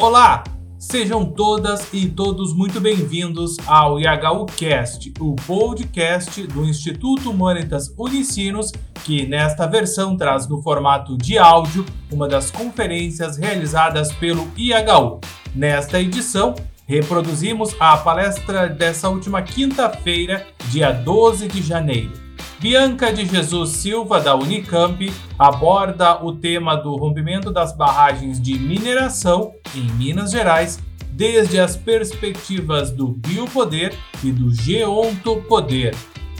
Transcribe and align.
Olá, 0.00 0.44
sejam 0.78 1.24
todas 1.24 1.92
e 1.92 2.08
todos 2.08 2.54
muito 2.54 2.80
bem-vindos 2.80 3.56
ao 3.66 3.98
IHUcast, 3.98 5.12
o 5.18 5.34
podcast 5.34 6.40
do 6.46 6.64
Instituto 6.64 7.32
Humanitas 7.32 7.92
Unicinos, 7.98 8.70
que 9.04 9.26
nesta 9.26 9.66
versão 9.66 10.16
traz 10.16 10.46
no 10.46 10.62
formato 10.62 11.18
de 11.18 11.36
áudio 11.36 11.84
uma 12.12 12.28
das 12.28 12.48
conferências 12.48 13.36
realizadas 13.36 14.12
pelo 14.12 14.48
IHU. 14.56 15.18
Nesta 15.52 16.00
edição, 16.00 16.54
reproduzimos 16.86 17.74
a 17.80 17.96
palestra 17.96 18.68
dessa 18.68 19.08
última 19.08 19.42
quinta-feira, 19.42 20.46
dia 20.70 20.92
12 20.92 21.48
de 21.48 21.60
janeiro. 21.60 22.27
Bianca 22.60 23.12
de 23.12 23.24
Jesus 23.24 23.70
Silva, 23.70 24.18
da 24.20 24.34
Unicamp, 24.34 25.08
aborda 25.38 26.24
o 26.24 26.34
tema 26.34 26.74
do 26.74 26.96
rompimento 26.96 27.52
das 27.52 27.72
barragens 27.72 28.42
de 28.42 28.58
mineração 28.58 29.54
em 29.76 29.88
Minas 29.92 30.32
Gerais, 30.32 30.80
desde 31.12 31.60
as 31.60 31.76
perspectivas 31.76 32.90
do 32.90 33.06
biopoder 33.06 33.94
e 34.24 34.32
do 34.32 34.52
geontopoder. 34.52 35.94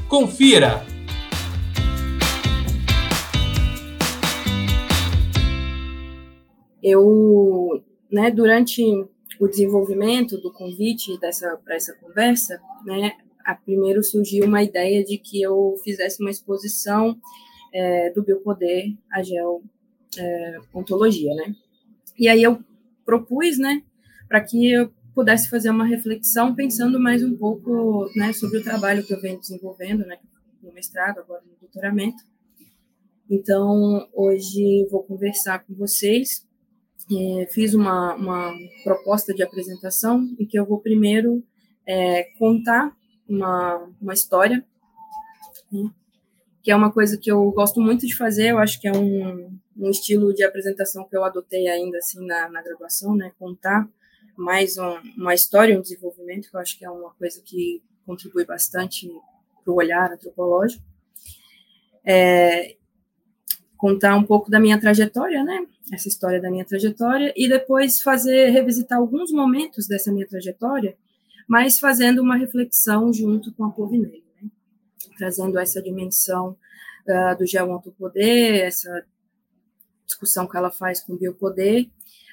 Confira! 0.09 0.85
Eu, 6.83 7.81
né, 8.11 8.29
durante 8.33 8.83
o 9.39 9.47
desenvolvimento 9.47 10.37
do 10.39 10.53
convite 10.53 11.17
dessa 11.21 11.57
para 11.65 11.77
essa 11.77 11.95
conversa, 11.95 12.61
né, 12.85 13.13
a 13.49 13.55
primeiro 13.55 14.05
surgiu 14.05 14.45
uma 14.45 14.63
ideia 14.63 15.03
de 15.03 15.17
que 15.17 15.41
eu 15.41 15.75
fizesse 15.83 16.21
uma 16.21 16.31
exposição 16.31 17.19
é, 17.73 18.11
do 18.11 18.23
biopoder 18.23 18.95
a 19.11 19.23
geontologia, 19.23 21.33
é, 21.33 21.35
né? 21.35 21.57
E 22.19 22.29
aí 22.29 22.43
eu 22.43 22.63
propus, 23.07 23.59
né, 23.59 23.83
para 24.29 24.43
que 24.43 24.71
eu 24.71 24.93
pudesse 25.15 25.49
fazer 25.49 25.71
uma 25.71 25.87
reflexão 25.87 26.55
pensando 26.55 27.01
mais 27.01 27.25
um 27.25 27.35
pouco, 27.39 28.11
né, 28.15 28.35
sobre 28.35 28.59
o 28.59 28.63
trabalho 28.63 29.03
que 29.03 29.15
eu 29.15 29.21
venho 29.21 29.41
desenvolvendo, 29.41 30.05
né, 30.05 30.19
no 30.63 30.71
mestrado, 30.75 31.21
agora 31.21 31.41
no 31.41 31.57
doutoramento. 31.59 32.23
Então, 33.31 34.07
hoje 34.13 34.87
vou 34.91 35.03
conversar 35.05 35.61
com 35.61 35.73
vocês. 35.75 36.47
É, 37.11 37.47
fiz 37.47 37.73
uma, 37.73 38.15
uma 38.15 38.53
proposta 38.85 39.33
de 39.33 39.43
apresentação 39.43 40.29
em 40.39 40.45
que 40.45 40.59
eu 40.59 40.67
vou 40.67 40.81
primeiro 40.81 41.43
é, 41.87 42.25
contar 42.39 42.98
uma, 43.29 43.89
uma 44.01 44.15
história, 44.15 44.65
né? 45.71 45.91
que 46.63 46.71
é 46.71 46.77
uma 46.77 46.93
coisa 46.93 47.17
que 47.17 47.31
eu 47.31 47.51
gosto 47.53 47.81
muito 47.81 48.07
de 48.07 48.17
fazer, 48.17 48.51
eu 48.51 48.59
acho 48.59 48.81
que 48.81 48.89
é 48.89 48.93
um, 48.93 49.59
um 49.77 49.91
estilo 49.91 50.35
de 50.35 50.45
apresentação 50.45 51.09
que 51.09 51.17
eu 51.17 51.25
adotei 51.25 51.69
ainda 51.69 51.99
assim 51.99 52.27
na, 52.27 52.49
na 52.49 52.63
graduação, 52.63 53.17
né, 53.17 53.33
contar 53.39 53.89
mais 54.37 54.77
um, 54.77 54.99
uma 55.17 55.35
história, 55.35 55.79
um 55.79 55.83
desenvolvimento, 55.83 56.51
que 56.51 56.57
eu 56.57 56.61
acho 56.61 56.79
que 56.79 56.85
é 56.85 56.91
uma 56.91 57.11
coisa 57.15 57.41
que 57.45 57.83
contribui 58.05 58.45
bastante 58.45 59.09
para 59.65 59.73
o 59.73 59.77
olhar 59.77 60.13
antropológico. 60.13 60.85
É, 62.05 62.77
contar 63.77 64.17
um 64.17 64.25
pouco 64.25 64.51
da 64.51 64.61
minha 64.61 64.81
trajetória, 64.81 65.43
né, 65.45 65.67
essa 65.93 66.09
história 66.09 66.41
da 66.41 66.51
minha 66.51 66.65
trajetória, 66.65 67.33
e 67.37 67.49
depois 67.49 68.01
fazer, 68.01 68.51
revisitar 68.51 68.99
alguns 68.99 69.33
momentos 69.33 69.87
dessa 69.87 70.13
minha 70.13 70.27
trajetória 70.27 70.97
mas 71.49 71.79
fazendo 71.79 72.21
uma 72.21 72.37
reflexão 72.37 73.11
junto 73.11 73.53
com 73.55 73.65
a 73.65 73.71
Povinelli, 73.71 74.23
né? 74.41 74.51
trazendo 75.17 75.59
essa 75.59 75.83
dimensão 75.83 76.57
uh, 77.09 77.39
do 77.39 77.47
geontopoder, 77.47 78.67
essa 78.67 79.05
discussão 80.07 80.47
que 80.47 80.57
ela 80.57 80.71
faz 80.71 81.01
com 81.01 81.15
o 81.15 81.19
biopoder, 81.19 81.89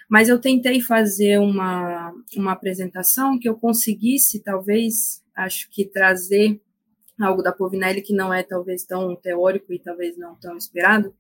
mas 0.10 0.28
eu 0.28 0.40
tentei 0.40 0.82
fazer 0.82 1.40
uma, 1.40 2.14
uma 2.36 2.52
apresentação 2.52 3.40
que 3.40 3.48
eu 3.48 3.56
conseguisse, 3.56 4.40
talvez, 4.40 5.24
acho 5.36 5.70
que 5.72 5.86
trazer 5.86 6.62
algo 7.20 7.42
da 7.42 7.54
Povinelli 7.54 8.02
que 8.02 8.14
não 8.14 8.34
é 8.34 8.44
talvez 8.44 8.84
tão 8.84 9.16
teórico 9.16 9.72
e 9.74 9.80
talvez 9.80 10.18
não 10.18 10.36
tão 10.36 10.58
esperado, 10.58 11.16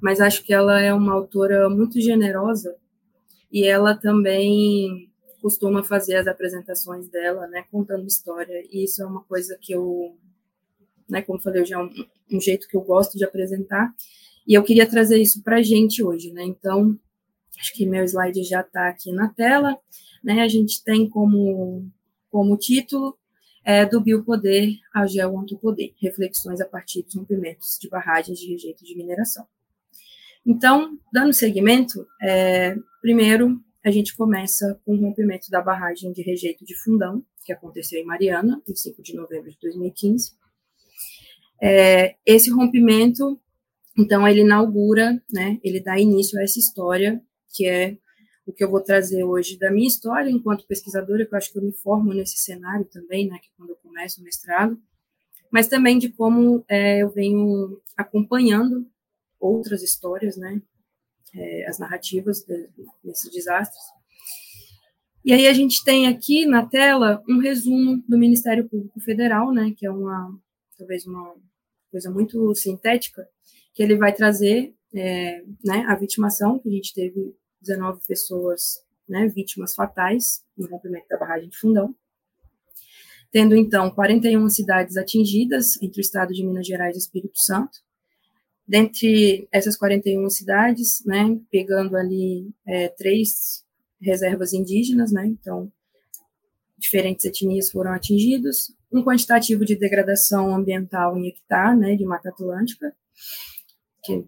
mas 0.00 0.20
acho 0.20 0.42
que 0.42 0.52
ela 0.52 0.80
é 0.80 0.92
uma 0.92 1.12
autora 1.12 1.68
muito 1.68 2.00
generosa 2.00 2.76
e 3.52 3.64
ela 3.64 3.94
também 3.94 5.10
costuma 5.46 5.84
fazer 5.84 6.16
as 6.16 6.26
apresentações 6.26 7.08
dela, 7.08 7.46
né, 7.46 7.64
contando 7.70 8.04
história, 8.04 8.66
e 8.68 8.82
isso 8.82 9.00
é 9.00 9.06
uma 9.06 9.22
coisa 9.22 9.56
que 9.62 9.72
eu, 9.72 10.16
né, 11.08 11.22
como 11.22 11.38
falei, 11.38 11.64
já 11.64 11.76
é 11.76 11.78
um, 11.78 11.88
um 12.32 12.40
jeito 12.40 12.66
que 12.66 12.76
eu 12.76 12.80
gosto 12.80 13.16
de 13.16 13.24
apresentar, 13.24 13.94
e 14.44 14.54
eu 14.54 14.64
queria 14.64 14.90
trazer 14.90 15.18
isso 15.18 15.44
para 15.44 15.58
a 15.58 15.62
gente 15.62 16.02
hoje, 16.02 16.32
né, 16.32 16.42
então, 16.42 16.98
acho 17.60 17.72
que 17.74 17.86
meu 17.86 18.02
slide 18.02 18.42
já 18.42 18.62
está 18.62 18.88
aqui 18.88 19.12
na 19.12 19.28
tela, 19.28 19.78
né, 20.24 20.42
a 20.42 20.48
gente 20.48 20.82
tem 20.82 21.08
como, 21.08 21.88
como 22.28 22.56
título 22.56 23.16
é, 23.64 23.86
do 23.86 24.00
biopoder 24.00 24.70
a 24.92 25.06
geoantopoder, 25.06 25.92
reflexões 26.02 26.60
a 26.60 26.66
partir 26.66 27.04
dos 27.04 27.14
rompimentos 27.14 27.78
de 27.80 27.88
barragens 27.88 28.40
de 28.40 28.50
rejeito 28.50 28.84
de 28.84 28.96
mineração. 28.96 29.46
Então, 30.44 30.98
dando 31.12 31.32
seguimento, 31.32 32.04
é, 32.20 32.76
primeiro 33.00 33.64
a 33.86 33.90
gente 33.92 34.16
começa 34.16 34.80
com 34.84 34.96
o 34.96 35.00
rompimento 35.00 35.48
da 35.48 35.62
barragem 35.62 36.12
de 36.12 36.20
rejeito 36.20 36.64
de 36.64 36.74
Fundão, 36.74 37.24
que 37.44 37.52
aconteceu 37.52 38.00
em 38.00 38.04
Mariana, 38.04 38.60
em 38.68 38.74
5 38.74 39.00
de 39.00 39.14
novembro 39.14 39.48
de 39.48 39.56
2015. 39.62 40.32
É, 41.62 42.16
esse 42.26 42.50
rompimento, 42.50 43.40
então, 43.96 44.26
ele 44.26 44.40
inaugura, 44.40 45.22
né, 45.32 45.60
ele 45.62 45.78
dá 45.78 45.96
início 46.00 46.36
a 46.36 46.42
essa 46.42 46.58
história, 46.58 47.22
que 47.54 47.64
é 47.64 47.96
o 48.44 48.52
que 48.52 48.64
eu 48.64 48.70
vou 48.72 48.82
trazer 48.82 49.22
hoje 49.22 49.56
da 49.56 49.70
minha 49.70 49.86
história 49.86 50.30
enquanto 50.30 50.66
pesquisadora, 50.66 51.24
que 51.24 51.32
eu 51.32 51.38
acho 51.38 51.52
que 51.52 51.58
eu 51.60 51.62
me 51.62 51.72
formo 51.72 52.12
nesse 52.12 52.38
cenário 52.38 52.86
também, 52.86 53.28
né, 53.28 53.38
que 53.38 53.46
é 53.46 53.52
quando 53.56 53.70
eu 53.70 53.76
começo 53.76 54.20
o 54.20 54.24
mestrado, 54.24 54.76
mas 55.48 55.68
também 55.68 55.96
de 55.96 56.08
como 56.08 56.64
é, 56.68 57.04
eu 57.04 57.10
venho 57.10 57.80
acompanhando 57.96 58.84
outras 59.38 59.80
histórias, 59.84 60.36
né, 60.36 60.60
é, 61.34 61.66
as 61.68 61.78
narrativas 61.78 62.42
de, 62.42 62.68
desses 63.02 63.30
desastres. 63.30 63.82
E 65.24 65.32
aí 65.32 65.48
a 65.48 65.52
gente 65.52 65.82
tem 65.84 66.06
aqui 66.06 66.46
na 66.46 66.64
tela 66.64 67.22
um 67.28 67.38
resumo 67.38 68.02
do 68.08 68.16
Ministério 68.16 68.68
Público 68.68 69.00
Federal, 69.00 69.52
né, 69.52 69.74
que 69.76 69.86
é 69.86 69.90
uma 69.90 70.38
talvez 70.78 71.06
uma 71.06 71.34
coisa 71.90 72.10
muito 72.10 72.54
sintética, 72.54 73.26
que 73.74 73.82
ele 73.82 73.96
vai 73.96 74.12
trazer 74.12 74.74
é, 74.94 75.42
né, 75.64 75.84
a 75.88 75.94
vitimação, 75.94 76.58
que 76.58 76.68
a 76.68 76.72
gente 76.72 76.94
teve 76.94 77.34
19 77.60 78.00
pessoas 78.06 78.84
né, 79.08 79.26
vítimas 79.28 79.74
fatais 79.74 80.44
no 80.56 80.68
rompimento 80.68 81.08
da 81.08 81.18
barragem 81.18 81.48
de 81.48 81.56
Fundão, 81.56 81.94
tendo 83.30 83.56
então 83.56 83.90
41 83.90 84.48
cidades 84.48 84.96
atingidas 84.96 85.80
entre 85.82 86.00
o 86.00 86.02
estado 86.02 86.32
de 86.32 86.44
Minas 86.44 86.66
Gerais 86.66 86.96
e 86.96 86.98
Espírito 86.98 87.38
Santo, 87.38 87.78
Dentre 88.66 89.46
essas 89.52 89.76
41 89.76 90.28
cidades, 90.28 91.04
né, 91.04 91.38
pegando 91.50 91.96
ali 91.96 92.50
é, 92.66 92.88
três 92.88 93.64
reservas 94.00 94.52
indígenas, 94.52 95.12
né, 95.12 95.26
então 95.26 95.70
diferentes 96.76 97.24
etnias 97.24 97.70
foram 97.70 97.92
atingidos, 97.92 98.74
um 98.92 99.02
quantitativo 99.02 99.64
de 99.64 99.76
degradação 99.76 100.54
ambiental 100.54 101.16
em 101.16 101.28
hectare, 101.28 101.78
né, 101.78 101.96
de 101.96 102.04
Mata 102.04 102.28
Atlântica, 102.28 102.94
que 104.04 104.24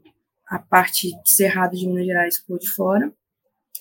a 0.47 0.59
parte 0.59 1.11
de 1.23 1.33
Cerrado 1.33 1.77
de 1.77 1.87
Minas 1.87 2.07
Gerais 2.07 2.39
ficou 2.39 2.59
de 2.59 2.69
fora, 2.71 3.13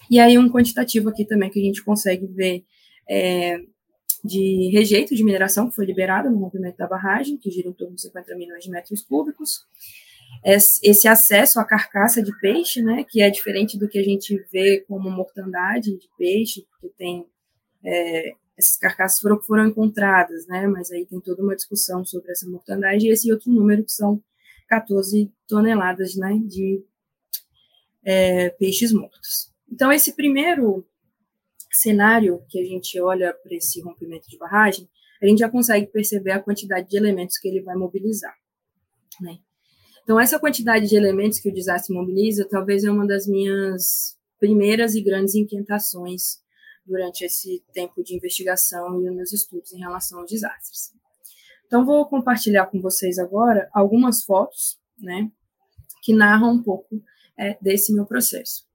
e 0.10 0.20
aí 0.20 0.38
um 0.38 0.50
quantitativo 0.50 1.10
aqui 1.10 1.26
também 1.26 1.50
que 1.50 1.60
a 1.60 1.64
gente 1.64 1.84
consegue 1.84 2.26
ver 2.28 2.66
é, 3.10 3.60
de 4.24 4.70
rejeito 4.72 5.16
de 5.16 5.24
mineração 5.24 5.70
que 5.70 5.76
foi 5.76 5.86
liberado 5.86 6.30
no 6.30 6.38
rompimento 6.38 6.78
da 6.78 6.88
barragem, 6.88 7.38
que 7.38 7.50
gira 7.50 7.70
em 7.70 7.74
torno 7.74 7.96
de 7.96 8.02
50 8.02 8.36
milhões 8.36 8.64
de 8.64 8.70
metros 8.70 9.02
cúbicos, 9.02 9.66
esse 10.44 11.08
acesso 11.08 11.60
à 11.60 11.66
carcaça 11.66 12.22
de 12.22 12.38
peixe, 12.40 12.82
né, 12.82 13.04
que 13.08 13.22
é 13.22 13.30
diferente 13.30 13.78
do 13.78 13.88
que 13.88 13.98
a 13.98 14.04
gente 14.04 14.38
vê 14.52 14.82
como 14.88 15.10
mortandade 15.10 15.98
de 15.98 16.10
peixe, 16.18 16.66
porque 16.70 16.90
tem 16.98 17.26
é, 17.84 18.34
essas 18.58 18.78
carcaças 18.78 19.20
foram, 19.20 19.42
foram 19.42 19.68
encontradas, 19.68 20.48
né, 20.48 20.68
mas 20.68 20.92
aí 20.92 21.06
tem 21.06 21.20
toda 21.20 21.44
uma 21.44 21.56
discussão 21.56 22.04
sobre 22.06 22.32
essa 22.32 22.48
mortandade 22.50 23.06
e 23.06 23.12
esse 23.12 23.32
outro 23.32 23.52
número 23.52 23.84
que 23.84 23.92
são 23.92 24.22
14 24.68 25.32
toneladas, 25.48 26.16
né, 26.16 26.40
de 26.46 26.84
é, 28.04 28.50
peixes 28.50 28.92
mortos. 28.92 29.52
Então 29.72 29.92
esse 29.92 30.16
primeiro 30.16 30.86
cenário 31.72 32.44
que 32.50 32.60
a 32.60 32.66
gente 32.66 33.00
olha 33.00 33.34
para 33.34 33.56
esse 33.56 33.82
rompimento 33.82 34.28
de 34.30 34.38
barragem, 34.38 34.90
a 35.22 35.28
gente 35.28 35.40
já 35.40 35.50
consegue 35.50 35.88
perceber 35.88 36.32
a 36.32 36.42
quantidade 36.42 36.90
de 36.90 36.98
elementos 36.98 37.38
que 37.38 37.48
ele 37.48 37.62
vai 37.62 37.76
mobilizar, 37.76 38.36
né? 39.22 39.40
Então, 40.08 40.18
essa 40.18 40.40
quantidade 40.40 40.88
de 40.88 40.96
elementos 40.96 41.38
que 41.38 41.50
o 41.50 41.54
desastre 41.54 41.94
mobiliza 41.94 42.48
talvez 42.50 42.86
é 42.86 42.90
uma 42.90 43.06
das 43.06 43.28
minhas 43.28 44.18
primeiras 44.40 44.96
e 44.96 45.02
grandes 45.02 45.36
inquietações 45.36 46.42
durante 46.86 47.26
esse 47.26 47.62
tempo 47.74 48.02
de 48.02 48.16
investigação 48.16 49.02
e 49.02 49.12
meus 49.12 49.34
estudos 49.34 49.74
em 49.74 49.80
relação 49.80 50.22
aos 50.22 50.32
desastres. 50.32 50.94
Então, 51.66 51.86
vou 51.86 52.08
compartilhar 52.08 52.68
com 52.68 52.80
vocês 52.80 53.20
agora 53.20 53.70
algumas 53.74 54.24
fotos, 54.24 54.80
né, 54.98 55.30
que 56.02 56.14
narram 56.14 56.54
um 56.54 56.64
pouco 56.64 57.04
é, 57.38 57.58
desse 57.62 57.94
meu 57.94 58.06
processo. 58.06 58.66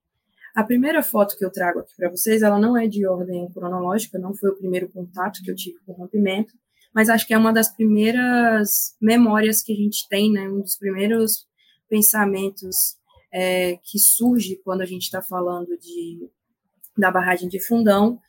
A 0.55 0.63
primeira 0.63 1.03
foto 1.03 1.35
que 1.39 1.45
eu 1.47 1.51
trago 1.51 1.79
aqui 1.79 1.95
para 1.97 2.11
vocês, 2.11 2.43
ela 2.43 2.61
não 2.61 2.77
é 2.77 2.87
de 2.87 3.07
ordem 3.07 3.51
cronológica, 3.53 4.19
não 4.19 4.35
foi 4.35 4.51
o 4.51 4.57
primeiro 4.57 4.87
contato 4.91 5.41
que 5.43 5.51
eu 5.51 5.57
tive 5.57 5.79
com 5.87 5.93
o 5.93 5.95
rompimento, 5.95 6.53
mas 6.95 7.09
acho 7.09 7.27
que 7.27 7.35
é 7.35 7.39
uma 7.39 7.53
das 7.53 7.75
primeiras 7.75 8.97
memórias 9.01 9.63
que 9.63 9.73
a 9.73 9.77
gente 9.77 10.09
tem, 10.09 10.31
né? 10.31 10.49
Um 10.49 10.61
dos 10.61 10.77
primeiros 10.77 11.47
pensamentos 11.89 12.97
é, 13.33 13.77
que 13.83 13.99
surge 13.99 14.57
quando 14.65 14.83
a 14.83 14.87
gente 14.87 15.03
está 15.03 15.23
falando 15.23 15.77
de, 15.79 16.29
da 16.97 17.11
barragem 17.11 17.49
de 17.49 17.59
Fundão 17.59 18.21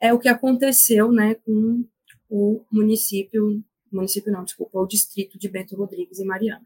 é 0.00 0.12
o 0.12 0.18
que 0.18 0.28
aconteceu, 0.28 1.12
né, 1.12 1.34
com 1.34 1.84
o 2.28 2.64
município, 2.72 3.62
município 3.92 4.32
não, 4.32 4.44
desculpa, 4.44 4.78
o 4.78 4.86
distrito 4.86 5.38
de 5.38 5.48
Bento 5.48 5.76
Rodrigues 5.76 6.18
e 6.18 6.24
Mariana. 6.24 6.64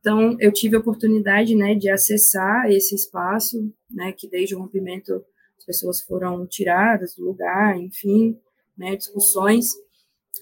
Então, 0.00 0.36
eu 0.40 0.50
tive 0.50 0.76
a 0.76 0.78
oportunidade, 0.78 1.54
né, 1.54 1.74
de 1.74 1.90
acessar 1.90 2.70
esse 2.70 2.94
espaço, 2.94 3.70
né, 3.90 4.12
que 4.12 4.26
desde 4.28 4.54
o 4.54 4.58
rompimento 4.58 5.24
as 5.58 5.64
pessoas 5.64 6.00
foram 6.00 6.46
tiradas 6.46 7.14
do 7.14 7.24
lugar, 7.26 7.76
enfim, 7.78 8.38
né, 8.76 8.96
discussões. 8.96 9.72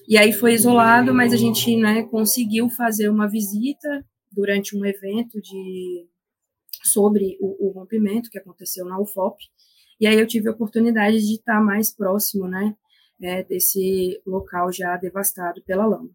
E 0.07 0.17
aí 0.17 0.33
foi 0.33 0.53
isolado, 0.53 1.13
mas 1.13 1.33
a 1.33 1.37
gente, 1.37 1.75
né, 1.77 2.03
conseguiu 2.03 2.69
fazer 2.69 3.09
uma 3.09 3.27
visita 3.27 4.05
durante 4.31 4.75
um 4.75 4.85
evento 4.85 5.41
de 5.41 6.05
sobre 6.83 7.37
o, 7.41 7.67
o 7.67 7.71
rompimento 7.71 8.29
que 8.29 8.37
aconteceu 8.37 8.85
na 8.85 8.99
UFOP. 8.99 9.43
E 9.99 10.07
aí 10.07 10.19
eu 10.19 10.27
tive 10.27 10.47
a 10.47 10.51
oportunidade 10.51 11.17
de 11.17 11.33
estar 11.33 11.61
mais 11.61 11.93
próximo, 11.93 12.47
né, 12.47 12.75
é, 13.21 13.43
desse 13.43 14.21
local 14.25 14.71
já 14.71 14.95
devastado 14.97 15.61
pela 15.63 15.85
lama. 15.85 16.09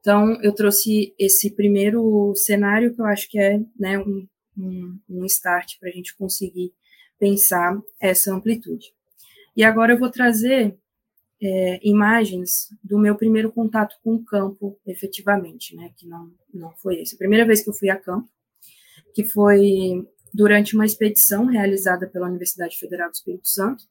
Então, 0.00 0.40
eu 0.42 0.54
trouxe 0.54 1.14
esse 1.18 1.50
primeiro 1.54 2.32
cenário 2.36 2.94
que 2.94 3.00
eu 3.00 3.06
acho 3.06 3.28
que 3.28 3.38
é 3.38 3.58
né, 3.78 3.98
um, 3.98 4.26
um, 4.56 4.98
um 5.08 5.24
start 5.24 5.78
para 5.80 5.88
a 5.88 5.92
gente 5.92 6.16
conseguir 6.16 6.72
pensar 7.18 7.76
essa 8.00 8.32
amplitude. 8.32 8.92
E 9.56 9.64
agora 9.64 9.94
eu 9.94 9.98
vou 9.98 10.10
trazer 10.10 10.78
é, 11.42 11.80
imagens 11.86 12.68
do 12.82 12.98
meu 12.98 13.14
primeiro 13.14 13.52
contato 13.52 13.96
com 14.02 14.14
o 14.14 14.24
campo, 14.24 14.78
efetivamente, 14.86 15.76
né, 15.76 15.90
que 15.96 16.06
não, 16.06 16.30
não 16.52 16.72
foi 16.76 17.00
esse. 17.02 17.14
A 17.14 17.18
primeira 17.18 17.44
vez 17.44 17.62
que 17.62 17.70
eu 17.70 17.74
fui 17.74 17.90
a 17.90 17.96
campo, 17.96 18.28
que 19.14 19.24
foi 19.24 20.06
durante 20.32 20.74
uma 20.74 20.84
expedição 20.84 21.46
realizada 21.46 22.06
pela 22.06 22.28
Universidade 22.28 22.76
Federal 22.78 23.08
do 23.08 23.14
Espírito 23.14 23.48
Santo. 23.48 23.84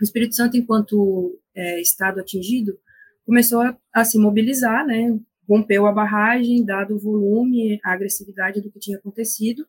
O 0.00 0.04
Espírito 0.04 0.34
Santo, 0.34 0.56
enquanto 0.56 1.38
é, 1.54 1.80
estado 1.80 2.18
atingido, 2.18 2.76
começou 3.24 3.60
a, 3.60 3.78
a, 3.92 4.04
se 4.04 4.18
mobilizar, 4.18 4.84
né, 4.84 5.16
rompeu 5.48 5.86
a 5.86 5.92
barragem, 5.92 6.64
dado 6.64 6.96
o 6.96 6.98
volume, 6.98 7.78
a 7.84 7.92
agressividade 7.92 8.60
do 8.60 8.70
que 8.70 8.80
tinha 8.80 8.98
acontecido. 8.98 9.66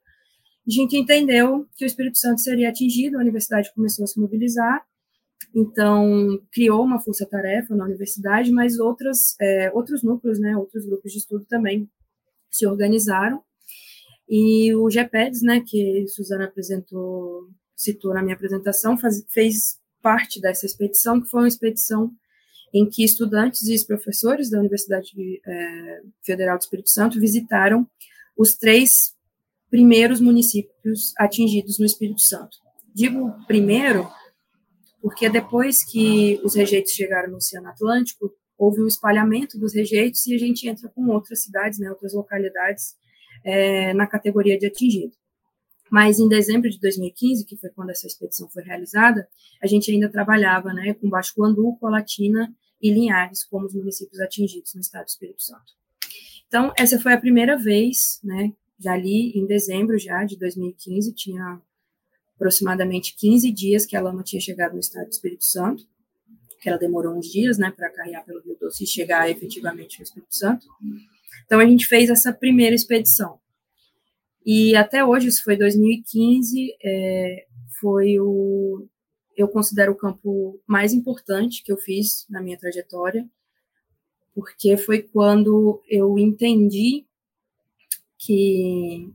A 0.68 0.72
gente 0.72 0.98
entendeu 0.98 1.68
que 1.75 1.86
o 1.86 1.88
Espírito 1.88 2.18
Santo 2.18 2.42
seria 2.42 2.69
atingido, 2.69 3.18
a 3.18 3.22
universidade 3.22 3.72
começou 3.74 4.04
a 4.04 4.08
se 4.08 4.19
mobilizar, 4.19 4.84
então 5.56 6.39
criou 6.51 6.84
uma 6.84 7.00
força-tarefa 7.00 7.75
na 7.75 7.86
universidade, 7.86 8.51
mas 8.51 8.80
outras, 8.80 9.36
é, 9.39 9.72
outros 9.74 10.04
núcleos, 10.04 10.39
né, 10.39 10.56
outros 10.57 10.86
grupos 10.86 11.12
de 11.12 11.19
estudo 11.19 11.45
também 11.45 11.89
se 12.51 12.66
organizaram 12.66 13.42
e 14.30 14.75
o 14.75 14.89
GPEDS, 14.89 15.42
né, 15.42 15.63
que 15.66 16.06
Suzana 16.07 16.45
apresentou, 16.45 17.50
citou 17.75 18.13
na 18.13 18.22
minha 18.22 18.36
apresentação, 18.36 18.98
faz, 18.98 19.24
fez 19.30 19.80
parte 20.01 20.42
dessa 20.42 20.66
expedição, 20.66 21.22
que 21.22 21.30
foi 21.30 21.42
uma 21.42 21.48
expedição 21.48 22.12
em 22.74 22.90
que 22.90 23.06
estudantes 23.06 23.66
e 23.68 23.88
professores 23.88 24.50
da 24.50 24.60
Universidade 24.60 25.12
é, 25.45 26.01
Federal 26.22 26.57
do 26.57 26.62
Espírito 26.62 26.90
Santo 26.90 27.19
visitaram 27.19 27.88
os 28.38 28.56
três 28.56 29.16
primeiros 29.69 30.19
municípios 30.19 31.13
atingidos 31.18 31.80
no 31.80 31.86
Espírito 31.86 32.22
Santo. 32.22 32.57
Digo 32.94 33.33
primeiro 33.48 34.10
porque 35.07 35.30
depois 35.30 35.86
que 35.86 36.38
os 36.44 36.54
rejeitos 36.54 36.92
chegaram 36.92 37.30
no 37.30 37.38
Oceano 37.38 37.69
Atlântico, 37.69 38.30
houve 38.57 38.83
um 38.83 38.88
espalhamento 38.88 39.57
dos 39.57 39.74
rejeitos 39.74 40.27
e 40.27 40.36
a 40.36 40.38
gente 40.38 40.68
entra 40.68 40.89
com 40.89 41.07
outras 41.07 41.44
cidades, 41.44 41.80
né, 41.80 41.89
outras 41.89 42.13
localidades 42.13 42.94
é, 43.42 43.94
na 43.94 44.06
categoria 44.06 44.57
de 44.57 44.68
atingido. 44.68 45.15
Mas 45.89 46.19
em 46.19 46.27
dezembro 46.27 46.69
de 46.69 46.77
2015, 46.81 47.45
que 47.45 47.56
foi 47.56 47.69
quando 47.69 47.92
essa 47.92 48.06
expedição 48.06 48.50
foi 48.50 48.63
realizada, 48.63 49.25
a 49.63 49.65
gente 49.65 49.89
ainda 49.89 50.12
trabalhava 50.12 50.74
né, 50.74 50.94
com 50.95 51.09
Baixo 51.09 51.33
Guandu, 51.38 51.77
Colatina 51.80 52.54
e 52.81 52.92
Linhares 52.92 53.45
como 53.45 53.65
os 53.65 53.74
municípios 53.74 54.19
atingidos 54.19 54.74
no 54.75 54.81
estado 54.81 55.06
do 55.06 55.07
Espírito 55.07 55.42
Santo. 55.42 55.71
Então, 56.50 56.74
essa 56.77 57.00
foi 57.00 57.13
a 57.13 57.18
primeira 57.18 57.57
vez, 57.57 58.19
né, 58.21 58.51
já 58.77 58.92
ali 58.92 59.31
em 59.38 59.45
dezembro 59.45 59.98
já 59.98 60.25
de 60.25 60.38
2015, 60.38 61.15
tinha 61.15 61.62
aproximadamente 62.38 63.16
15 63.16 63.51
dias 63.51 63.86
que 63.86 63.98
a 63.98 64.01
lama 64.01 64.24
tinha 64.24 64.39
chegado 64.39 64.74
no 64.74 64.80
estado 64.80 65.07
do 65.07 65.12
Espírito 65.12 65.44
Santo, 65.44 65.86
que 66.62 66.69
ela 66.69 66.78
demorou 66.78 67.18
uns 67.18 67.28
dias, 67.28 67.57
né, 67.57 67.72
para 67.75 67.89
carregar 67.89 68.24
pelo 68.24 68.42
Rio 68.42 68.56
Doce 68.60 68.84
e 68.84 68.88
chegar 68.88 69.30
efetivamente 69.30 70.00
no 70.00 70.04
Espírito 70.04 70.36
Santo. 70.36 70.66
Então 71.45 71.60
a 71.60 71.66
gente 71.66 71.86
fez 71.88 72.10
essa 72.10 72.31
primeira 72.31 72.75
expedição. 72.75 73.39
E 74.45 74.75
até 74.75 75.04
hoje, 75.04 75.28
isso 75.28 75.44
foi 75.44 75.57
2015, 75.57 76.78
é, 76.81 77.45
foi 77.81 78.19
o, 78.19 78.88
eu 79.36 79.48
considero 79.48 79.92
o 79.92 79.98
campo 79.98 80.60
mais 80.66 80.94
importante 80.94 81.63
que 81.63 81.72
eu 81.72 81.78
fiz 81.78 82.25
na 82.30 82.42
minha 82.42 82.57
trajetória, 82.57 83.28
porque 84.33 84.78
foi 84.78 85.01
quando 85.01 85.81
eu 85.90 86.18
entendi 86.18 87.06
que 88.18 89.13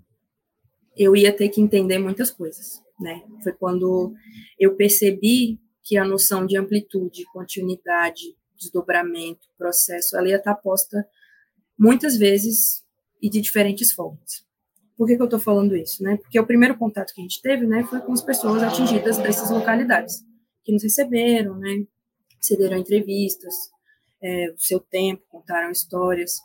eu 0.97 1.17
ia 1.17 1.33
ter 1.33 1.49
que 1.49 1.61
entender 1.61 1.99
muitas 1.99 2.31
coisas, 2.31 2.83
né? 2.99 3.23
Foi 3.43 3.53
quando 3.53 4.15
eu 4.59 4.77
percebi 4.77 5.61
que 5.83 5.97
a 5.97 6.05
noção 6.05 6.47
de 6.47 6.57
amplitude, 6.57 7.25
continuidade, 7.33 8.37
desdobramento, 8.57 9.49
processo, 9.59 10.17
ela 10.17 10.29
ia 10.29 10.37
estar 10.37 10.55
posta 10.55 11.07
muitas 11.79 12.17
vezes 12.17 12.85
e 13.21 13.29
de 13.29 13.41
diferentes 13.41 13.93
formas. 13.93 14.45
Por 14.97 15.07
que, 15.07 15.17
que 15.17 15.23
eu 15.23 15.27
estou 15.27 15.41
falando 15.41 15.77
isso? 15.77 16.03
Né? 16.03 16.17
Porque 16.17 16.39
o 16.39 16.47
primeiro 16.47 16.77
contato 16.77 17.13
que 17.13 17.21
a 17.21 17.25
gente 17.25 17.41
teve 17.43 17.67
né, 17.67 17.83
foi 17.85 18.01
com 18.01 18.13
as 18.13 18.23
pessoas 18.23 18.63
atingidas 18.63 19.19
dessas 19.19 19.51
localidades, 19.51 20.25
que 20.65 20.73
nos 20.73 20.83
receberam, 20.83 21.59
né, 21.59 21.85
cederam 22.41 22.79
entrevistas, 22.79 23.55
é, 24.23 24.51
o 24.51 24.61
seu 24.61 24.79
tempo, 24.79 25.25
contaram 25.29 25.71
histórias. 25.71 26.41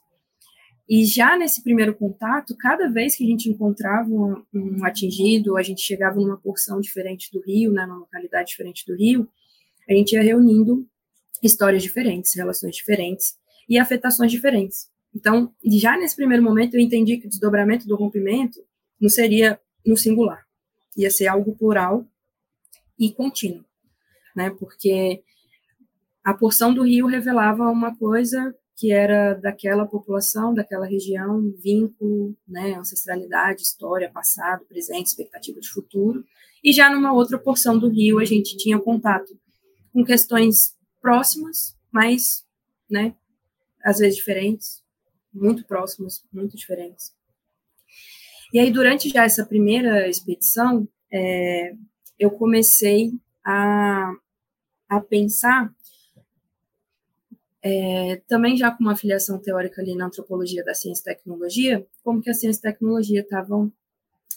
E 0.89 1.06
já 1.06 1.38
nesse 1.38 1.62
primeiro 1.62 1.94
contato, 1.94 2.56
cada 2.56 2.88
vez 2.88 3.16
que 3.16 3.24
a 3.24 3.28
gente 3.28 3.50
encontrava 3.50 4.10
um, 4.10 4.42
um, 4.54 4.86
atingido, 4.86 5.57
a 5.57 5.63
gente 5.63 5.81
chegava 5.81 6.16
numa 6.16 6.38
porção 6.38 6.80
diferente 6.80 7.30
do 7.31 7.42
Rio, 7.42 7.74
né, 7.74 7.86
numa 7.86 8.00
localidade 8.00 8.50
diferente 8.50 8.85
do 8.85 8.95
Rio, 8.95 9.28
a 9.90 9.94
gente 9.94 10.14
ia 10.14 10.21
reunindo 10.21 10.88
histórias 11.44 11.83
diferentes, 11.83 12.33
relações 12.35 12.76
diferentes 12.76 13.38
e 13.68 13.78
afetações 13.78 14.31
diferentes. 14.31 14.90
Então, 15.14 15.54
já 15.66 15.97
nesse 15.97 16.16
primeiro 16.16 16.44
momento, 16.44 16.76
eu 16.76 16.80
entendi 16.80 17.18
que 17.18 17.28
o 17.28 17.30
desdobramento 17.30 17.85
do 17.88 17.95
rompimento 17.95 18.59
não 19.00 19.09
seria 19.09 19.59
no 19.85 19.97
singular, 19.97 20.45
ia 20.95 21.11
ser 21.11 21.28
algo 21.28 21.56
plural 21.56 22.06
e 23.00 23.11
contínuo, 23.11 23.64
né? 24.35 24.50
Porque 24.52 25.21
a 26.23 26.33
porção 26.33 26.73
do 26.73 26.83
rio 26.83 27.07
revelava 27.07 27.69
uma 27.69 27.95
coisa 27.95 28.56
que 28.78 28.92
era 28.92 29.34
daquela 29.34 29.88
população, 29.88 30.54
daquela 30.54 30.86
região, 30.86 31.52
vínculo, 31.57 32.38
né, 32.48 32.76
ancestralidade, 32.76 33.64
história, 33.64 34.12
passado, 34.12 34.66
presente, 34.66 35.07
expectativa 35.07 35.60
de 35.60 35.68
futuro. 35.68 36.24
E 36.64 36.72
já 36.72 36.88
numa 36.88 37.12
outra 37.12 37.40
porção 37.40 37.80
do 37.80 37.90
rio, 37.90 38.19
a 38.19 38.26
gente 38.26 38.56
tinha 38.56 38.80
contato 38.80 39.36
com 39.92 40.06
questões 40.06 40.78
próximas, 41.02 41.76
mas, 41.92 42.46
né, 42.88 43.16
às 43.84 43.98
vezes 43.98 44.18
diferentes, 44.18 44.84
muito 45.34 45.66
próximos, 45.66 46.24
muito 46.31 46.56
diferentes. 46.56 47.16
E 48.54 48.60
aí, 48.60 48.72
durante 48.72 49.10
já 49.10 49.24
essa 49.26 49.44
primeira 49.44 50.07
expedição, 50.07 50.88
é, 51.12 51.74
eu 52.19 52.30
comecei 52.30 53.12
a, 53.44 54.14
a 54.88 55.02
pensar, 55.02 55.74
é, 57.64 58.21
também 58.28 58.56
já 58.56 58.71
com 58.71 58.83
uma 58.83 58.95
filiação 58.95 59.40
teórica 59.40 59.81
ali 59.81 59.95
na 59.95 60.06
antropologia 60.06 60.64
da 60.64 60.73
ciência 60.73 61.02
e 61.02 61.16
tecnologia, 61.16 61.85
como 62.04 62.21
que 62.21 62.30
a 62.30 62.33
ciência 62.33 62.59
e 62.59 62.71
tecnologia 62.71 63.21
estavam 63.21 63.71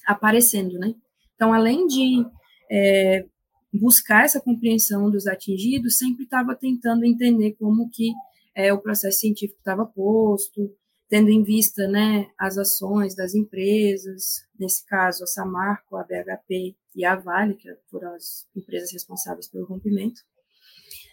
aparecendo, 0.06 0.78
né? 0.78 0.94
Então, 1.34 1.52
além 1.52 1.86
de 1.86 2.24
é, 2.70 3.24
buscar 3.72 4.24
essa 4.24 4.40
compreensão 4.40 5.10
dos 5.10 5.26
atingidos, 5.26 5.98
sempre 5.98 6.24
estava 6.24 6.54
tentando 6.54 7.04
entender 7.04 7.52
como 7.52 7.88
que 7.90 8.12
é, 8.54 8.72
o 8.72 8.80
processo 8.80 9.20
científico 9.20 9.58
estava 9.58 9.86
posto, 9.86 10.74
tendo 11.08 11.28
em 11.28 11.42
vista 11.42 11.88
né, 11.88 12.28
as 12.38 12.56
ações 12.56 13.16
das 13.16 13.34
empresas, 13.34 14.44
nesse 14.58 14.86
caso 14.86 15.24
a 15.24 15.26
Samarco, 15.26 15.96
a 15.96 16.04
BHP 16.04 16.76
e 16.94 17.04
a 17.04 17.16
Vale, 17.16 17.54
que 17.54 17.68
foram 17.90 18.14
as 18.14 18.46
empresas 18.54 18.92
responsáveis 18.92 19.48
pelo 19.48 19.66
rompimento. 19.66 20.20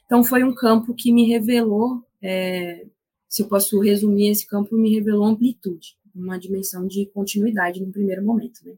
Então 0.07 0.23
foi 0.23 0.41
um 0.41 0.55
campo 0.55 0.95
que 0.95 1.11
me 1.11 1.27
revelou, 1.27 2.01
é, 2.23 2.85
se 3.27 3.43
eu 3.43 3.47
posso 3.47 3.77
resumir 3.81 4.29
esse 4.29 4.47
campo, 4.47 4.75
me 4.75 4.95
revelou 4.95 5.25
amplitude, 5.25 5.97
uma 6.15 6.39
dimensão 6.39 6.87
de 6.87 7.05
continuidade 7.07 7.85
no 7.85 7.91
primeiro 7.91 8.23
momento. 8.23 8.65
Né? 8.65 8.73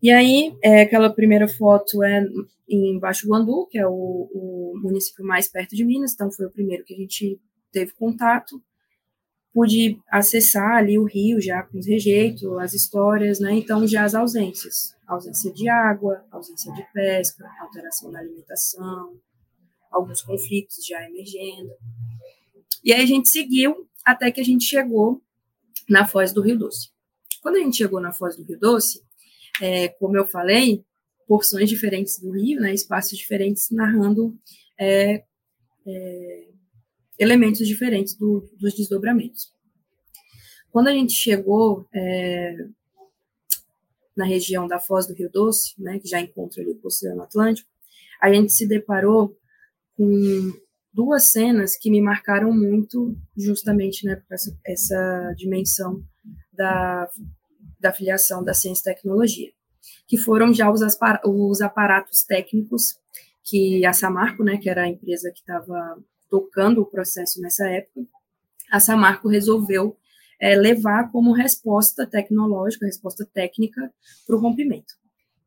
E 0.00 0.12
aí, 0.12 0.56
é, 0.62 0.82
aquela 0.82 1.12
primeira 1.12 1.48
foto 1.48 2.04
é 2.04 2.24
em 2.68 3.00
Baixo 3.00 3.28
Guandu, 3.28 3.66
que 3.66 3.78
é 3.78 3.86
o, 3.86 4.30
o, 4.32 4.72
município 4.80 5.24
mais 5.24 5.48
perto 5.48 5.74
de 5.74 5.84
Minas, 5.84 6.12
então 6.12 6.30
foi 6.30 6.46
o 6.46 6.50
primeiro 6.52 6.84
que 6.84 6.94
a 6.94 6.96
gente 6.96 7.40
teve 7.72 7.92
contato. 7.94 8.62
Pude 9.52 9.98
acessar 10.08 10.76
ali 10.76 10.96
o 10.96 11.04
rio 11.04 11.40
já 11.40 11.64
com 11.64 11.78
os 11.78 11.86
rejeitos, 11.86 12.44
as 12.58 12.74
histórias, 12.74 13.40
né? 13.40 13.54
Então, 13.54 13.84
já 13.88 14.04
as 14.04 14.14
ausências. 14.14 14.94
Ausência 15.04 15.52
de 15.52 15.68
água, 15.68 16.24
ausência 16.30 16.72
de 16.74 16.86
pesca, 16.92 17.44
alteração 17.60 18.12
da 18.12 18.20
alimentação, 18.20 19.18
alguns 19.90 20.22
conflitos 20.22 20.84
já 20.86 21.02
emergendo. 21.04 21.72
E 22.84 22.92
aí 22.92 23.02
a 23.02 23.06
gente 23.06 23.28
seguiu 23.28 23.88
até 24.04 24.30
que 24.30 24.40
a 24.40 24.44
gente 24.44 24.64
chegou 24.64 25.22
na 25.88 26.06
Foz 26.06 26.32
do 26.32 26.40
Rio 26.40 26.58
Doce. 26.58 26.90
Quando 27.42 27.56
a 27.56 27.60
gente 27.60 27.76
chegou 27.76 28.00
na 28.00 28.12
Foz 28.12 28.36
do 28.36 28.44
Rio 28.44 28.58
Doce, 28.58 29.02
é, 29.60 29.88
como 29.88 30.16
eu 30.16 30.26
falei, 30.26 30.84
porções 31.26 31.68
diferentes 31.68 32.18
do 32.18 32.30
rio, 32.30 32.60
né, 32.60 32.72
espaços 32.72 33.16
diferentes, 33.16 33.70
narrando 33.70 34.38
é, 34.78 35.24
é, 35.86 36.48
elementos 37.18 37.66
diferentes 37.66 38.14
do, 38.14 38.48
dos 38.58 38.74
desdobramentos. 38.74 39.52
Quando 40.70 40.88
a 40.88 40.92
gente 40.92 41.12
chegou 41.12 41.86
é, 41.92 42.56
na 44.16 44.24
região 44.24 44.66
da 44.66 44.80
Foz 44.80 45.06
do 45.06 45.14
Rio 45.14 45.30
Doce, 45.30 45.74
né, 45.78 45.98
que 45.98 46.08
já 46.08 46.20
encontra 46.20 46.62
ali 46.62 46.72
o 46.72 46.86
Oceano 46.86 47.22
Atlântico, 47.22 47.68
a 48.20 48.32
gente 48.32 48.52
se 48.52 48.66
deparou 48.66 49.36
com 49.98 50.52
duas 50.94 51.30
cenas 51.30 51.76
que 51.76 51.90
me 51.90 52.00
marcaram 52.00 52.50
muito, 52.50 53.14
justamente 53.36 54.06
né, 54.06 54.22
essa, 54.30 54.58
essa 54.64 55.34
dimensão 55.36 56.02
da, 56.52 57.10
da 57.78 57.92
filiação 57.92 58.42
da 58.42 58.54
ciência 58.54 58.90
e 58.90 58.94
tecnologia 58.94 59.52
que 60.08 60.16
foram 60.16 60.52
já 60.52 60.70
os, 60.70 60.80
os 61.24 61.60
aparatos 61.60 62.22
técnicos 62.22 62.96
que 63.44 63.84
a 63.84 63.92
Samarco, 63.92 64.42
né, 64.42 64.56
que 64.56 64.68
era 64.68 64.82
a 64.82 64.88
empresa 64.88 65.30
que 65.30 65.40
estava 65.40 66.02
tocando 66.30 66.80
o 66.80 66.86
processo 66.86 67.40
nessa 67.40 67.68
época, 67.68 68.06
a 68.70 68.80
Samarco 68.80 69.28
resolveu 69.28 69.96
é, 70.40 70.54
levar 70.54 71.10
como 71.10 71.32
resposta 71.32 72.06
tecnológica, 72.06 72.86
resposta 72.86 73.26
técnica 73.32 73.92
para 74.26 74.36
o 74.36 74.40
rompimento. 74.40 74.94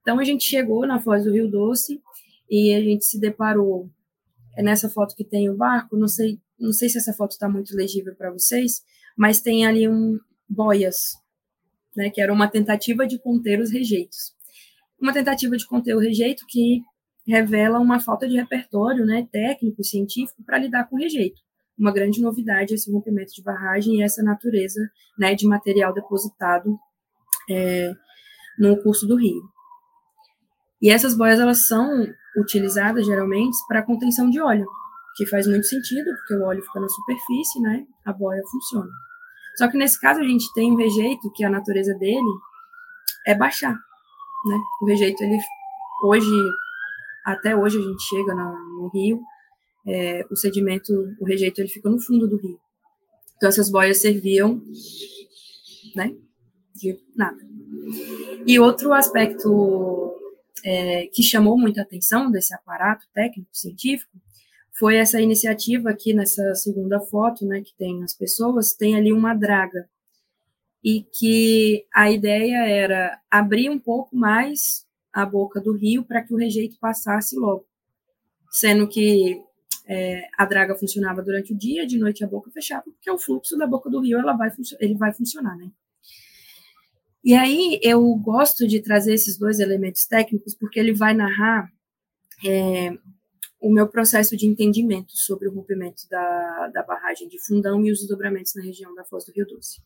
Então 0.01 0.19
a 0.19 0.23
gente 0.23 0.43
chegou 0.43 0.85
na 0.85 0.99
Foz 0.99 1.23
do 1.23 1.31
Rio 1.31 1.49
Doce 1.49 2.01
e 2.49 2.73
a 2.73 2.81
gente 2.81 3.05
se 3.05 3.19
deparou 3.19 3.89
é 4.57 4.63
nessa 4.63 4.89
foto 4.89 5.15
que 5.15 5.23
tem 5.23 5.49
o 5.49 5.55
barco, 5.55 5.97
não 5.97 6.07
sei, 6.07 6.39
não 6.59 6.71
sei 6.71 6.89
se 6.89 6.97
essa 6.97 7.13
foto 7.13 7.31
está 7.31 7.47
muito 7.47 7.75
legível 7.75 8.15
para 8.15 8.31
vocês, 8.31 8.81
mas 9.17 9.41
tem 9.41 9.65
ali 9.65 9.87
um 9.87 10.19
boias, 10.47 11.13
né, 11.95 12.09
que 12.09 12.21
era 12.21 12.31
uma 12.33 12.47
tentativa 12.47 13.07
de 13.07 13.17
conter 13.19 13.59
os 13.59 13.71
rejeitos 13.71 14.33
uma 15.01 15.11
tentativa 15.11 15.57
de 15.57 15.65
conter 15.65 15.95
o 15.95 15.99
rejeito 15.99 16.45
que 16.47 16.81
revela 17.27 17.79
uma 17.79 17.99
falta 17.99 18.27
de 18.27 18.35
repertório 18.35 19.03
né, 19.03 19.27
técnico 19.31 19.81
e 19.81 19.85
científico 19.85 20.43
para 20.43 20.59
lidar 20.59 20.87
com 20.87 20.95
o 20.95 20.99
rejeito. 20.99 21.41
Uma 21.77 21.91
grande 21.91 22.21
novidade 22.21 22.75
esse 22.75 22.91
rompimento 22.91 23.33
de 23.33 23.41
barragem 23.41 23.95
e 23.95 24.03
essa 24.03 24.21
natureza 24.21 24.79
né, 25.17 25.33
de 25.33 25.47
material 25.47 25.91
depositado 25.93 26.77
é, 27.49 27.91
no 28.59 28.81
curso 28.83 29.07
do 29.07 29.15
rio. 29.15 29.41
E 30.81 30.89
essas 30.89 31.15
boias 31.15 31.39
elas 31.39 31.67
são 31.67 32.07
utilizadas 32.35 33.05
geralmente 33.05 33.55
para 33.67 33.83
contenção 33.83 34.29
de 34.29 34.39
óleo, 34.39 34.67
que 35.15 35.25
faz 35.25 35.45
muito 35.45 35.65
sentido, 35.65 36.09
porque 36.17 36.35
o 36.35 36.43
óleo 36.43 36.63
fica 36.63 36.79
na 36.79 36.89
superfície, 36.89 37.59
né? 37.61 37.85
A 38.05 38.13
boia 38.13 38.41
funciona. 38.49 38.89
Só 39.57 39.67
que 39.67 39.77
nesse 39.77 39.99
caso 39.99 40.21
a 40.21 40.23
gente 40.23 40.51
tem 40.53 40.71
um 40.71 40.75
rejeito 40.75 41.31
que 41.31 41.43
a 41.43 41.49
natureza 41.49 41.93
dele 41.95 42.31
é 43.27 43.35
baixar, 43.35 43.73
né? 43.73 44.59
O 44.81 44.85
rejeito, 44.85 45.23
ele 45.23 45.37
hoje, 46.03 46.31
até 47.25 47.55
hoje 47.55 47.77
a 47.77 47.81
gente 47.81 48.01
chega 48.03 48.33
no, 48.33 48.81
no 48.81 48.87
rio, 48.89 49.21
é, 49.85 50.25
o 50.31 50.35
sedimento, 50.35 50.91
o 51.19 51.25
rejeito, 51.25 51.59
ele 51.59 51.67
fica 51.67 51.89
no 51.89 51.99
fundo 51.99 52.27
do 52.27 52.37
rio. 52.37 52.59
Então 53.35 53.49
essas 53.49 53.69
boias 53.69 54.01
serviam, 54.01 54.61
né? 55.95 56.15
De 56.75 56.97
nada. 57.15 57.37
E 58.47 58.59
outro 58.59 58.93
aspecto 58.93 60.10
é, 60.63 61.07
que 61.07 61.23
chamou 61.23 61.57
muita 61.57 61.81
atenção 61.81 62.29
desse 62.29 62.53
aparato 62.53 63.05
técnico 63.13 63.49
científico 63.51 64.11
foi 64.73 64.95
essa 64.97 65.21
iniciativa 65.21 65.89
aqui 65.89 66.13
nessa 66.13 66.55
segunda 66.55 66.99
foto, 66.99 67.45
né, 67.45 67.61
que 67.61 67.73
tem 67.75 68.03
as 68.03 68.15
pessoas, 68.15 68.73
tem 68.73 68.95
ali 68.95 69.13
uma 69.13 69.33
draga 69.33 69.87
e 70.83 71.03
que 71.03 71.85
a 71.93 72.09
ideia 72.09 72.65
era 72.67 73.19
abrir 73.29 73.69
um 73.69 73.77
pouco 73.77 74.15
mais 74.15 74.85
a 75.13 75.25
boca 75.25 75.61
do 75.61 75.73
rio 75.73 76.03
para 76.03 76.23
que 76.23 76.33
o 76.33 76.37
rejeito 76.37 76.79
passasse 76.79 77.37
logo, 77.37 77.67
sendo 78.49 78.87
que 78.87 79.43
é, 79.87 80.23
a 80.37 80.45
draga 80.45 80.75
funcionava 80.75 81.21
durante 81.21 81.53
o 81.53 81.57
dia, 81.57 81.85
de 81.85 81.99
noite 81.99 82.23
a 82.23 82.27
boca 82.27 82.49
fechava, 82.49 82.83
porque 82.83 83.11
o 83.11 83.19
fluxo 83.19 83.57
da 83.57 83.67
boca 83.67 83.89
do 83.89 83.99
rio 83.99 84.19
ela 84.19 84.33
vai 84.33 84.49
ele 84.79 84.95
vai 84.95 85.13
funcionar, 85.13 85.55
né? 85.57 85.69
E 87.23 87.33
aí 87.33 87.79
eu 87.83 88.03
gosto 88.15 88.67
de 88.67 88.81
trazer 88.81 89.13
esses 89.13 89.37
dois 89.37 89.59
elementos 89.59 90.05
técnicos 90.05 90.55
porque 90.55 90.79
ele 90.79 90.93
vai 90.93 91.13
narrar 91.13 91.71
é, 92.45 92.97
o 93.59 93.71
meu 93.71 93.87
processo 93.87 94.35
de 94.35 94.47
entendimento 94.47 95.15
sobre 95.15 95.47
o 95.47 95.53
rompimento 95.53 96.07
da, 96.09 96.67
da 96.73 96.83
barragem 96.83 97.27
de 97.27 97.39
Fundão 97.45 97.85
e 97.85 97.91
os 97.91 97.99
desdobramentos 97.99 98.53
na 98.55 98.63
região 98.63 98.93
da 98.95 99.03
Foz 99.03 99.25
do 99.25 99.31
Rio 99.31 99.45
Doce 99.45 99.81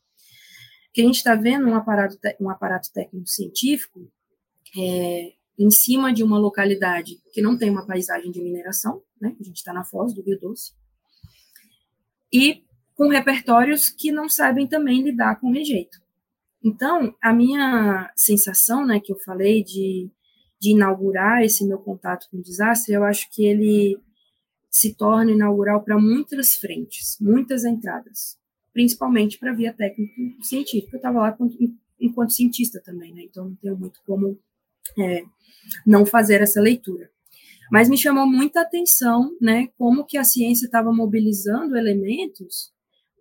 que 0.95 1.01
a 1.01 1.03
gente 1.03 1.17
está 1.17 1.35
vendo 1.35 1.67
um 1.67 1.75
aparato, 1.75 2.17
um 2.39 2.49
aparato 2.49 2.89
técnico-científico 2.93 4.09
é, 4.77 5.33
em 5.59 5.69
cima 5.69 6.13
de 6.13 6.23
uma 6.23 6.39
localidade 6.39 7.21
que 7.33 7.41
não 7.41 7.57
tem 7.57 7.69
uma 7.69 7.85
paisagem 7.85 8.31
de 8.31 8.41
mineração, 8.41 9.03
né? 9.19 9.35
a 9.37 9.43
gente 9.43 9.57
está 9.57 9.73
na 9.73 9.83
foz 9.83 10.13
do 10.13 10.23
Rio 10.23 10.39
Doce, 10.39 10.71
e 12.31 12.63
com 12.95 13.09
repertórios 13.09 13.89
que 13.89 14.09
não 14.09 14.29
sabem 14.29 14.67
também 14.67 15.03
lidar 15.03 15.37
com 15.41 15.51
rejeito. 15.51 15.97
Então, 16.65 17.15
a 17.21 17.31
minha 17.31 18.11
sensação, 18.15 18.85
né, 18.85 18.99
que 18.99 19.11
eu 19.11 19.19
falei 19.19 19.63
de, 19.63 20.09
de 20.59 20.71
inaugurar 20.71 21.43
esse 21.43 21.65
meu 21.65 21.77
contato 21.77 22.27
com 22.31 22.37
o 22.37 22.41
desastre, 22.41 22.95
eu 22.95 23.03
acho 23.03 23.29
que 23.31 23.45
ele 23.45 23.99
se 24.71 24.95
torna 24.95 25.31
inaugural 25.31 25.83
para 25.83 25.99
muitas 25.99 26.55
frentes, 26.55 27.17
muitas 27.21 27.63
entradas 27.63 28.37
principalmente 28.75 29.39
para 29.39 29.51
a 29.51 29.55
via 29.55 29.71
técnico-científica. 29.71 30.97
Eu 30.97 30.97
estava 30.97 31.19
lá 31.19 31.29
enquanto, 31.29 31.57
enquanto, 31.97 32.33
cientista 32.33 32.81
também, 32.83 33.13
né? 33.13 33.23
Então 33.23 33.45
não 33.45 33.55
tenho 33.55 33.77
muito 33.77 34.01
como 34.05 34.37
é, 34.99 35.23
não 35.87 36.05
fazer 36.05 36.41
essa 36.41 36.59
leitura. 36.59 37.09
Mas 37.71 37.87
me 37.87 37.97
chamou 37.97 38.27
muita 38.27 38.61
atenção, 38.61 39.33
né? 39.39 39.69
Como 39.77 40.05
que 40.05 40.17
a 40.17 40.25
ciência 40.25 40.65
estava 40.65 40.91
mobilizando 40.91 41.77
elementos 41.77 42.73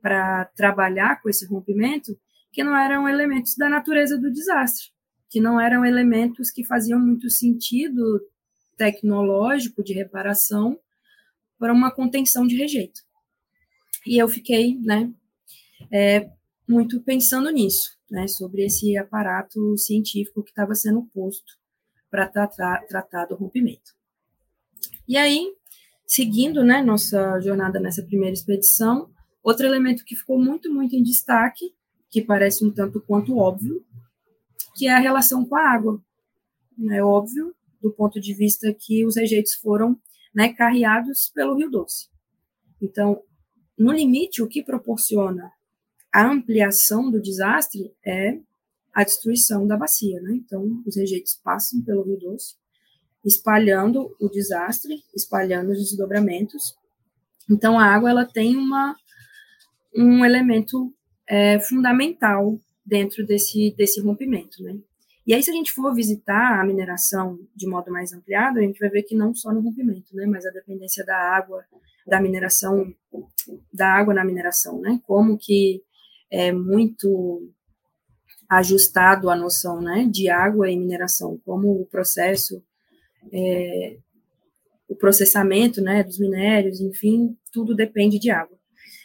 para 0.03 0.45
trabalhar 0.57 1.23
com 1.23 1.31
esse 1.31 1.47
rompimento 1.47 2.19
que 2.55 2.63
não 2.63 2.77
eram 2.77 3.09
elementos 3.09 3.57
da 3.57 3.69
natureza 3.69 4.17
do 4.17 4.31
desastre, 4.31 4.93
que 5.29 5.41
não 5.41 5.61
eram 5.61 5.85
elementos 5.85 6.53
que 6.53 6.65
faziam 6.65 7.01
muito 7.01 7.29
sentido 7.29 8.25
tecnológico 8.77 9.83
de 9.83 9.93
reparação 9.93 10.79
para 11.59 11.73
uma 11.73 11.91
contenção 11.91 12.47
de 12.47 12.57
rejeito. 12.57 13.01
E 14.07 14.23
eu 14.23 14.29
fiquei, 14.29 14.79
né, 14.79 15.13
é, 15.93 16.31
muito 16.69 17.03
pensando 17.03 17.51
nisso, 17.51 17.99
né, 18.09 18.29
sobre 18.29 18.65
esse 18.65 18.97
aparato 18.97 19.77
científico 19.77 20.45
que 20.45 20.51
estava 20.51 20.77
sendo 20.77 21.03
posto 21.13 21.59
para 22.09 22.29
tratar, 22.29 22.87
tratar 22.87 23.25
do 23.27 23.35
rompimento. 23.35 23.97
E 25.09 25.17
aí, 25.17 25.53
seguindo 26.07 26.63
né, 26.63 26.81
nossa 26.83 27.41
jornada 27.41 27.81
nessa 27.81 28.05
primeira 28.05 28.33
expedição, 28.33 29.11
outro 29.43 29.67
elemento 29.67 30.05
que 30.05 30.15
ficou 30.15 30.39
muito, 30.39 30.73
muito 30.73 30.95
em 30.95 31.03
destaque, 31.03 31.75
que 32.15 32.23
parece 32.23 32.65
um 32.65 32.71
tanto 32.71 33.01
quanto 33.01 33.39
óbvio, 33.39 33.85
que 34.77 34.87
é 34.87 34.93
a 34.93 35.01
relação 35.01 35.45
com 35.45 35.57
a 35.57 35.69
água. 35.69 36.01
É 36.93 37.03
óbvio, 37.03 37.53
do 37.83 37.91
ponto 37.91 38.21
de 38.21 38.33
vista 38.33 38.73
que 38.73 39.05
os 39.05 39.17
rejeitos 39.17 39.55
foram 39.55 40.01
né, 40.33 40.53
carreados 40.53 41.29
pelo 41.35 41.57
Rio 41.57 41.69
Doce. 41.69 42.09
Então, 42.81 43.21
no 43.77 43.91
limite, 43.91 44.45
o 44.45 44.47
que 44.47 44.63
proporciona 44.63 45.51
a 46.13 46.25
ampliação 46.25 47.11
do 47.11 47.21
desastre 47.21 47.93
é 48.07 48.39
a 48.95 49.03
destruição 49.03 49.67
da 49.67 49.77
bacia, 49.77 50.21
né? 50.21 50.35
Então, 50.35 50.85
os 50.87 50.95
rejeitos 50.95 51.35
passam 51.43 51.83
pelo 51.83 52.05
Rio 52.05 52.21
Doce, 52.21 52.55
espalhando 53.25 54.15
o 54.21 54.29
desastre, 54.29 55.03
espalhando 55.17 55.73
os 55.73 55.79
desdobramentos. 55.79 56.77
Então, 57.51 57.77
a 57.77 57.87
água 57.87 58.09
ela 58.09 58.25
tem 58.25 58.55
uma, 58.55 58.95
um 59.97 60.25
elemento 60.25 60.95
é, 61.29 61.59
fundamental 61.61 62.59
dentro 62.85 63.25
desse, 63.27 63.75
desse 63.77 64.01
rompimento, 64.01 64.63
né? 64.63 64.77
E 65.27 65.33
aí, 65.33 65.43
se 65.43 65.51
a 65.51 65.55
gente 65.55 65.73
for 65.73 65.95
visitar 65.95 66.61
a 66.61 66.67
mineração 66.67 67.39
de 67.57 67.67
modo 67.67 67.91
mais 67.91 68.13
ampliado, 68.13 68.59
a 68.59 68.63
gente 68.63 68.79
vai 68.79 68.91
ver 68.91 69.05
que 69.05 69.17
não 69.17 69.35
só 69.35 69.53
no 69.53 69.61
rompimento, 69.61 70.15
né, 70.15 70.27
mas 70.27 70.45
a 70.45 70.51
dependência 70.51 71.03
da 71.03 71.17
água, 71.17 71.65
da 72.07 72.21
mineração, 72.21 72.95
da 73.73 73.89
água 73.89 74.13
na 74.13 74.23
mineração, 74.23 74.79
né? 74.81 75.01
Como 75.07 75.39
que 75.39 75.83
é 76.31 76.53
muito 76.53 77.51
ajustado 78.49 79.31
a 79.31 79.37
noção 79.37 79.81
né, 79.81 80.07
de 80.11 80.29
água 80.29 80.71
e 80.71 80.77
mineração, 80.77 81.41
como 81.45 81.81
o 81.81 81.87
processo, 81.87 82.63
é, 83.33 83.97
o 84.89 84.95
processamento 84.95 85.81
né, 85.81 86.03
dos 86.03 86.19
minérios, 86.19 86.81
enfim, 86.81 87.37
tudo 87.51 87.75
depende 87.75 88.19
de 88.19 88.31
água. 88.31 88.59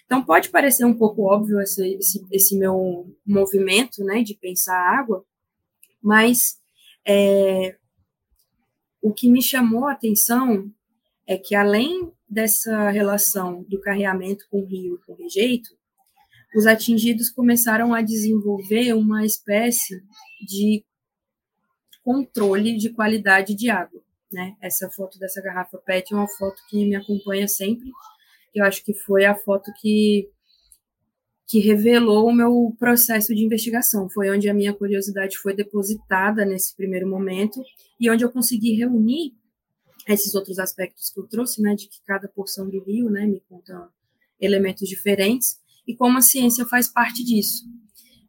Então, 0.10 0.26
pode 0.26 0.50
parecer 0.50 0.86
um 0.86 0.98
pouco 0.98 1.22
óbvio 1.22 1.62
esse, 1.62 1.88
esse, 1.94 2.26
esse 2.32 2.58
meu 2.58 3.16
movimento 3.24 4.04
né, 4.04 4.24
de 4.24 4.34
pensar 4.34 4.74
a 4.74 5.00
água, 5.00 5.24
mas 6.02 6.60
é, 7.08 7.78
o 9.04 9.14
que 9.14 9.30
me 9.30 9.40
chamou 9.40 9.86
a 9.86 9.92
atenção 9.92 10.68
é 11.28 11.38
que, 11.38 11.54
além 11.54 12.12
dessa 12.28 12.90
relação 12.90 13.62
do 13.70 13.80
carreamento 13.80 14.48
com 14.50 14.62
o 14.62 14.66
rio 14.66 14.96
e 14.96 15.06
com 15.06 15.14
o 15.14 15.16
rejeito, 15.16 15.70
os 16.56 16.66
atingidos 16.66 17.30
começaram 17.30 17.94
a 17.94 18.02
desenvolver 18.02 18.94
uma 18.94 19.24
espécie 19.24 20.04
de 20.42 20.84
controle 22.04 22.76
de 22.78 22.90
qualidade 22.90 23.54
de 23.54 23.70
água. 23.70 24.02
Né? 24.32 24.56
Essa 24.60 24.90
foto 24.90 25.20
dessa 25.20 25.40
garrafa 25.40 25.78
PET 25.78 26.12
é 26.12 26.18
uma 26.18 26.28
foto 26.28 26.60
que 26.68 26.84
me 26.84 26.96
acompanha 26.96 27.48
sempre. 27.48 27.92
Eu 28.54 28.66
acho 28.66 28.84
que 28.84 28.94
foi 28.94 29.26
a 29.26 29.36
foto 29.36 29.72
que, 29.80 30.30
que 31.48 31.60
revelou 31.60 32.28
o 32.28 32.34
meu 32.34 32.76
processo 32.80 33.34
de 33.34 33.44
investigação. 33.44 34.10
Foi 34.10 34.30
onde 34.30 34.50
a 34.50 34.54
minha 34.54 34.74
curiosidade 34.74 35.38
foi 35.38 35.56
depositada 35.56 36.46
nesse 36.46 36.76
primeiro 36.76 37.08
momento 37.08 37.62
e 38.00 38.10
onde 38.10 38.24
eu 38.24 38.32
consegui 38.32 38.76
reunir 38.76 39.34
esses 40.08 40.34
outros 40.34 40.58
aspectos 40.58 41.10
que 41.10 41.20
eu 41.20 41.28
trouxe, 41.28 41.62
né, 41.62 41.76
de 41.76 41.88
que 41.88 42.02
cada 42.06 42.28
porção 42.28 42.70
do 42.70 42.84
rio, 42.84 43.10
né, 43.10 43.28
me 43.28 43.42
conta 43.48 43.90
elementos 44.40 44.88
diferentes 44.88 45.60
e 45.88 45.96
como 45.96 46.18
a 46.18 46.22
ciência 46.22 46.66
faz 46.66 46.88
parte 46.88 47.24
disso. 47.24 47.66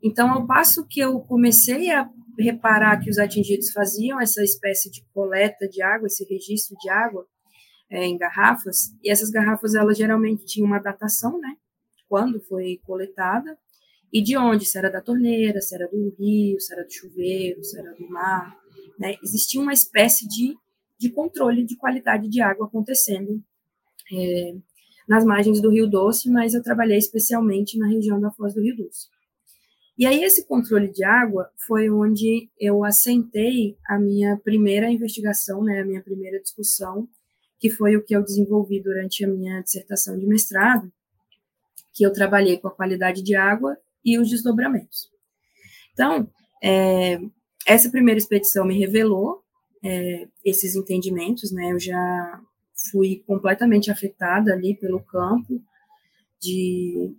Então, 0.02 0.30
ao 0.30 0.46
passo 0.46 0.86
que 0.86 1.00
eu 1.00 1.20
comecei 1.20 1.90
a 1.90 2.08
reparar 2.38 3.00
que 3.00 3.10
os 3.10 3.18
atingidos 3.18 3.70
faziam 3.70 4.20
essa 4.20 4.42
espécie 4.42 4.90
de 4.90 5.04
coleta 5.12 5.68
de 5.68 5.82
água, 5.82 6.06
esse 6.06 6.24
registro 6.24 6.76
de 6.80 6.88
água 6.88 7.26
é, 7.90 8.04
em 8.04 8.16
garrafas, 8.16 8.94
e 9.02 9.10
essas 9.10 9.30
garrafas 9.30 9.74
elas 9.74 9.98
geralmente 9.98 10.46
tinham 10.46 10.66
uma 10.66 10.78
datação, 10.78 11.38
né? 11.40 11.56
Quando 12.08 12.40
foi 12.40 12.80
coletada 12.84 13.58
e 14.12 14.22
de 14.22 14.36
onde, 14.36 14.64
se 14.64 14.78
era 14.78 14.90
da 14.90 15.00
torneira, 15.00 15.60
se 15.60 15.74
era 15.74 15.88
do 15.88 16.14
rio, 16.18 16.60
se 16.60 16.72
era 16.72 16.84
do 16.84 16.92
chuveiro, 16.92 17.62
se 17.64 17.78
era 17.78 17.92
do 17.94 18.08
mar, 18.08 18.56
né? 18.98 19.16
Existia 19.22 19.60
uma 19.60 19.72
espécie 19.72 20.28
de, 20.28 20.56
de 20.98 21.10
controle 21.10 21.64
de 21.64 21.76
qualidade 21.76 22.28
de 22.28 22.40
água 22.40 22.66
acontecendo 22.66 23.42
é, 24.12 24.54
nas 25.08 25.24
margens 25.24 25.60
do 25.60 25.70
Rio 25.70 25.88
Doce, 25.88 26.30
mas 26.30 26.54
eu 26.54 26.62
trabalhei 26.62 26.98
especialmente 26.98 27.78
na 27.78 27.88
região 27.88 28.20
da 28.20 28.30
Foz 28.30 28.54
do 28.54 28.62
Rio 28.62 28.76
Doce. 28.76 29.08
E 29.98 30.06
aí 30.06 30.24
esse 30.24 30.46
controle 30.46 30.90
de 30.90 31.04
água 31.04 31.50
foi 31.66 31.90
onde 31.90 32.48
eu 32.58 32.84
assentei 32.84 33.76
a 33.86 33.98
minha 33.98 34.36
primeira 34.38 34.90
investigação, 34.90 35.62
né, 35.62 35.80
a 35.80 35.84
minha 35.84 36.02
primeira 36.02 36.40
discussão, 36.40 37.08
que 37.60 37.70
foi 37.70 37.94
o 37.94 38.02
que 38.02 38.16
eu 38.16 38.24
desenvolvi 38.24 38.82
durante 38.82 39.24
a 39.24 39.28
minha 39.28 39.60
dissertação 39.60 40.18
de 40.18 40.26
mestrado, 40.26 40.90
que 41.92 42.04
eu 42.04 42.12
trabalhei 42.12 42.58
com 42.58 42.68
a 42.68 42.74
qualidade 42.74 43.22
de 43.22 43.36
água 43.36 43.76
e 44.02 44.18
os 44.18 44.30
desdobramentos. 44.30 45.10
Então, 45.92 46.28
é, 46.62 47.20
essa 47.66 47.90
primeira 47.90 48.18
expedição 48.18 48.64
me 48.64 48.78
revelou 48.78 49.44
é, 49.84 50.26
esses 50.42 50.74
entendimentos, 50.74 51.52
né? 51.52 51.72
Eu 51.72 51.78
já 51.78 52.40
fui 52.90 53.22
completamente 53.26 53.90
afetada 53.90 54.54
ali 54.54 54.74
pelo 54.74 55.04
campo 55.04 55.62
de, 56.40 57.14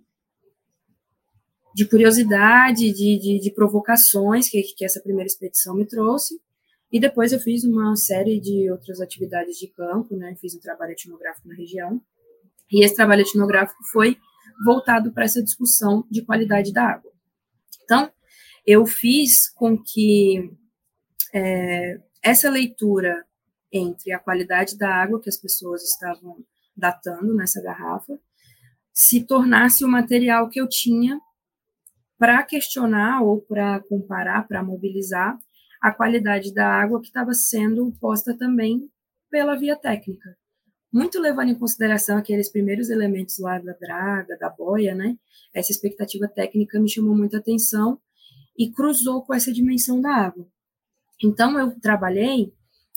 de 1.72 1.86
curiosidade, 1.86 2.92
de, 2.92 3.18
de, 3.18 3.40
de 3.40 3.50
provocações 3.52 4.48
que, 4.48 4.60
que 4.76 4.84
essa 4.84 5.00
primeira 5.00 5.28
expedição 5.28 5.76
me 5.76 5.86
trouxe. 5.86 6.40
E 6.92 7.00
depois 7.00 7.32
eu 7.32 7.40
fiz 7.40 7.64
uma 7.64 7.96
série 7.96 8.38
de 8.38 8.70
outras 8.70 9.00
atividades 9.00 9.56
de 9.56 9.66
campo, 9.68 10.14
né? 10.14 10.36
Fiz 10.38 10.54
um 10.54 10.60
trabalho 10.60 10.92
etnográfico 10.92 11.48
na 11.48 11.54
região. 11.54 12.00
E 12.70 12.84
esse 12.84 12.94
trabalho 12.94 13.22
etnográfico 13.22 13.82
foi 13.90 14.18
voltado 14.62 15.10
para 15.10 15.24
essa 15.24 15.42
discussão 15.42 16.06
de 16.10 16.22
qualidade 16.22 16.70
da 16.70 16.84
água. 16.84 17.10
Então, 17.82 18.12
eu 18.66 18.84
fiz 18.84 19.48
com 19.54 19.76
que 19.76 20.52
é, 21.34 21.98
essa 22.22 22.50
leitura 22.50 23.24
entre 23.72 24.12
a 24.12 24.18
qualidade 24.18 24.76
da 24.76 24.94
água 24.94 25.20
que 25.20 25.30
as 25.30 25.38
pessoas 25.38 25.82
estavam 25.82 26.44
datando 26.76 27.34
nessa 27.34 27.62
garrafa 27.62 28.18
se 28.92 29.24
tornasse 29.24 29.82
o 29.82 29.88
material 29.88 30.50
que 30.50 30.60
eu 30.60 30.68
tinha 30.68 31.18
para 32.18 32.42
questionar 32.42 33.22
ou 33.22 33.40
para 33.40 33.80
comparar, 33.80 34.46
para 34.46 34.62
mobilizar 34.62 35.38
a 35.82 35.92
qualidade 35.92 36.54
da 36.54 36.66
água 36.66 37.00
que 37.00 37.08
estava 37.08 37.34
sendo 37.34 37.92
posta 38.00 38.38
também 38.38 38.88
pela 39.28 39.56
via 39.56 39.74
técnica. 39.74 40.38
Muito 40.92 41.18
levando 41.18 41.48
em 41.48 41.58
consideração 41.58 42.16
aqueles 42.16 42.48
primeiros 42.48 42.88
elementos 42.88 43.38
lá 43.38 43.58
da 43.58 43.72
draga, 43.72 44.38
da 44.38 44.48
boia, 44.48 44.94
né? 44.94 45.18
Essa 45.52 45.72
expectativa 45.72 46.28
técnica 46.28 46.78
me 46.78 46.88
chamou 46.88 47.16
muita 47.16 47.38
atenção 47.38 47.98
e 48.56 48.70
cruzou 48.70 49.24
com 49.24 49.34
essa 49.34 49.52
dimensão 49.52 50.00
da 50.00 50.14
água. 50.14 50.46
Então, 51.20 51.58
eu 51.58 51.78
trabalhei 51.80 52.52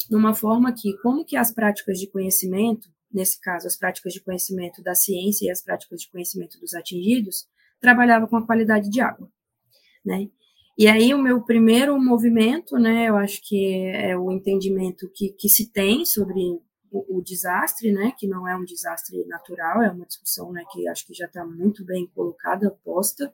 de 0.08 0.16
uma 0.16 0.36
forma 0.36 0.72
que, 0.72 0.96
como 0.98 1.26
que 1.26 1.36
as 1.36 1.52
práticas 1.52 1.98
de 1.98 2.08
conhecimento, 2.08 2.88
nesse 3.12 3.40
caso, 3.40 3.66
as 3.66 3.78
práticas 3.78 4.14
de 4.14 4.22
conhecimento 4.22 4.84
da 4.84 4.94
ciência 4.94 5.48
e 5.48 5.50
as 5.50 5.64
práticas 5.64 6.02
de 6.02 6.12
conhecimento 6.12 6.60
dos 6.60 6.76
atingidos, 6.76 7.48
trabalhavam 7.80 8.28
com 8.28 8.38
a 8.38 8.46
qualidade 8.46 8.90
de 8.90 9.02
água, 9.02 9.32
né? 10.06 10.30
E 10.78 10.88
aí 10.88 11.14
o 11.14 11.22
meu 11.22 11.42
primeiro 11.42 11.98
movimento, 12.00 12.78
né, 12.78 13.08
eu 13.08 13.16
acho 13.16 13.40
que 13.48 13.78
é 13.88 14.18
o 14.18 14.32
entendimento 14.32 15.10
que, 15.14 15.30
que 15.30 15.48
se 15.48 15.72
tem 15.72 16.06
sobre 16.06 16.42
o, 16.92 17.18
o 17.18 17.22
desastre, 17.22 17.92
né, 17.92 18.14
que 18.18 18.28
não 18.28 18.48
é 18.48 18.56
um 18.58 18.66
desastre 18.66 19.26
natural, 19.26 19.82
é 19.82 19.90
uma 19.90 20.06
discussão, 20.06 20.52
né, 20.52 20.64
que 20.72 20.88
acho 20.88 21.08
que 21.08 21.14
já 21.14 21.28
está 21.28 21.46
muito 21.46 21.86
bem 21.86 22.08
colocada, 22.14 22.78
posta, 22.84 23.34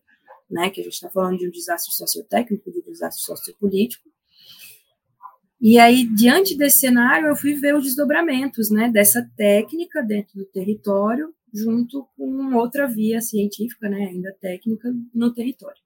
né, 0.50 0.70
que 0.70 0.82
a 0.82 0.84
gente 0.84 0.94
está 0.94 1.10
falando 1.10 1.40
de 1.40 1.48
um 1.48 1.52
desastre 1.52 1.92
sociotécnico, 1.94 2.72
de 2.72 2.80
um 2.80 2.92
desastre 2.92 3.24
sociopolítico, 3.24 4.08
e 5.64 5.78
aí, 5.78 6.08
diante 6.08 6.58
desse 6.58 6.80
cenário, 6.80 7.28
eu 7.28 7.36
fui 7.36 7.54
ver 7.54 7.76
os 7.76 7.84
desdobramentos 7.84 8.72
né, 8.72 8.90
dessa 8.90 9.30
técnica 9.38 10.02
dentro 10.02 10.40
do 10.40 10.46
território, 10.46 11.32
junto 11.54 12.08
com 12.18 12.56
outra 12.56 12.88
via 12.88 13.22
científica, 13.22 13.88
né, 13.88 14.08
ainda 14.08 14.36
técnica, 14.42 14.92
no 15.14 15.32
território. 15.32 15.80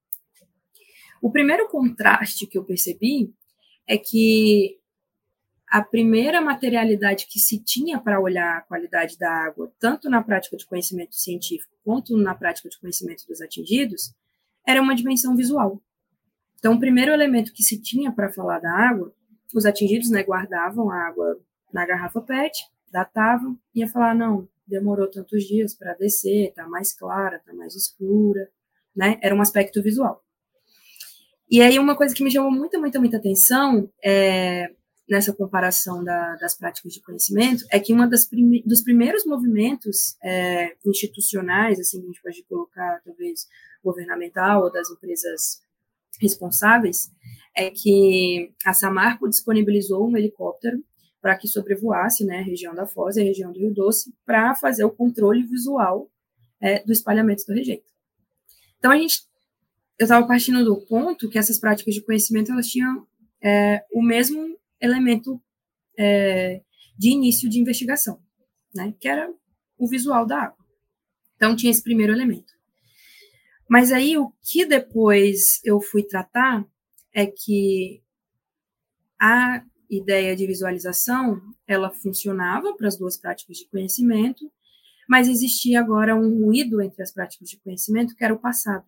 O 1.26 1.32
primeiro 1.32 1.68
contraste 1.68 2.46
que 2.46 2.56
eu 2.56 2.64
percebi 2.64 3.34
é 3.88 3.98
que 3.98 4.80
a 5.68 5.82
primeira 5.82 6.40
materialidade 6.40 7.26
que 7.26 7.40
se 7.40 7.58
tinha 7.58 8.00
para 8.00 8.20
olhar 8.22 8.58
a 8.58 8.62
qualidade 8.62 9.18
da 9.18 9.32
água, 9.32 9.74
tanto 9.80 10.08
na 10.08 10.22
prática 10.22 10.56
de 10.56 10.68
conhecimento 10.68 11.16
científico 11.16 11.74
quanto 11.84 12.16
na 12.16 12.36
prática 12.36 12.70
de 12.70 12.80
conhecimento 12.80 13.26
dos 13.26 13.42
atingidos, 13.42 14.14
era 14.68 14.80
uma 14.80 14.94
dimensão 14.94 15.36
visual. 15.36 15.82
Então, 16.60 16.76
o 16.76 16.80
primeiro 16.80 17.12
elemento 17.12 17.54
que 17.54 17.64
se 17.64 17.82
tinha 17.82 18.12
para 18.12 18.32
falar 18.32 18.60
da 18.60 18.72
água 18.72 19.12
os 19.52 19.66
atingidos 19.66 20.12
né, 20.12 20.22
guardavam 20.22 20.92
a 20.92 21.08
água 21.08 21.42
na 21.74 21.88
garrafa 21.88 22.22
PET, 22.22 22.70
datavam, 22.92 23.58
ia 23.74 23.88
falar, 23.88 24.14
não, 24.14 24.48
demorou 24.68 25.10
tantos 25.10 25.44
dias 25.44 25.74
para 25.74 25.96
descer, 25.96 26.50
está 26.50 26.68
mais 26.68 26.94
clara, 26.94 27.38
está 27.38 27.52
mais 27.52 27.74
escura, 27.74 28.48
né? 28.96 29.18
Era 29.24 29.34
um 29.34 29.42
aspecto 29.42 29.82
visual. 29.82 30.24
E 31.50 31.62
aí 31.62 31.78
uma 31.78 31.96
coisa 31.96 32.14
que 32.14 32.24
me 32.24 32.32
chamou 32.32 32.52
muita, 32.52 32.80
muita, 32.80 33.00
muita 33.00 33.18
atenção 33.18 33.90
é, 34.04 34.68
nessa 35.08 35.34
comparação 35.34 36.04
da, 36.04 36.36
das 36.36 36.58
práticas 36.58 36.94
de 36.94 37.02
conhecimento 37.02 37.64
é 37.72 37.80
que 37.80 37.94
das 38.08 38.26
prime 38.26 38.64
dos 38.66 38.82
primeiros 38.82 39.26
movimentos 39.26 40.16
é, 40.24 40.76
institucionais, 40.86 41.80
assim, 41.80 42.02
a 42.02 42.06
gente 42.06 42.22
pode 42.22 42.44
colocar 42.44 43.02
talvez 43.06 43.48
governamental 43.84 44.64
ou 44.64 44.72
das 44.72 44.90
empresas 44.90 45.62
responsáveis, 46.20 47.12
é 47.56 47.70
que 47.70 48.54
a 48.66 48.74
Samarco 48.74 49.30
disponibilizou 49.30 50.08
um 50.08 50.18
helicóptero 50.18 50.84
para 51.22 51.36
que 51.38 51.48
sobrevoasse 51.48 52.26
né, 52.26 52.40
a 52.40 52.44
região 52.44 52.74
da 52.74 52.86
Foz 52.86 53.16
e 53.16 53.22
a 53.22 53.24
região 53.24 53.52
do 53.52 53.60
Rio 53.60 53.74
Doce 53.74 54.14
para 54.26 54.56
fazer 54.56 54.84
o 54.84 54.92
controle 54.92 55.44
visual 55.44 56.10
é, 56.62 56.84
do 56.84 56.92
espalhamento 56.92 57.44
do 57.48 57.54
rejeito. 57.54 57.92
Então, 58.78 58.92
a 58.92 58.98
gente, 58.98 59.22
eu 59.98 60.04
estava 60.04 60.28
partindo 60.28 60.64
do 60.64 60.78
ponto 60.88 61.30
que 61.30 61.38
essas 61.38 61.60
práticas 61.60 61.94
de 61.94 62.02
conhecimento 62.02 62.52
elas 62.52 62.68
tinham 62.68 63.08
é, 63.42 63.84
o 63.94 64.02
mesmo 64.02 64.58
elemento 64.82 65.42
é, 65.98 66.62
de 66.98 67.12
início 67.12 67.50
de 67.50 67.60
investigação, 67.60 68.20
né, 68.74 68.94
que 69.00 69.08
era 69.08 69.32
o 69.78 69.88
visual 69.88 70.26
da 70.26 70.44
água. 70.44 70.66
Então, 71.36 71.56
tinha 71.56 71.72
esse 71.72 71.84
primeiro 71.84 72.14
elemento. 72.14 72.54
Mas 73.70 73.92
aí, 73.92 74.18
o 74.18 74.32
que 74.44 74.66
depois 74.66 75.60
eu 75.64 75.82
fui 75.82 76.04
tratar 76.04 76.66
é 77.14 77.26
que 77.26 78.02
a 79.20 79.64
ideia 79.90 80.36
de 80.36 80.46
visualização 80.46 81.42
ela 81.68 81.90
funcionava 81.90 82.76
para 82.76 82.88
as 82.88 82.98
duas 82.98 83.18
práticas 83.18 83.58
de 83.58 83.68
conhecimento, 83.70 84.52
mas 85.08 85.28
existia 85.28 85.80
agora 85.80 86.16
um 86.16 86.46
ruído 86.46 86.82
entre 86.82 87.02
as 87.02 87.12
práticas 87.12 87.50
de 87.50 87.58
conhecimento 87.58 88.16
que 88.16 88.24
era 88.24 88.34
o 88.34 88.40
passado. 88.40 88.86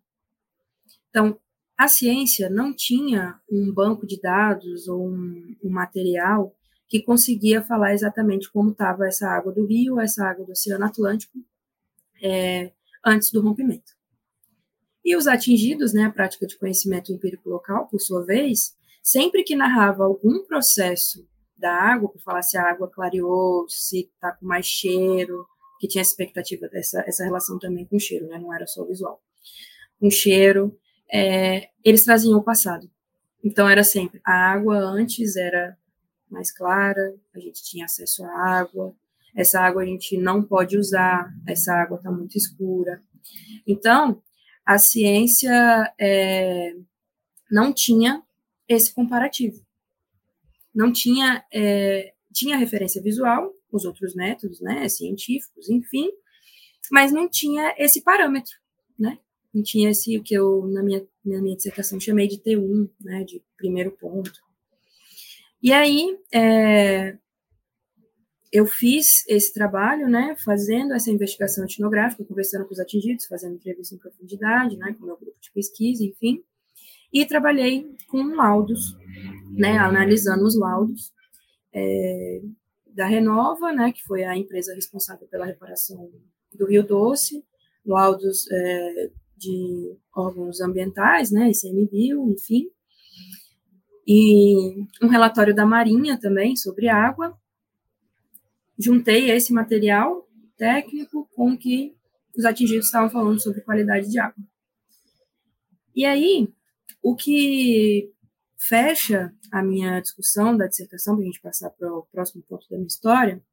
Então, 1.09 1.39
a 1.77 1.87
ciência 1.87 2.49
não 2.49 2.73
tinha 2.73 3.39
um 3.49 3.71
banco 3.71 4.05
de 4.05 4.19
dados 4.19 4.87
ou 4.87 5.07
um, 5.07 5.55
um 5.63 5.69
material 5.69 6.55
que 6.87 7.01
conseguia 7.01 7.61
falar 7.61 7.93
exatamente 7.93 8.49
como 8.51 8.71
estava 8.71 9.07
essa 9.07 9.27
água 9.29 9.51
do 9.51 9.65
rio, 9.65 9.99
essa 9.99 10.25
água 10.25 10.45
do 10.45 10.53
Oceano 10.53 10.85
Atlântico, 10.85 11.37
é, 12.21 12.71
antes 13.05 13.31
do 13.31 13.41
rompimento. 13.41 13.95
E 15.03 15.15
os 15.15 15.27
atingidos, 15.27 15.93
né, 15.93 16.03
a 16.03 16.11
prática 16.11 16.47
de 16.47 16.57
conhecimento 16.57 17.13
empírico 17.13 17.49
local, 17.49 17.87
por 17.87 17.99
sua 17.99 18.25
vez, 18.25 18.75
sempre 19.03 19.43
que 19.43 19.55
narrava 19.55 20.03
algum 20.03 20.43
processo 20.45 21.27
da 21.57 21.73
água, 21.73 22.09
para 22.09 22.21
falar 22.21 22.41
se 22.41 22.57
a 22.57 22.69
água 22.69 22.89
clareou, 22.89 23.65
se 23.69 24.01
está 24.01 24.31
com 24.33 24.45
mais 24.45 24.65
cheiro, 24.65 25.45
que 25.79 25.87
tinha 25.87 26.01
expectativa 26.01 26.67
dessa 26.67 27.01
essa 27.07 27.23
relação 27.23 27.57
também 27.59 27.85
com 27.85 27.99
cheiro, 27.99 28.27
né, 28.27 28.39
não 28.39 28.53
era 28.53 28.65
só 28.65 28.83
visual. 28.85 29.21
Com 29.99 30.09
cheiro, 30.09 30.77
é, 31.11 31.69
eles 31.83 32.03
traziam 32.03 32.37
o 32.37 32.43
passado. 32.43 32.89
Então 33.43 33.67
era 33.69 33.83
sempre 33.83 34.19
a 34.25 34.51
água 34.51 34.77
antes 34.77 35.35
era 35.35 35.77
mais 36.29 36.51
clara, 36.51 37.15
a 37.33 37.39
gente 37.39 37.63
tinha 37.63 37.85
acesso 37.85 38.23
à 38.25 38.59
água, 38.59 38.93
essa 39.35 39.61
água 39.61 39.83
a 39.83 39.85
gente 39.85 40.17
não 40.17 40.43
pode 40.43 40.77
usar, 40.77 41.31
essa 41.47 41.73
água 41.73 41.97
está 41.97 42.11
muito 42.11 42.35
escura. 42.37 43.01
Então, 43.65 44.21
a 44.65 44.77
ciência 44.77 45.93
é, 45.99 46.73
não 47.49 47.71
tinha 47.71 48.23
esse 48.67 48.93
comparativo. 48.93 49.63
Não 50.73 50.91
tinha, 50.91 51.45
é, 51.53 52.13
tinha 52.33 52.57
referência 52.57 53.01
visual, 53.01 53.53
os 53.71 53.85
outros 53.85 54.15
métodos, 54.15 54.59
né, 54.59 54.87
científicos, 54.89 55.69
enfim, 55.69 56.09
mas 56.91 57.11
não 57.11 57.29
tinha 57.29 57.73
esse 57.77 58.01
parâmetro, 58.01 58.55
né? 58.97 59.19
Não 59.57 59.63
tinha 59.63 59.89
esse, 59.89 60.19
que 60.19 60.35
eu, 60.35 60.67
na 60.67 60.83
minha, 60.83 61.03
na 61.25 61.41
minha 61.41 61.55
dissertação, 61.55 61.99
chamei 61.99 62.27
de 62.27 62.37
T1, 62.37 62.87
né, 63.01 63.23
de 63.23 63.41
primeiro 63.57 63.89
ponto. 63.89 64.39
E 65.63 65.73
aí, 65.73 66.15
é, 66.31 67.17
eu 68.51 68.67
fiz 68.67 69.27
esse 69.27 69.51
trabalho, 69.51 70.07
né, 70.07 70.35
fazendo 70.45 70.93
essa 70.93 71.09
investigação 71.09 71.65
etnográfica, 71.65 72.23
conversando 72.23 72.65
com 72.65 72.73
os 72.73 72.79
atingidos, 72.79 73.25
fazendo 73.25 73.55
entrevista 73.55 73.95
em 73.95 73.97
profundidade, 73.97 74.77
né, 74.77 74.93
com 74.93 75.05
o 75.05 75.07
meu 75.07 75.17
grupo 75.17 75.37
de 75.41 75.51
pesquisa, 75.51 76.03
enfim, 76.03 76.43
e 77.11 77.25
trabalhei 77.25 77.95
com 78.07 78.35
laudos, 78.35 78.95
né, 79.57 79.75
analisando 79.79 80.45
os 80.45 80.55
laudos 80.55 81.11
é, 81.73 82.41
da 82.85 83.07
Renova, 83.07 83.73
né, 83.73 83.91
que 83.91 84.03
foi 84.03 84.23
a 84.23 84.37
empresa 84.37 84.75
responsável 84.75 85.27
pela 85.27 85.47
reparação 85.47 86.11
do 86.53 86.67
Rio 86.67 86.83
Doce, 86.83 87.43
laudos 87.83 88.45
é, 88.51 89.11
de 89.37 89.97
órgãos 90.15 90.61
ambientais, 90.61 91.31
né, 91.31 91.51
ICMBio, 91.51 92.31
enfim, 92.31 92.69
e 94.07 94.85
um 95.01 95.07
relatório 95.07 95.53
da 95.53 95.65
Marinha 95.65 96.17
também 96.17 96.55
sobre 96.55 96.87
água, 96.87 97.37
juntei 98.79 99.29
esse 99.31 99.51
material 99.51 100.25
técnico 100.55 101.27
com 101.35 101.51
o 101.51 101.57
que 101.57 101.93
os 102.37 102.45
atingidos 102.45 102.85
estavam 102.85 103.09
falando 103.09 103.41
sobre 103.41 103.61
qualidade 103.61 104.09
de 104.09 104.17
água. 104.17 104.41
E 105.93 106.05
aí, 106.05 106.47
o 107.01 107.15
que 107.15 108.13
fecha 108.57 109.33
a 109.51 109.61
minha 109.61 109.99
discussão 109.99 110.55
da 110.55 110.67
dissertação, 110.67 111.15
para 111.15 111.23
a 111.23 111.25
gente 111.25 111.41
passar 111.41 111.69
para 111.71 111.91
o 111.91 112.07
próximo 112.11 112.41
ponto 112.43 112.65
da 112.69 112.77
minha 112.77 112.87
história, 112.87 113.43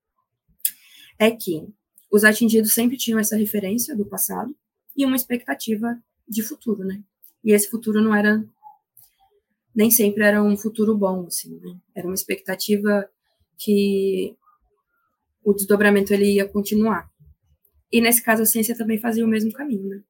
é 1.18 1.30
que 1.32 1.66
os 2.10 2.22
atingidos 2.22 2.74
sempre 2.74 2.96
tinham 2.96 3.18
essa 3.18 3.36
referência 3.36 3.96
do 3.96 4.06
passado 4.06 4.54
e 4.96 5.04
uma 5.04 5.16
expectativa 5.16 5.98
de 6.28 6.42
futuro, 6.42 6.84
né? 6.84 7.02
E 7.42 7.52
esse 7.52 7.68
futuro 7.68 8.00
não 8.00 8.14
era 8.14 8.44
nem 9.74 9.90
sempre 9.90 10.22
era 10.22 10.42
um 10.42 10.56
futuro 10.56 10.96
bom, 10.96 11.26
assim, 11.26 11.58
né? 11.58 11.76
Era 11.94 12.06
uma 12.06 12.14
expectativa 12.14 13.08
que 13.58 14.36
o 15.42 15.52
desdobramento 15.52 16.14
ele 16.14 16.34
ia 16.34 16.48
continuar. 16.48 17.10
E 17.92 18.00
nesse 18.00 18.22
caso 18.22 18.42
a 18.42 18.46
ciência 18.46 18.76
também 18.76 18.98
fazia 18.98 19.24
o 19.24 19.28
mesmo 19.28 19.52
caminho, 19.52 19.88
né? 19.88 20.02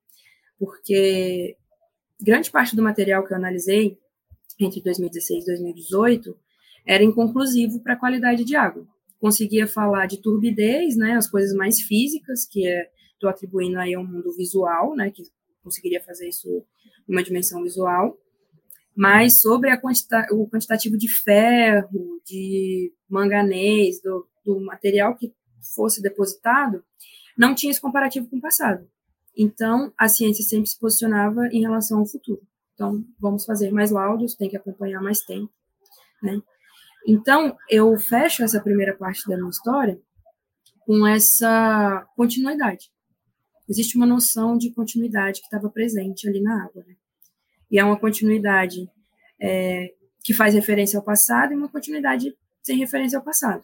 Porque 0.58 1.56
grande 2.20 2.50
parte 2.50 2.76
do 2.76 2.82
material 2.82 3.26
que 3.26 3.32
eu 3.32 3.36
analisei 3.36 3.98
entre 4.60 4.80
2016 4.82 5.42
e 5.42 5.46
2018 5.46 6.36
era 6.86 7.02
inconclusivo 7.02 7.80
para 7.80 7.94
a 7.94 7.98
qualidade 7.98 8.44
de 8.44 8.54
água. 8.54 8.86
Conseguia 9.18 9.66
falar 9.66 10.06
de 10.06 10.20
turbidez, 10.20 10.96
né, 10.96 11.12
as 11.12 11.28
coisas 11.28 11.54
mais 11.54 11.80
físicas, 11.80 12.44
que 12.44 12.66
estou 13.24 13.30
atribuindo 13.30 13.78
aí 13.78 13.94
ao 13.94 14.04
mundo 14.04 14.30
visual, 14.36 14.94
né, 14.94 15.10
que 15.10 15.22
conseguiria 15.62 16.02
fazer 16.02 16.28
isso 16.28 16.64
numa 17.08 17.22
dimensão 17.22 17.62
visual, 17.62 18.18
mas 18.94 19.40
sobre 19.40 19.70
a 19.70 19.80
quantita 19.80 20.26
o 20.30 20.48
quantitativo 20.48 20.96
de 20.96 21.08
ferro, 21.08 22.20
de 22.24 22.92
manganês, 23.08 24.00
do, 24.00 24.28
do 24.44 24.60
material 24.60 25.16
que 25.16 25.34
fosse 25.74 26.02
depositado, 26.02 26.84
não 27.36 27.54
tinha 27.54 27.70
esse 27.70 27.80
comparativo 27.80 28.28
com 28.28 28.36
o 28.36 28.40
passado. 28.40 28.86
Então, 29.36 29.92
a 29.98 30.06
ciência 30.06 30.44
sempre 30.44 30.68
se 30.68 30.78
posicionava 30.78 31.48
em 31.48 31.62
relação 31.62 31.98
ao 31.98 32.06
futuro. 32.06 32.40
Então, 32.74 33.04
vamos 33.18 33.44
fazer 33.44 33.72
mais 33.72 33.90
laudos, 33.90 34.36
tem 34.36 34.48
que 34.48 34.56
acompanhar 34.56 35.00
mais 35.00 35.20
tempo, 35.20 35.52
né? 36.22 36.40
Então, 37.06 37.56
eu 37.68 37.96
fecho 37.98 38.42
essa 38.42 38.60
primeira 38.60 38.96
parte 38.96 39.28
da 39.28 39.36
minha 39.36 39.50
história 39.50 40.00
com 40.86 41.06
essa 41.06 42.06
continuidade. 42.16 42.93
Existe 43.68 43.96
uma 43.96 44.06
noção 44.06 44.56
de 44.56 44.70
continuidade 44.70 45.40
que 45.40 45.46
estava 45.46 45.70
presente 45.70 46.28
ali 46.28 46.40
na 46.40 46.64
água, 46.64 46.84
né? 46.86 46.94
E 47.70 47.78
é 47.78 47.84
uma 47.84 47.98
continuidade 47.98 48.88
é, 49.40 49.92
que 50.22 50.32
faz 50.32 50.54
referência 50.54 50.98
ao 50.98 51.04
passado 51.04 51.52
e 51.52 51.56
uma 51.56 51.68
continuidade 51.68 52.36
sem 52.62 52.78
referência 52.78 53.18
ao 53.18 53.24
passado. 53.24 53.62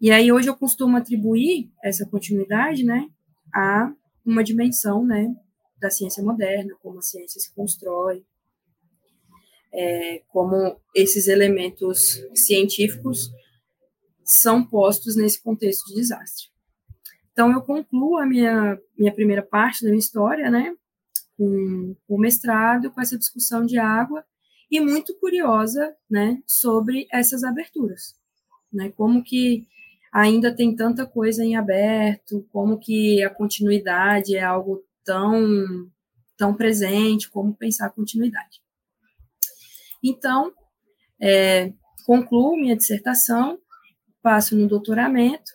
E 0.00 0.10
aí 0.10 0.32
hoje 0.32 0.48
eu 0.48 0.56
costumo 0.56 0.96
atribuir 0.96 1.70
essa 1.84 2.06
continuidade, 2.06 2.84
né, 2.84 3.08
a 3.54 3.92
uma 4.24 4.42
dimensão, 4.42 5.04
né, 5.04 5.34
da 5.78 5.90
ciência 5.90 6.22
moderna, 6.22 6.74
como 6.82 6.98
a 6.98 7.02
ciência 7.02 7.40
se 7.40 7.54
constrói, 7.54 8.24
é, 9.72 10.22
como 10.28 10.80
esses 10.94 11.28
elementos 11.28 12.20
científicos 12.34 13.30
são 14.24 14.64
postos 14.64 15.16
nesse 15.16 15.42
contexto 15.42 15.86
de 15.88 15.96
desastre. 15.96 16.48
Então 17.32 17.52
eu 17.52 17.62
concluo 17.62 18.18
a 18.18 18.26
minha 18.26 18.78
minha 18.98 19.14
primeira 19.14 19.42
parte 19.42 19.82
da 19.82 19.88
minha 19.88 19.98
história, 19.98 20.50
né, 20.50 20.74
com 21.36 21.96
o 22.08 22.18
mestrado, 22.18 22.90
com 22.90 23.00
essa 23.00 23.18
discussão 23.18 23.64
de 23.64 23.78
água 23.78 24.24
e 24.70 24.80
muito 24.80 25.18
curiosa, 25.18 25.94
né, 26.08 26.40
sobre 26.46 27.06
essas 27.12 27.42
aberturas, 27.42 28.14
né, 28.72 28.92
como 28.96 29.22
que 29.22 29.66
ainda 30.12 30.54
tem 30.54 30.74
tanta 30.74 31.06
coisa 31.06 31.44
em 31.44 31.56
aberto, 31.56 32.46
como 32.52 32.78
que 32.78 33.22
a 33.22 33.30
continuidade 33.30 34.36
é 34.36 34.42
algo 34.42 34.84
tão, 35.04 35.88
tão 36.36 36.54
presente, 36.54 37.30
como 37.30 37.54
pensar 37.54 37.86
a 37.86 37.90
continuidade. 37.90 38.60
Então, 40.02 40.52
é, 41.20 41.72
concluo 42.06 42.56
minha 42.56 42.76
dissertação, 42.76 43.58
passo 44.22 44.56
no 44.56 44.66
doutoramento, 44.66 45.52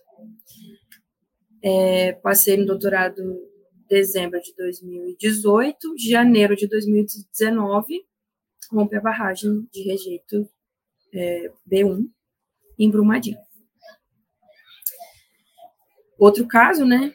é, 1.65 2.13
passei 2.13 2.58
no 2.58 2.65
doutorado 2.67 3.19
em 3.19 3.39
dezembro 3.89 4.39
de 4.39 4.54
2018, 4.56 5.95
janeiro 5.97 6.56
de 6.56 6.67
2019, 6.67 8.06
rompe 8.71 8.95
a 8.95 9.01
barragem 9.01 9.67
de 9.73 9.82
rejeito 9.82 10.47
é, 11.12 11.51
B1 11.67 12.08
em 12.78 12.91
Brumadinho. 12.91 13.39
Outro 16.19 16.47
caso, 16.47 16.86
né, 16.86 17.12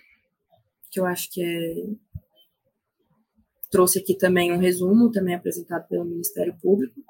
que 0.90 0.98
eu 0.98 1.06
acho 1.06 1.30
que 1.30 1.44
é 1.44 2.10
trouxe 3.70 4.00
aqui 4.00 4.16
também 4.16 4.50
um 4.52 4.58
resumo, 4.58 5.12
também 5.12 5.36
apresentado 5.36 5.86
pelo 5.86 6.04
Ministério 6.04 6.58
Público, 6.60 7.00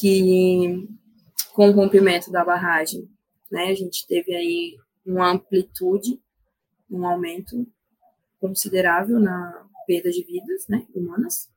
que 0.00 0.88
com 1.52 1.68
o 1.68 1.72
rompimento 1.72 2.32
da 2.32 2.44
barragem, 2.44 3.08
né, 3.48 3.66
a 3.66 3.74
gente 3.74 4.04
teve 4.08 4.34
aí 4.34 4.76
uma 5.04 5.32
amplitude, 5.32 6.20
um 6.90 7.06
aumento 7.06 7.66
considerável 8.40 9.18
na 9.18 9.66
perda 9.86 10.10
de 10.10 10.24
vidas, 10.24 10.66
né, 10.68 10.86
humanas. 10.94 11.48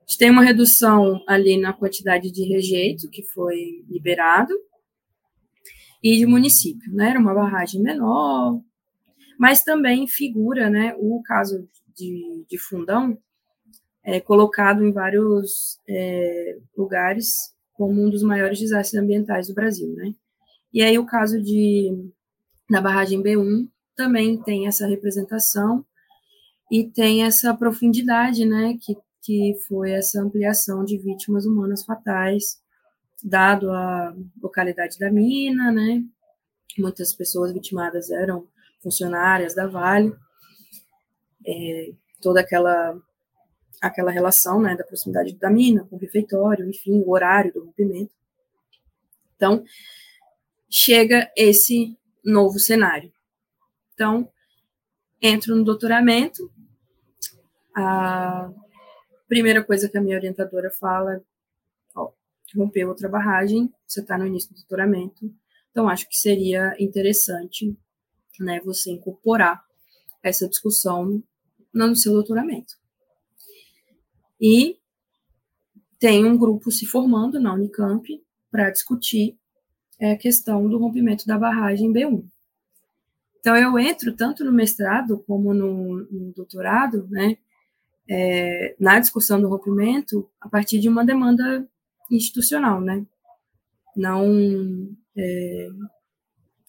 A 0.00 0.06
gente 0.06 0.18
tem 0.18 0.30
uma 0.30 0.42
redução 0.42 1.22
ali 1.26 1.58
na 1.58 1.72
quantidade 1.72 2.30
de 2.30 2.44
rejeito 2.44 3.08
que 3.08 3.22
foi 3.22 3.84
liberado, 3.88 4.54
e 6.04 6.18
de 6.18 6.26
município, 6.26 6.92
né? 6.92 7.08
Era 7.08 7.18
uma 7.18 7.32
barragem 7.32 7.80
menor, 7.80 8.60
mas 9.38 9.62
também 9.62 10.06
figura, 10.06 10.68
né, 10.68 10.94
o 10.98 11.22
caso 11.22 11.66
de, 11.96 12.44
de 12.46 12.58
Fundão, 12.58 13.16
é, 14.04 14.20
colocado 14.20 14.84
em 14.84 14.92
vários 14.92 15.80
é, 15.88 16.58
lugares 16.76 17.54
como 17.72 18.04
um 18.04 18.10
dos 18.10 18.22
maiores 18.22 18.58
desastres 18.58 19.02
ambientais 19.02 19.48
do 19.48 19.54
Brasil, 19.54 19.94
né? 19.94 20.14
E 20.74 20.82
aí 20.82 20.98
o 20.98 21.06
caso 21.06 21.40
de 21.40 22.10
da 22.68 22.80
barragem 22.80 23.22
B1 23.22 23.68
também 23.94 24.42
tem 24.42 24.66
essa 24.66 24.88
representação 24.88 25.86
e 26.68 26.84
tem 26.84 27.22
essa 27.22 27.54
profundidade, 27.54 28.44
né, 28.44 28.76
que, 28.80 28.96
que 29.22 29.54
foi 29.68 29.92
essa 29.92 30.20
ampliação 30.20 30.84
de 30.84 30.98
vítimas 30.98 31.46
humanas 31.46 31.84
fatais, 31.84 32.60
dado 33.22 33.70
a 33.70 34.16
localidade 34.42 34.98
da 34.98 35.12
mina, 35.12 35.70
né, 35.70 36.02
muitas 36.76 37.14
pessoas 37.14 37.52
vitimadas 37.52 38.10
eram 38.10 38.48
funcionárias 38.82 39.54
da 39.54 39.68
Vale, 39.68 40.12
é, 41.46 41.92
toda 42.20 42.40
aquela 42.40 42.98
aquela 43.80 44.10
relação, 44.10 44.60
né, 44.60 44.74
da 44.74 44.82
proximidade 44.82 45.36
da 45.36 45.50
mina 45.50 45.84
com 45.84 45.94
o 45.96 45.98
refeitório, 45.98 46.68
enfim, 46.68 47.02
o 47.02 47.10
horário 47.10 47.52
do 47.52 47.66
rompimento. 47.66 48.14
Então, 49.36 49.62
chega 50.76 51.30
esse 51.36 51.96
novo 52.24 52.58
cenário. 52.58 53.12
Então, 53.92 54.28
entro 55.22 55.54
no 55.54 55.62
doutoramento, 55.62 56.52
a 57.76 58.50
primeira 59.28 59.62
coisa 59.62 59.88
que 59.88 59.96
a 59.96 60.00
minha 60.00 60.16
orientadora 60.16 60.72
fala, 60.72 61.24
ó, 61.94 62.10
rompeu 62.56 62.88
outra 62.88 63.08
barragem, 63.08 63.72
você 63.86 64.00
está 64.00 64.18
no 64.18 64.26
início 64.26 64.50
do 64.50 64.56
doutoramento, 64.56 65.32
então 65.70 65.88
acho 65.88 66.08
que 66.08 66.16
seria 66.16 66.74
interessante, 66.80 67.78
né, 68.40 68.60
você 68.64 68.90
incorporar 68.90 69.64
essa 70.24 70.48
discussão 70.48 71.22
no 71.72 71.94
seu 71.94 72.14
doutoramento. 72.14 72.74
E 74.40 74.76
tem 76.00 76.24
um 76.24 76.36
grupo 76.36 76.72
se 76.72 76.84
formando 76.84 77.38
na 77.38 77.54
Unicamp 77.54 78.04
para 78.50 78.70
discutir 78.70 79.38
é, 80.00 80.12
a 80.12 80.18
questão 80.18 80.68
do 80.68 80.78
rompimento 80.78 81.26
da 81.26 81.38
barragem 81.38 81.92
B1. 81.92 82.24
Então, 83.40 83.56
eu 83.56 83.78
entro 83.78 84.14
tanto 84.14 84.44
no 84.44 84.52
mestrado 84.52 85.22
como 85.26 85.52
no, 85.52 85.98
no 86.10 86.32
doutorado, 86.32 87.06
né, 87.10 87.36
é, 88.08 88.74
na 88.78 88.98
discussão 88.98 89.40
do 89.40 89.48
rompimento, 89.48 90.28
a 90.40 90.48
partir 90.48 90.78
de 90.80 90.88
uma 90.88 91.04
demanda 91.04 91.66
institucional, 92.10 92.80
né, 92.80 93.04
não 93.96 94.88
é, 95.16 95.68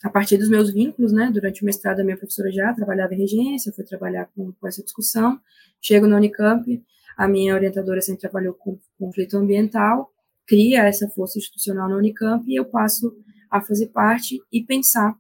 a 0.03 0.09
partir 0.09 0.37
dos 0.37 0.49
meus 0.49 0.71
vínculos, 0.71 1.11
né, 1.11 1.31
durante 1.31 1.63
o 1.63 1.65
mestrado 1.65 2.01
a 2.01 2.03
minha 2.03 2.17
professora 2.17 2.51
já 2.51 2.73
trabalhava 2.73 3.13
em 3.13 3.19
regência, 3.19 3.73
foi 3.73 3.83
trabalhar 3.83 4.29
com, 4.35 4.51
com 4.51 4.67
essa 4.67 4.83
discussão, 4.83 5.39
chego 5.81 6.07
na 6.07 6.17
Unicamp, 6.17 6.83
a 7.17 7.27
minha 7.27 7.55
orientadora 7.55 8.01
sempre 8.01 8.21
trabalhou 8.21 8.53
com 8.53 8.77
conflito 8.99 9.37
ambiental, 9.37 10.11
cria 10.45 10.83
essa 10.83 11.09
força 11.09 11.37
institucional 11.37 11.89
na 11.89 11.97
Unicamp 11.97 12.43
e 12.49 12.55
eu 12.55 12.65
passo 12.65 13.15
a 13.49 13.61
fazer 13.61 13.87
parte 13.87 14.39
e 14.51 14.63
pensar 14.63 15.17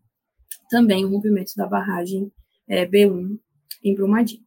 também 0.69 1.05
o 1.05 1.09
rompimento 1.09 1.53
da 1.55 1.65
barragem 1.65 2.31
é, 2.67 2.85
B1 2.85 3.39
em 3.83 3.95
Brumadinho. 3.95 4.43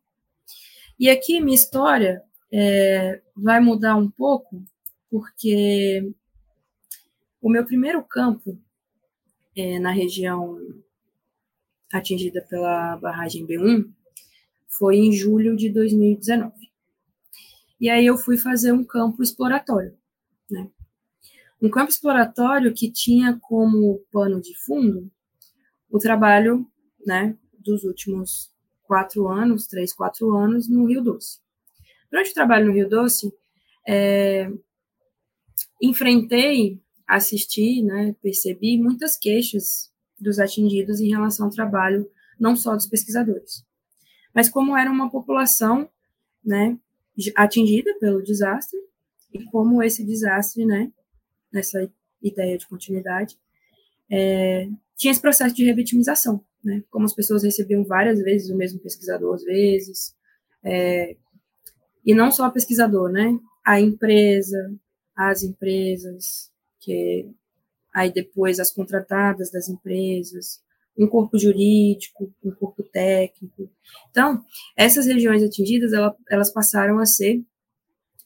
E 0.99 1.09
aqui 1.09 1.41
minha 1.41 1.55
história 1.55 2.23
é, 2.53 3.21
vai 3.37 3.61
mudar 3.61 3.97
um 3.97 4.11
pouco, 4.11 4.63
porque 5.11 6.13
o 7.41 7.49
meu 7.49 7.65
primeiro 7.65 8.03
campo 8.03 8.59
é, 9.57 9.79
na 9.79 9.91
região 9.91 10.59
atingida 11.93 12.43
pela 12.43 12.97
barragem 12.97 13.47
B1 13.47 13.89
foi 14.67 14.97
em 14.97 15.13
julho 15.13 15.57
de 15.57 15.71
2019. 15.71 16.53
E 17.81 17.89
aí 17.89 18.05
eu 18.05 18.19
fui 18.19 18.37
fazer 18.37 18.73
um 18.73 18.85
campo 18.85 19.23
exploratório, 19.23 19.97
né? 20.51 20.71
Um 21.61 21.69
campo 21.69 21.91
exploratório 21.91 22.73
que 22.73 22.91
tinha 22.91 23.39
como 23.41 24.01
pano 24.13 24.41
de 24.41 24.57
fundo 24.65 25.11
o 25.91 25.99
trabalho, 25.99 26.67
né, 27.05 27.37
dos 27.59 27.83
últimos 27.85 28.53
quatro 28.85 29.29
anos, 29.29 29.67
três, 29.67 29.93
quatro 29.93 30.37
anos, 30.37 30.69
no 30.69 30.87
Rio 30.87 31.03
Doce. 31.03 31.41
Durante 32.11 32.31
o 32.31 32.35
trabalho 32.35 32.67
no 32.67 32.73
Rio 32.73 32.89
Doce, 32.89 33.33
é, 33.87 34.51
enfrentei, 35.83 36.81
assisti, 37.07 37.83
né, 37.83 38.15
percebi 38.23 38.81
muitas 38.81 39.17
queixas 39.17 39.91
dos 40.21 40.39
atingidos 40.39 41.01
em 41.01 41.09
relação 41.09 41.47
ao 41.47 41.53
trabalho, 41.53 42.11
não 42.39 42.55
só 42.55 42.75
dos 42.75 42.87
pesquisadores, 42.87 43.65
mas 44.35 44.49
como 44.49 44.77
era 44.77 44.91
uma 44.91 45.11
população, 45.11 45.89
né, 46.45 46.79
atingida 47.35 47.93
pelo 47.99 48.23
desastre 48.23 48.79
e 49.33 49.45
como 49.45 49.83
esse 49.83 50.05
desastre, 50.05 50.65
né, 50.65 50.91
nessa 51.53 51.91
ideia 52.23 52.57
de 52.59 52.67
continuidade, 52.67 53.39
é, 54.11 54.69
tinha 54.97 55.11
esse 55.11 55.21
processo 55.21 55.55
de 55.55 55.65
revitimização, 55.65 56.45
né, 56.63 56.83
como 56.91 57.05
as 57.05 57.15
pessoas 57.15 57.43
recebiam 57.43 57.85
várias 57.85 58.21
vezes 58.21 58.51
o 58.51 58.57
mesmo 58.57 58.81
pesquisador, 58.81 59.35
às 59.35 59.45
vezes, 59.45 60.15
é, 60.65 61.17
e 62.05 62.15
não 62.15 62.31
só 62.31 62.49
o 62.49 62.53
pesquisador, 62.53 63.11
né, 63.11 63.39
a 63.65 63.81
empresa, 63.81 64.75
as 65.15 65.43
empresas, 65.43 66.51
que 66.81 67.29
aí 67.95 68.13
depois 68.13 68.61
as 68.61 68.71
contratadas 68.71 69.51
das 69.51 69.69
empresas, 69.69 70.63
um 70.97 71.07
corpo 71.07 71.39
jurídico, 71.39 72.33
um 72.45 72.51
corpo 72.51 72.83
técnico. 72.83 73.71
Então, 74.11 74.43
essas 74.77 75.07
regiões 75.07 75.43
atingidas, 75.43 75.93
ela, 75.93 76.15
elas 76.29 76.53
passaram 76.53 76.99
a 76.99 77.07
ser 77.07 77.43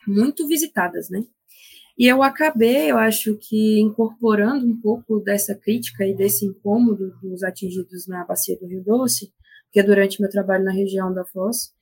muito 0.06 0.46
visitadas, 0.46 1.08
né? 1.08 1.24
E 1.98 2.06
eu 2.06 2.22
acabei, 2.22 2.90
eu 2.90 2.96
acho 2.96 3.36
que 3.36 3.80
incorporando 3.80 4.66
um 4.66 4.80
pouco 4.80 5.20
dessa 5.20 5.54
crítica 5.54 6.06
e 6.06 6.14
desse 6.14 6.46
incômodo 6.46 7.14
dos 7.22 7.42
atingidos 7.42 8.06
na 8.06 8.24
bacia 8.24 8.58
do 8.58 8.66
Rio 8.66 8.82
Doce, 8.82 9.32
porque 9.66 9.82
durante 9.82 10.20
meu 10.20 10.30
trabalho 10.30 10.64
na 10.64 10.72
região 10.72 11.12
da 11.12 11.24
Foz, 11.24 11.72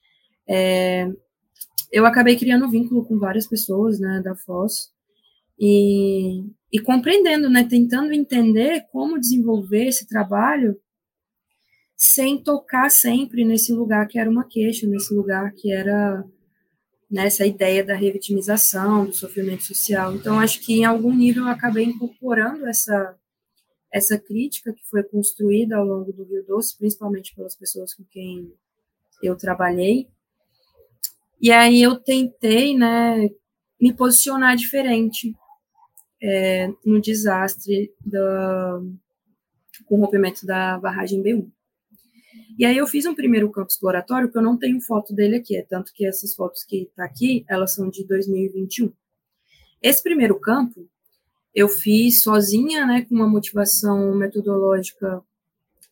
é, 0.49 1.11
eu 1.93 2.07
acabei 2.07 2.37
criando 2.37 2.71
vínculo 2.71 3.05
com 3.05 3.19
várias 3.19 3.47
pessoas, 3.47 3.99
né, 3.99 4.21
da 4.23 4.35
Foz, 4.35 4.91
e, 5.59 6.45
e 6.73 6.79
compreendendo, 6.81 7.49
né, 7.49 7.65
tentando 7.65 8.13
entender 8.13 8.87
como 8.91 9.19
desenvolver 9.19 9.89
esse 9.89 10.07
trabalho 10.07 10.77
sem 11.97 12.43
tocar 12.43 12.91
sempre 12.91 13.45
nesse 13.45 13.73
lugar 13.73 14.09
que 14.09 14.19
era 14.19 14.31
uma 14.31 14.45
queixa, 14.45 14.87
nesse 14.87 15.13
lugar 15.15 15.53
que 15.53 15.71
era 15.73 16.25
nessa 17.11 17.45
ideia 17.45 17.85
da 17.85 17.95
revitimização, 17.95 19.07
do 19.07 19.13
sofrimento 19.13 19.65
social. 19.65 20.15
Então, 20.15 20.39
acho 20.39 20.61
que 20.61 20.75
em 20.75 20.85
algum 20.85 21.13
nível 21.13 21.45
eu 21.45 21.49
acabei 21.49 21.85
incorporando 21.85 22.67
essa 22.67 23.17
essa 23.93 24.17
crítica 24.17 24.73
que 24.73 24.87
foi 24.89 25.03
construída 25.03 25.77
ao 25.77 25.85
longo 25.85 26.13
do 26.13 26.23
Rio 26.23 26.45
Doce, 26.47 26.79
principalmente 26.79 27.35
pelas 27.35 27.57
pessoas 27.57 27.93
com 27.93 28.05
quem 28.05 28.55
eu 29.21 29.37
trabalhei. 29.37 30.09
E 31.41 31.51
aí 31.51 31.83
eu 31.83 31.99
tentei, 31.99 32.77
né, 32.77 33.29
me 33.81 33.93
posicionar 33.93 34.57
diferente 34.57 35.35
é, 36.23 36.69
no 36.85 37.01
desastre 37.01 37.93
do, 38.01 38.95
com 39.87 39.97
o 39.97 40.05
rompimento 40.05 40.47
da 40.47 40.79
barragem 40.79 41.23
B1. 41.23 41.51
E 42.59 42.65
aí 42.65 42.77
eu 42.77 42.87
fiz 42.87 43.07
um 43.07 43.15
primeiro 43.15 43.51
campo 43.51 43.69
exploratório, 43.71 44.31
que 44.31 44.37
eu 44.37 44.43
não 44.43 44.59
tenho 44.59 44.81
foto 44.81 45.15
dele 45.15 45.37
aqui, 45.37 45.57
é 45.57 45.63
tanto 45.63 45.93
que 45.93 46.07
essas 46.07 46.35
fotos 46.35 46.65
que 46.65 46.83
está 46.83 47.05
aqui, 47.05 47.45
elas 47.49 47.75
são 47.75 47.89
de 47.89 48.07
2021. 48.07 48.93
Esse 49.83 50.03
primeiro 50.03 50.39
campo, 50.39 50.89
eu 51.55 51.69
fiz 51.69 52.23
sozinha, 52.23 52.87
né, 52.87 53.03
com 53.03 53.15
uma 53.15 53.29
motivação 53.29 54.15
metodológica 54.15 55.23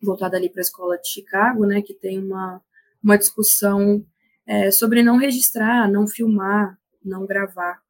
voltada 0.00 0.36
ali 0.36 0.48
para 0.48 0.60
a 0.60 0.62
escola 0.62 0.98
de 0.98 1.08
Chicago, 1.08 1.66
né, 1.66 1.82
que 1.82 1.94
tem 1.94 2.18
uma, 2.18 2.60
uma 3.02 3.18
discussão 3.18 4.04
é, 4.46 4.70
sobre 4.70 5.02
não 5.02 5.16
registrar, 5.16 5.90
não 5.90 6.06
filmar, 6.06 6.78
não 7.04 7.26
gravar, 7.26 7.80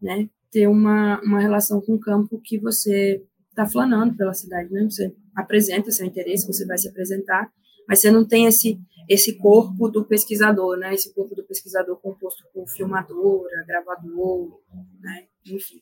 né, 0.00 0.28
ter 0.50 0.66
uma, 0.66 1.20
uma 1.22 1.40
relação 1.40 1.80
com 1.80 1.94
o 1.94 2.00
campo 2.00 2.40
que 2.42 2.58
você 2.58 3.22
está 3.58 3.66
flanando 3.66 4.16
pela 4.16 4.32
cidade, 4.32 4.72
né? 4.72 4.84
Você 4.84 5.12
apresenta 5.34 5.90
seu 5.90 6.06
interesse, 6.06 6.46
você 6.46 6.64
vai 6.64 6.78
se 6.78 6.88
apresentar, 6.88 7.50
mas 7.88 8.00
você 8.00 8.10
não 8.10 8.24
tem 8.24 8.46
esse 8.46 8.78
esse 9.08 9.38
corpo 9.38 9.88
do 9.88 10.04
pesquisador, 10.04 10.76
né? 10.76 10.94
Esse 10.94 11.14
corpo 11.14 11.34
do 11.34 11.42
pesquisador 11.42 11.96
composto 11.96 12.44
por 12.52 12.68
filmadora, 12.68 13.64
gravador, 13.66 14.60
né? 15.00 15.26
Enfim. 15.46 15.80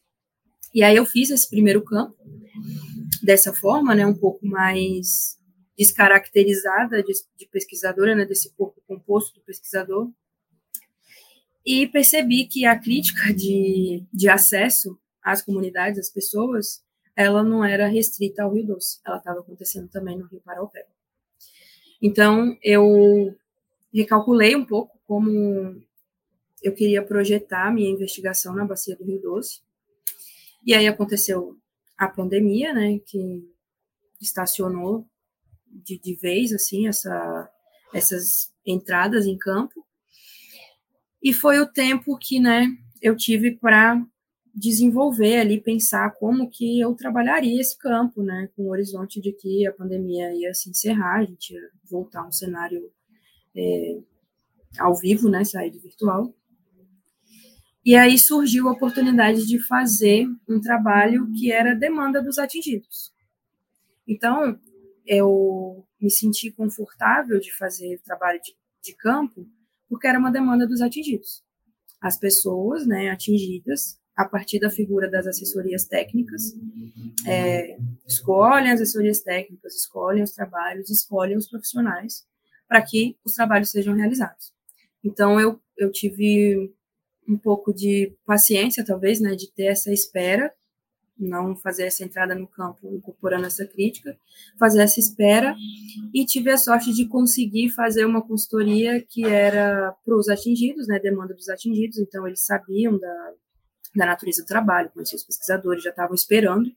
E 0.73 0.85
aí 0.85 0.95
eu 0.95 1.05
fiz 1.05 1.31
esse 1.31 1.51
primeiro 1.51 1.83
campo 1.83 2.17
dessa 3.25 3.53
forma, 3.53 3.97
né? 3.97 4.07
Um 4.07 4.15
pouco 4.15 4.47
mais 4.47 5.37
descaracterizada 5.77 7.03
de, 7.03 7.13
de 7.37 7.47
pesquisadora, 7.49 8.15
né? 8.15 8.25
Desse 8.25 8.55
corpo 8.55 8.81
composto 8.87 9.35
do 9.35 9.45
pesquisador 9.45 10.09
e 11.67 11.89
percebi 11.89 12.47
que 12.47 12.65
a 12.65 12.79
crítica 12.79 13.35
de, 13.35 14.05
de 14.13 14.29
acesso 14.29 14.97
às 15.21 15.43
comunidades, 15.43 15.99
às 15.99 16.09
pessoas, 16.09 16.81
ela 17.17 17.43
não 17.43 17.65
era 17.65 17.89
restrita 17.89 18.45
ao 18.45 18.55
Rio 18.55 18.69
Doce, 18.69 19.01
ela 19.05 19.17
estava 19.17 19.41
acontecendo 19.41 19.89
também 19.89 20.17
no 20.17 20.27
Rio 20.27 20.41
Paraupeba. 20.45 20.87
Então, 22.01 22.57
eu 22.63 23.35
recalculei 23.93 24.55
um 24.55 24.65
pouco 24.65 24.99
como 25.07 25.83
eu 26.63 26.75
queria 26.75 27.03
projetar 27.03 27.73
minha 27.73 27.91
investigação 27.91 28.55
na 28.55 28.65
bacia 28.65 28.97
do 28.97 29.05
Rio 29.05 29.21
Doce. 29.21 29.61
E 30.65 30.75
aí 30.75 30.87
aconteceu 30.87 31.57
a 31.97 32.09
pandemia, 32.09 32.75
né, 32.75 32.99
que 33.07 33.49
estacionou 34.21 35.07
de, 35.67 35.99
de 35.99 36.15
vez, 36.15 36.53
assim, 36.53 36.89
essa, 36.89 37.51
essas 37.95 38.53
entradas 38.65 39.27
em 39.27 39.39
campo. 39.39 39.87
E 41.23 41.33
foi 41.33 41.59
o 41.59 41.67
tempo 41.67 42.19
que, 42.19 42.41
né, 42.41 42.67
eu 43.01 43.17
tive 43.17 43.53
para 43.53 44.05
desenvolver 44.57 45.37
ali, 45.37 45.61
pensar 45.61 46.11
como 46.13 46.49
que 46.49 46.81
eu 46.81 46.95
trabalharia 46.95 47.61
esse 47.61 47.77
campo, 47.77 48.23
né, 48.23 48.49
com 48.57 48.63
o 48.63 48.71
horizonte 48.71 49.21
de 49.21 49.31
que 49.33 49.67
a 49.67 49.73
pandemia 49.73 50.35
ia 50.35 50.55
se 50.55 50.71
encerrar, 50.71 51.19
a 51.19 51.25
gente 51.25 51.53
ia 51.53 51.61
voltar 51.85 52.23
a 52.23 52.27
um 52.27 52.33
cenário 52.33 52.91
é, 53.55 53.99
ao 54.79 54.97
vivo, 54.97 55.29
né, 55.29 55.45
sair 55.45 55.71
do 55.71 55.79
virtual. 55.79 56.35
E 57.85 57.95
aí 57.95 58.19
surgiu 58.19 58.69
a 58.69 58.73
oportunidade 58.73 59.47
de 59.47 59.61
fazer 59.61 60.27
um 60.49 60.59
trabalho 60.59 61.31
que 61.39 61.53
era 61.53 61.75
demanda 61.75 62.23
dos 62.23 62.39
atingidos. 62.39 63.13
Então, 64.09 64.59
eu 65.07 65.87
me 66.01 66.11
senti 66.11 66.51
confortável 66.51 67.39
de 67.39 67.53
fazer 67.53 68.01
trabalho 68.03 68.41
de, 68.43 68.57
de 68.83 68.95
campo, 68.97 69.47
porque 69.89 70.07
era 70.07 70.19
uma 70.19 70.33
demanda 70.33 70.67
dos 70.67 70.81
atingidos. 70.81 71.45
As 72.01 72.19
pessoas 72.19 72.87
né, 72.87 73.11
atingidas, 73.11 74.01
a 74.17 74.25
partir 74.25 74.59
da 74.59 74.71
figura 74.71 75.11
das 75.11 75.27
assessorias 75.27 75.85
técnicas, 75.85 76.55
é, 77.27 77.77
escolhem 78.07 78.73
as 78.73 78.81
assessorias 78.81 79.21
técnicas, 79.21 79.75
escolhem 79.75 80.23
os 80.23 80.31
trabalhos, 80.31 80.89
escolhem 80.89 81.37
os 81.37 81.47
profissionais 81.47 82.27
para 82.67 82.81
que 82.81 83.17
os 83.25 83.35
trabalhos 83.35 83.71
sejam 83.71 83.95
realizados. 83.95 84.53
Então, 85.05 85.39
eu, 85.39 85.61
eu 85.77 85.93
tive 85.93 86.73
um 87.29 87.37
pouco 87.37 87.75
de 87.75 88.17
paciência, 88.25 88.85
talvez, 88.85 89.21
né, 89.21 89.35
de 89.35 89.53
ter 89.53 89.67
essa 89.67 89.93
espera, 89.93 90.53
não 91.19 91.57
fazer 91.57 91.85
essa 91.85 92.05
entrada 92.05 92.35
no 92.35 92.47
campo 92.47 92.95
incorporando 92.95 93.47
essa 93.47 93.67
crítica, 93.67 94.17
fazer 94.59 94.83
essa 94.83 95.01
espera, 95.01 95.55
e 96.15 96.25
tive 96.25 96.51
a 96.51 96.59
sorte 96.59 96.93
de 96.93 97.07
conseguir 97.07 97.71
fazer 97.71 98.05
uma 98.05 98.23
consultoria 98.23 99.05
que 99.09 99.25
era 99.25 99.95
para 100.05 100.17
os 100.17 100.29
atingidos, 100.29 100.87
né, 100.87 100.99
demanda 100.99 101.35
dos 101.35 101.49
atingidos, 101.49 101.99
então 101.99 102.27
eles 102.27 102.45
sabiam 102.45 102.99
da, 102.99 103.33
da 103.95 104.07
natureza 104.07 104.43
do 104.43 104.47
trabalho, 104.47 104.91
conheciam 104.91 105.17
os 105.17 105.25
pesquisadores, 105.25 105.83
já 105.83 105.91
estavam 105.91 106.15
esperando 106.15 106.71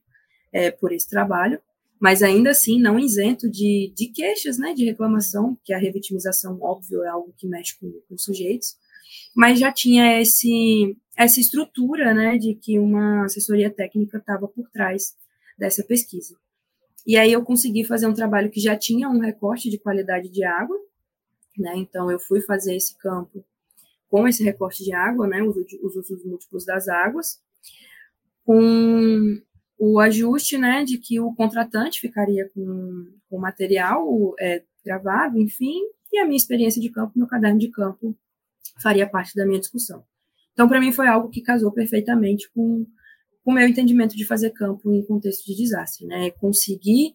é, 0.52 0.70
por 0.70 0.92
esse 0.92 1.08
trabalho, 1.08 1.60
mas 2.00 2.22
ainda 2.22 2.50
assim 2.50 2.80
não 2.80 2.98
isento 2.98 3.48
de, 3.48 3.92
de 3.94 4.08
queixas, 4.08 4.58
né, 4.58 4.72
de 4.72 4.84
reclamação, 4.84 5.58
que 5.64 5.72
a 5.72 5.78
revitimização, 5.78 6.58
óbvio, 6.60 7.04
é 7.04 7.08
algo 7.08 7.34
que 7.36 7.46
mexe 7.46 7.78
com, 7.78 7.92
com 8.08 8.16
sujeitos, 8.16 8.76
mas 9.34 9.58
já 9.58 9.70
tinha 9.70 10.20
esse, 10.20 10.96
essa 11.16 11.40
estrutura, 11.40 12.14
né, 12.14 12.38
de 12.38 12.54
que 12.54 12.78
uma 12.78 13.26
assessoria 13.26 13.70
técnica 13.70 14.18
estava 14.18 14.48
por 14.48 14.68
trás 14.70 15.14
dessa 15.58 15.84
pesquisa. 15.84 16.36
E 17.06 17.16
aí 17.16 17.32
eu 17.32 17.44
consegui 17.44 17.84
fazer 17.84 18.06
um 18.06 18.14
trabalho 18.14 18.50
que 18.50 18.60
já 18.60 18.76
tinha 18.76 19.08
um 19.08 19.20
recorte 19.20 19.68
de 19.68 19.78
qualidade 19.78 20.28
de 20.30 20.42
água, 20.42 20.76
né, 21.58 21.74
então 21.76 22.10
eu 22.10 22.18
fui 22.18 22.40
fazer 22.40 22.74
esse 22.74 22.96
campo 22.96 23.44
com 24.10 24.26
esse 24.26 24.42
recorte 24.42 24.84
de 24.84 24.92
água, 24.92 25.26
né, 25.26 25.42
os, 25.42 25.56
os 25.56 25.96
usos 25.96 26.24
múltiplos 26.24 26.64
das 26.66 26.88
águas, 26.88 27.40
com 28.44 29.40
o 29.78 30.00
ajuste, 30.00 30.58
né, 30.58 30.84
de 30.84 30.98
que 30.98 31.20
o 31.20 31.32
contratante 31.32 32.00
ficaria 32.00 32.50
com 32.52 33.06
o 33.30 33.38
material 33.38 34.34
é, 34.38 34.62
gravado, 34.84 35.38
enfim, 35.38 35.80
e 36.12 36.18
a 36.18 36.24
minha 36.24 36.36
experiência 36.36 36.82
de 36.82 36.90
campo, 36.90 37.12
meu 37.16 37.28
caderno 37.28 37.58
de 37.58 37.70
campo 37.70 38.16
faria 38.82 39.08
parte 39.08 39.34
da 39.36 39.46
minha 39.46 39.60
discussão. 39.60 40.04
Então, 40.52 40.68
para 40.68 40.80
mim, 40.80 40.92
foi 40.92 41.06
algo 41.06 41.30
que 41.30 41.40
casou 41.40 41.70
perfeitamente 41.70 42.50
com 42.52 42.84
o 43.44 43.52
meu 43.52 43.66
entendimento 43.66 44.16
de 44.16 44.26
fazer 44.26 44.50
campo 44.50 44.92
em 44.92 45.04
contexto 45.04 45.46
de 45.46 45.56
desastre, 45.56 46.06
né? 46.06 46.30
Conseguir 46.32 47.14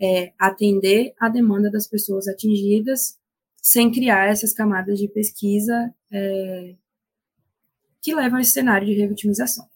é, 0.00 0.32
atender 0.38 1.14
a 1.18 1.28
demanda 1.28 1.70
das 1.70 1.86
pessoas 1.86 2.28
atingidas 2.28 3.18
sem 3.64 3.90
criar 3.90 4.28
essas 4.28 4.52
camadas 4.52 4.98
de 4.98 5.08
pesquisa 5.08 5.90
é, 6.12 6.74
que 8.02 8.14
levam 8.14 8.36
a 8.36 8.42
esse 8.42 8.50
cenário 8.50 8.86
de 8.86 8.92
revitimização. 8.92 9.66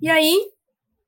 E 0.00 0.10
aí, 0.10 0.52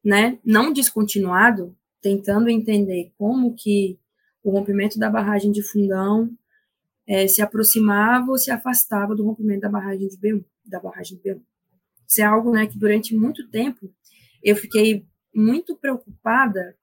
né, 0.02 0.38
não 0.42 0.72
descontinuado, 0.72 1.76
tentando 2.00 2.48
entender 2.48 3.12
como 3.18 3.54
que 3.54 3.98
o 4.42 4.50
rompimento 4.50 4.98
da 4.98 5.10
barragem 5.10 5.52
de 5.52 5.62
Fundão 5.62 6.30
é, 7.06 7.28
se 7.28 7.42
aproximava 7.42 8.30
ou 8.30 8.38
se 8.38 8.50
afastava 8.50 9.14
do 9.14 9.22
rompimento 9.22 9.60
da 9.60 9.68
barragem 9.68 10.08
de 10.08 10.16
B1, 10.16 10.42
da 10.64 10.80
barragem 10.80 11.18
de 11.18 11.22
B1. 11.22 11.42
Isso 12.08 12.22
é 12.22 12.24
algo, 12.24 12.50
né, 12.50 12.66
que 12.66 12.78
durante 12.78 13.14
muito 13.14 13.46
tempo 13.50 13.92
eu 14.42 14.56
fiquei 14.56 15.04
muito 15.34 15.76
preocupada 15.76 16.74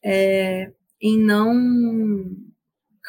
é, 0.00 0.70
em 1.00 1.18
não 1.18 2.51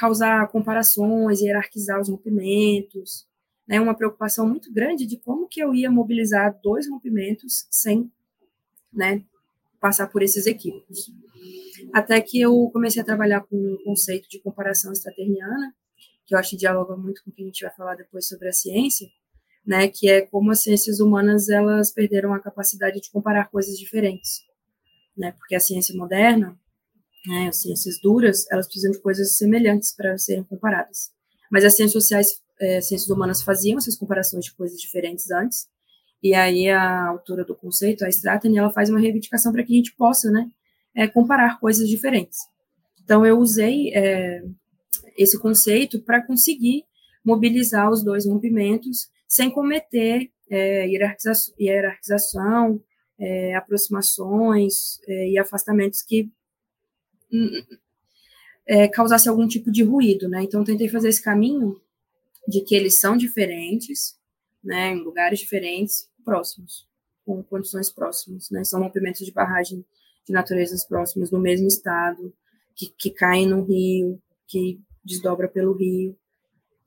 causar 0.04 0.46
comparações, 0.50 1.40
hierarquizar 1.40 1.98
os 2.02 2.10
rompimentos, 2.10 3.26
né, 3.66 3.80
uma 3.80 3.96
preocupação 3.96 4.46
muito 4.46 4.70
grande 4.70 5.06
de 5.06 5.16
como 5.16 5.48
que 5.48 5.62
eu 5.62 5.74
ia 5.74 5.90
mobilizar 5.90 6.60
dois 6.62 6.90
rompimentos 6.90 7.66
sem, 7.72 8.12
né, 8.92 9.24
passar 9.80 10.08
por 10.08 10.22
esses 10.22 10.46
equívocos. 10.46 11.10
Até 11.94 12.20
que 12.20 12.38
eu 12.42 12.70
comecei 12.74 13.02
a 13.02 13.06
trabalhar 13.06 13.46
com 13.46 13.56
o 13.56 13.82
conceito 13.86 14.28
de 14.28 14.40
comparação 14.40 14.92
extraterniana, 14.92 15.74
que 16.26 16.36
eu 16.36 16.38
acho 16.38 16.50
que 16.50 16.58
dialoga 16.58 16.98
muito 16.98 17.24
com 17.24 17.32
o 17.32 17.34
que 17.34 17.42
a 17.42 17.46
gente 17.46 17.64
vai 17.64 17.74
falar 17.74 17.96
depois 17.96 18.28
sobre 18.28 18.50
a 18.50 18.54
ciência, 18.54 19.08
né, 19.66 19.88
que 19.88 20.10
é 20.10 20.20
como 20.20 20.52
as 20.52 20.62
ciências 20.62 21.00
humanas 21.00 21.48
elas 21.48 21.92
perderam 21.92 22.34
a 22.34 22.42
capacidade 22.42 23.00
de 23.00 23.10
comparar 23.10 23.50
coisas 23.50 23.80
diferentes, 23.80 24.42
né, 25.16 25.32
porque 25.32 25.56
a 25.56 25.62
ciência 25.62 25.96
moderna, 25.96 26.60
né, 27.26 27.48
as 27.48 27.62
ciências 27.62 28.00
duras, 28.02 28.46
elas 28.52 28.66
precisam 28.66 28.92
de 28.92 29.00
coisas 29.00 29.38
semelhantes 29.38 29.96
para 29.96 30.18
serem 30.18 30.44
comparadas, 30.44 31.12
mas 31.52 31.64
as 31.64 31.76
ciências 31.76 32.04
sociais, 32.04 32.28
é, 32.60 32.82
ciências 32.82 33.10
humanas 33.10 33.42
faziam 33.42 33.78
essas 33.78 33.96
comparações 33.96 34.46
de 34.46 34.54
coisas 34.54 34.80
diferentes 34.80 35.32
antes, 35.32 35.68
e 36.22 36.34
aí 36.34 36.70
a 36.70 37.08
autora 37.08 37.44
do 37.44 37.56
conceito, 37.56 38.06
a 38.06 38.10
Stratton, 38.10 38.58
ela 38.58 38.72
faz 38.72 38.90
uma 38.90 39.00
reivindicação 39.00 39.52
para 39.52 39.64
que 39.64 39.74
a 39.74 39.76
gente 39.76 39.94
possa, 39.96 40.32
né, 40.32 40.50
é, 40.96 41.08
comparar 41.08 41.60
coisas 41.60 41.90
diferentes. 41.90 42.40
Então 43.04 43.26
eu 43.26 43.38
usei 43.38 43.94
é, 43.94 44.42
esse 45.18 45.38
conceito 45.40 46.02
para 46.02 46.26
conseguir 46.26 46.86
mobilizar 47.24 47.90
os 47.90 48.04
dois 48.04 48.26
rompimentos 48.26 49.10
sem 49.28 49.50
cometer 49.50 50.30
é, 50.50 50.88
hierarquização 51.60 52.82
é, 53.20 53.56
aproximações 53.56 55.00
é, 55.08 55.30
e 55.30 55.40
afastamentos 55.40 56.02
que 56.02 56.30
é, 58.68 58.88
causasse 58.88 59.28
algum 59.28 59.48
tipo 59.48 59.72
de 59.72 59.84
ruído, 59.84 60.30
né? 60.30 60.44
Então, 60.44 60.64
tentei 60.64 60.90
fazer 60.90 61.10
esse 61.10 61.22
caminho 61.22 61.80
de 62.48 62.62
que 62.62 62.76
eles 62.76 63.00
são 63.00 63.16
diferentes, 63.16 64.18
né, 64.64 64.92
em 64.92 65.04
lugares 65.04 65.40
diferentes, 65.40 66.10
próximos, 66.24 66.88
com 67.26 67.44
condições 67.44 67.92
próximas, 67.92 68.50
né? 68.50 68.64
São 68.64 68.82
rompimentos 68.82 69.26
de 69.26 69.32
barragem 69.32 69.86
de 70.26 70.34
naturezas 70.34 70.86
próximas 70.86 71.32
no 71.32 71.40
mesmo 71.40 71.68
estado, 71.68 72.34
que, 72.76 72.88
que 72.98 73.12
caem 73.12 73.48
no 73.48 73.64
rio, 73.64 74.22
que 74.48 74.80
desdobra 75.04 75.48
pelo 75.48 75.74
rio, 75.74 76.18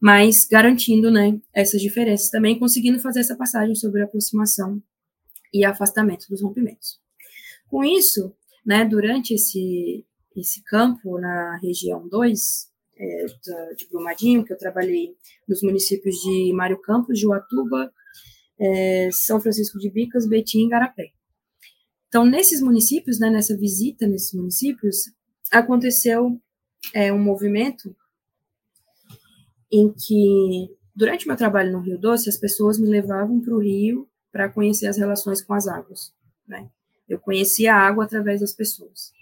mas 0.01 0.47
garantindo, 0.51 1.11
né, 1.11 1.39
essas 1.53 1.81
diferenças 1.81 2.31
também, 2.31 2.59
conseguindo 2.59 2.99
fazer 2.99 3.21
essa 3.21 3.37
passagem 3.37 3.75
sobre 3.75 4.03
aproximação 4.03 4.83
e 5.53 5.65
afastamento 5.65 6.27
dos 6.29 6.43
rompimentos. 6.43 7.01
Com 7.69 7.83
isso, 7.83 8.35
né, 8.65 8.85
durante 8.85 9.35
esse, 9.35 10.05
esse 10.37 10.62
campo 10.62 11.18
na 11.18 11.57
região 11.57 12.07
2, 12.09 12.68
é, 12.99 13.27
de 13.77 13.88
Brumadinho, 13.88 14.44
que 14.44 14.53
eu 14.53 14.59
trabalhei 14.59 15.14
nos 15.49 15.62
municípios 15.62 16.16
de 16.16 16.53
Mário 16.53 16.81
Campos, 16.81 17.18
Juatuba, 17.18 17.92
é, 18.59 19.11
São 19.12 19.40
Francisco 19.40 19.79
de 19.79 19.90
Bicas, 19.90 20.27
Betim 20.27 20.66
e 20.66 20.68
Garapé. 20.68 21.12
Então, 22.09 22.25
nesses 22.25 22.62
municípios, 22.62 23.18
né, 23.18 23.29
nessa 23.29 23.57
visita 23.57 24.07
nesses 24.07 24.33
municípios, 24.33 25.11
aconteceu 25.51 26.40
é, 26.94 27.12
um 27.12 27.18
movimento 27.18 27.94
em 29.70 29.92
que, 29.92 30.70
durante 30.95 31.26
meu 31.26 31.37
trabalho 31.37 31.72
no 31.72 31.80
Rio 31.80 31.99
Doce, 31.99 32.28
as 32.28 32.37
pessoas 32.37 32.78
me 32.78 32.89
levavam 32.89 33.41
para 33.41 33.55
o 33.55 33.61
rio 33.61 34.09
para 34.32 34.49
conhecer 34.49 34.87
as 34.87 34.97
relações 34.97 35.43
com 35.43 35.53
as 35.53 35.66
águas. 35.66 36.14
Né? 36.47 36.68
Eu 37.09 37.18
conhecia 37.18 37.74
a 37.74 37.78
água 37.78 38.05
através 38.05 38.41
das 38.41 38.53
pessoas. 38.53 39.12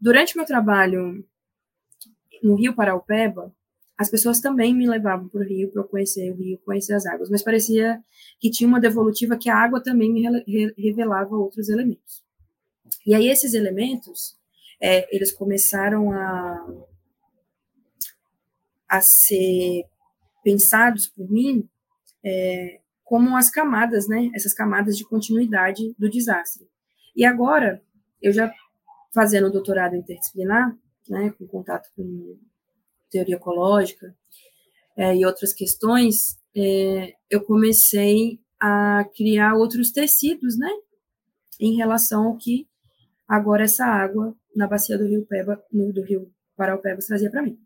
Durante 0.00 0.36
meu 0.36 0.46
trabalho 0.46 1.24
no 2.42 2.54
Rio 2.54 2.74
Paraupeba, 2.74 3.54
as 3.98 4.10
pessoas 4.10 4.40
também 4.40 4.74
me 4.74 4.88
levavam 4.88 5.28
para 5.28 5.42
o 5.42 5.44
rio 5.44 5.70
para 5.70 5.82
eu 5.82 5.86
conhecer 5.86 6.32
o 6.32 6.34
rio, 6.34 6.58
conhecer 6.64 6.94
as 6.94 7.04
águas, 7.04 7.28
mas 7.28 7.42
parecia 7.42 8.02
que 8.38 8.50
tinha 8.50 8.66
uma 8.66 8.80
devolutiva 8.80 9.36
que 9.36 9.50
a 9.50 9.56
água 9.56 9.82
também 9.82 10.10
me 10.10 10.22
revelava 10.78 11.36
outros 11.36 11.68
elementos. 11.68 12.24
E 13.06 13.14
aí 13.14 13.28
esses 13.28 13.52
elementos, 13.52 14.38
é, 14.80 15.14
eles 15.14 15.30
começaram 15.32 16.12
a 16.12 16.66
a 18.88 19.00
ser 19.00 19.84
pensados 20.42 21.06
por 21.06 21.30
mim 21.30 21.68
é, 22.24 22.80
como 23.04 23.36
as 23.36 23.48
camadas, 23.48 24.08
né? 24.08 24.30
Essas 24.34 24.52
camadas 24.52 24.96
de 24.96 25.04
continuidade 25.04 25.94
do 25.96 26.10
desastre. 26.10 26.66
E 27.14 27.24
agora, 27.24 27.82
eu 28.20 28.32
já 28.32 28.52
fazendo 29.12 29.48
o 29.48 29.52
doutorado 29.52 29.96
interdisciplinar, 29.96 30.76
né, 31.08 31.34
com 31.38 31.46
contato 31.46 31.88
com 31.96 32.38
teoria 33.10 33.36
ecológica 33.36 34.14
é, 34.96 35.16
e 35.16 35.26
outras 35.26 35.52
questões, 35.52 36.38
é, 36.54 37.14
eu 37.28 37.42
comecei 37.42 38.40
a 38.60 39.04
criar 39.16 39.54
outros 39.54 39.90
tecidos, 39.90 40.58
né, 40.58 40.70
em 41.58 41.76
relação 41.76 42.28
ao 42.28 42.36
que 42.36 42.68
agora 43.26 43.64
essa 43.64 43.84
água 43.84 44.34
na 44.54 44.66
bacia 44.66 44.98
do 44.98 45.06
Rio 45.06 45.26
Peba, 45.26 45.62
no, 45.72 45.92
do 45.92 46.02
Rio 46.02 46.32
Paraupebas 46.56 47.06
trazia 47.06 47.30
para 47.30 47.42
mim. 47.42 47.58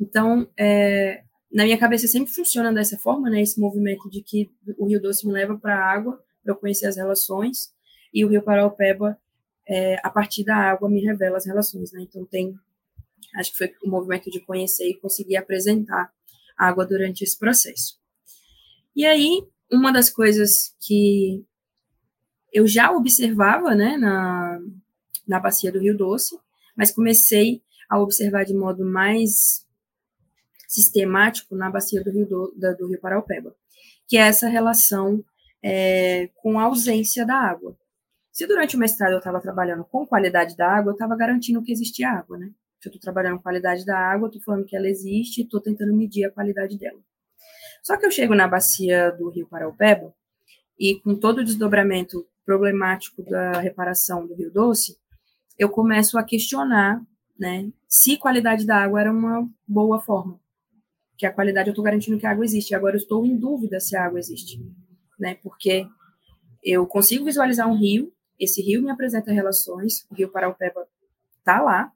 Então, 0.00 0.48
é, 0.58 1.22
na 1.52 1.64
minha 1.64 1.78
cabeça 1.78 2.06
sempre 2.06 2.32
funciona 2.32 2.72
dessa 2.72 2.98
forma, 2.98 3.30
né, 3.30 3.40
esse 3.40 3.58
movimento 3.60 4.10
de 4.10 4.22
que 4.22 4.50
o 4.76 4.86
Rio 4.86 5.00
Doce 5.00 5.26
me 5.26 5.32
leva 5.32 5.56
para 5.56 5.76
a 5.76 5.92
água, 5.92 6.22
para 6.42 6.52
eu 6.52 6.56
conhecer 6.56 6.86
as 6.86 6.96
relações, 6.96 7.72
e 8.12 8.24
o 8.24 8.28
Rio 8.28 8.42
Paraupeba, 8.42 9.18
é, 9.68 9.96
a 10.02 10.10
partir 10.10 10.44
da 10.44 10.56
água, 10.56 10.88
me 10.88 11.00
revela 11.04 11.36
as 11.36 11.46
relações, 11.46 11.92
né, 11.92 12.02
então 12.02 12.24
tem, 12.24 12.54
acho 13.36 13.52
que 13.52 13.58
foi 13.58 13.74
o 13.84 13.90
movimento 13.90 14.30
de 14.30 14.40
conhecer 14.40 14.88
e 14.88 14.98
conseguir 14.98 15.36
apresentar 15.36 16.12
a 16.56 16.68
água 16.68 16.86
durante 16.86 17.22
esse 17.22 17.38
processo. 17.38 17.98
E 18.94 19.04
aí, 19.04 19.46
uma 19.70 19.92
das 19.92 20.08
coisas 20.08 20.74
que 20.80 21.44
eu 22.52 22.66
já 22.66 22.90
observava, 22.90 23.74
né, 23.74 23.96
na, 23.96 24.58
na 25.26 25.40
bacia 25.40 25.70
do 25.70 25.80
Rio 25.80 25.96
Doce, 25.96 26.38
mas 26.76 26.90
comecei 26.90 27.62
a 27.88 28.00
observar 28.00 28.44
de 28.44 28.54
modo 28.54 28.84
mais 28.84 29.66
sistemático 30.68 31.54
na 31.54 31.70
bacia 31.70 32.02
do 32.02 32.10
Rio, 32.10 32.26
do, 32.26 32.54
da, 32.56 32.72
do 32.72 32.88
Rio 32.88 33.00
Paraupeba, 33.00 33.54
que 34.08 34.16
é 34.16 34.22
essa 34.22 34.48
relação 34.48 35.24
é, 35.62 36.28
com 36.36 36.58
a 36.58 36.64
ausência 36.64 37.26
da 37.26 37.34
água. 37.34 37.76
Se 38.36 38.46
durante 38.46 38.76
o 38.76 38.78
mestrado 38.78 39.12
eu 39.12 39.18
estava 39.18 39.40
trabalhando 39.40 39.82
com 39.82 40.06
qualidade 40.06 40.54
da 40.58 40.68
água, 40.68 40.90
eu 40.90 40.92
estava 40.92 41.16
garantindo 41.16 41.62
que 41.62 41.72
existia 41.72 42.10
água, 42.10 42.36
né? 42.36 42.50
Se 42.78 42.86
eu 42.86 42.90
estou 42.90 43.00
trabalhando 43.00 43.38
com 43.38 43.42
qualidade 43.44 43.82
da 43.86 43.98
água, 43.98 44.26
estou 44.26 44.42
falando 44.42 44.66
que 44.66 44.76
ela 44.76 44.86
existe 44.86 45.40
e 45.40 45.44
estou 45.44 45.58
tentando 45.58 45.96
medir 45.96 46.26
a 46.26 46.30
qualidade 46.30 46.78
dela. 46.78 47.00
Só 47.82 47.96
que 47.96 48.04
eu 48.04 48.10
chego 48.10 48.34
na 48.34 48.46
bacia 48.46 49.10
do 49.10 49.30
Rio 49.30 49.48
Paraupeba 49.48 50.14
e 50.78 51.00
com 51.00 51.14
todo 51.14 51.38
o 51.38 51.44
desdobramento 51.44 52.26
problemático 52.44 53.22
da 53.22 53.52
reparação 53.52 54.26
do 54.26 54.34
Rio 54.34 54.52
Doce, 54.52 54.98
eu 55.58 55.70
começo 55.70 56.18
a 56.18 56.22
questionar, 56.22 57.00
né, 57.38 57.72
se 57.88 58.18
qualidade 58.18 58.66
da 58.66 58.76
água 58.76 59.00
era 59.00 59.10
uma 59.10 59.48
boa 59.66 59.98
forma. 59.98 60.38
Que 61.16 61.24
a 61.24 61.32
qualidade 61.32 61.70
eu 61.70 61.72
estou 61.72 61.82
garantindo 61.82 62.18
que 62.18 62.26
a 62.26 62.32
água 62.32 62.44
existe. 62.44 62.74
Agora 62.74 62.96
eu 62.96 63.00
estou 63.00 63.24
em 63.24 63.34
dúvida 63.34 63.80
se 63.80 63.96
a 63.96 64.04
água 64.04 64.18
existe, 64.18 64.60
né? 65.18 65.38
Porque 65.42 65.86
eu 66.62 66.86
consigo 66.86 67.24
visualizar 67.24 67.66
um 67.66 67.78
rio, 67.78 68.12
esse 68.38 68.62
rio 68.62 68.82
me 68.82 68.90
apresenta 68.90 69.32
relações, 69.32 70.06
o 70.10 70.14
Rio 70.14 70.30
Paraupeba 70.30 70.86
está 71.38 71.60
lá, 71.60 71.92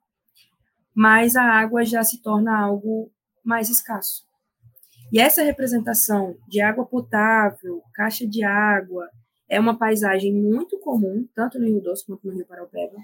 mas 0.94 1.36
a 1.36 1.42
água 1.42 1.84
já 1.84 2.02
se 2.02 2.22
torna 2.22 2.58
algo 2.58 3.10
mais 3.44 3.68
escasso. 3.68 4.28
E 5.12 5.18
essa 5.18 5.42
representação 5.42 6.36
de 6.48 6.60
água 6.60 6.86
potável, 6.86 7.82
caixa 7.94 8.26
de 8.26 8.44
água, 8.44 9.08
é 9.48 9.58
uma 9.58 9.76
paisagem 9.76 10.32
muito 10.32 10.78
comum, 10.78 11.28
tanto 11.34 11.58
no 11.58 11.66
Rio 11.66 11.80
Doce 11.80 12.06
quanto 12.06 12.26
no 12.26 12.34
Rio 12.34 12.46
Paraupeba. 12.46 12.96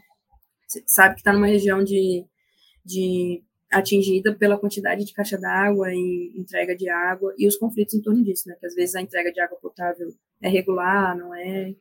Você 0.67 0.83
sabe 0.87 1.15
que 1.15 1.21
está 1.21 1.33
numa 1.33 1.47
região 1.47 1.83
de, 1.83 2.25
de 2.85 3.43
atingida 3.71 4.35
pela 4.35 4.59
quantidade 4.59 5.05
de 5.05 5.13
caixa 5.13 5.37
d'água 5.37 5.93
e 5.93 6.33
entrega 6.37 6.77
de 6.77 6.89
água 6.89 7.35
e 7.37 7.49
os 7.49 7.57
conflitos 7.57 7.95
em 7.95 8.01
torno 8.01 8.23
disso, 8.23 8.49
né? 8.49 8.57
Que 8.61 8.67
às 8.67 8.75
vezes 8.75 8.95
a 8.95 9.03
entrega 9.03 9.33
de 9.33 9.41
água 9.41 9.59
potável 9.61 10.09
é 10.41 10.49
regular, 10.49 11.17
não 11.17 11.35
é, 11.35 11.75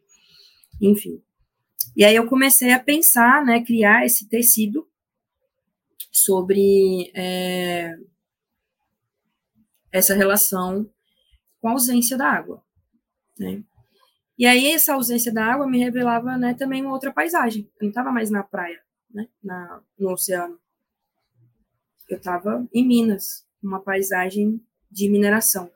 enfim. 0.82 1.22
E 1.95 2.03
aí 2.03 2.15
eu 2.15 2.27
comecei 2.27 2.71
a 2.73 2.79
pensar, 2.79 3.43
né, 3.45 3.63
criar 3.63 4.05
esse 4.05 4.27
tecido 4.27 4.87
sobre 6.11 7.11
é, 7.15 7.97
essa 9.91 10.13
relação 10.13 10.89
com 11.61 11.69
a 11.69 11.71
ausência 11.71 12.17
da 12.17 12.27
água, 12.27 12.61
né? 13.39 13.63
E 14.37 14.45
aí 14.45 14.67
essa 14.67 14.93
ausência 14.93 15.33
da 15.33 15.45
água 15.45 15.65
me 15.65 15.79
revelava, 15.79 16.37
né, 16.37 16.53
também 16.53 16.81
uma 16.81 16.93
outra 16.93 17.13
paisagem. 17.13 17.71
Eu 17.79 17.85
não 17.85 17.89
estava 17.89 18.11
mais 18.11 18.29
na 18.29 18.43
praia, 18.43 18.81
né, 19.09 19.29
na, 19.41 19.81
no 19.97 20.11
oceano. 20.11 20.59
Eu 22.09 22.17
estava 22.17 22.67
em 22.73 22.85
Minas, 22.85 23.47
uma 23.63 23.81
paisagem 23.81 24.61
de 24.91 25.09
mineração, 25.09 25.71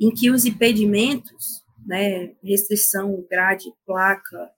em 0.00 0.10
que 0.10 0.30
os 0.30 0.46
impedimentos, 0.46 1.62
né, 1.84 2.34
restrição, 2.42 3.24
grade, 3.30 3.72
placa, 3.84 4.50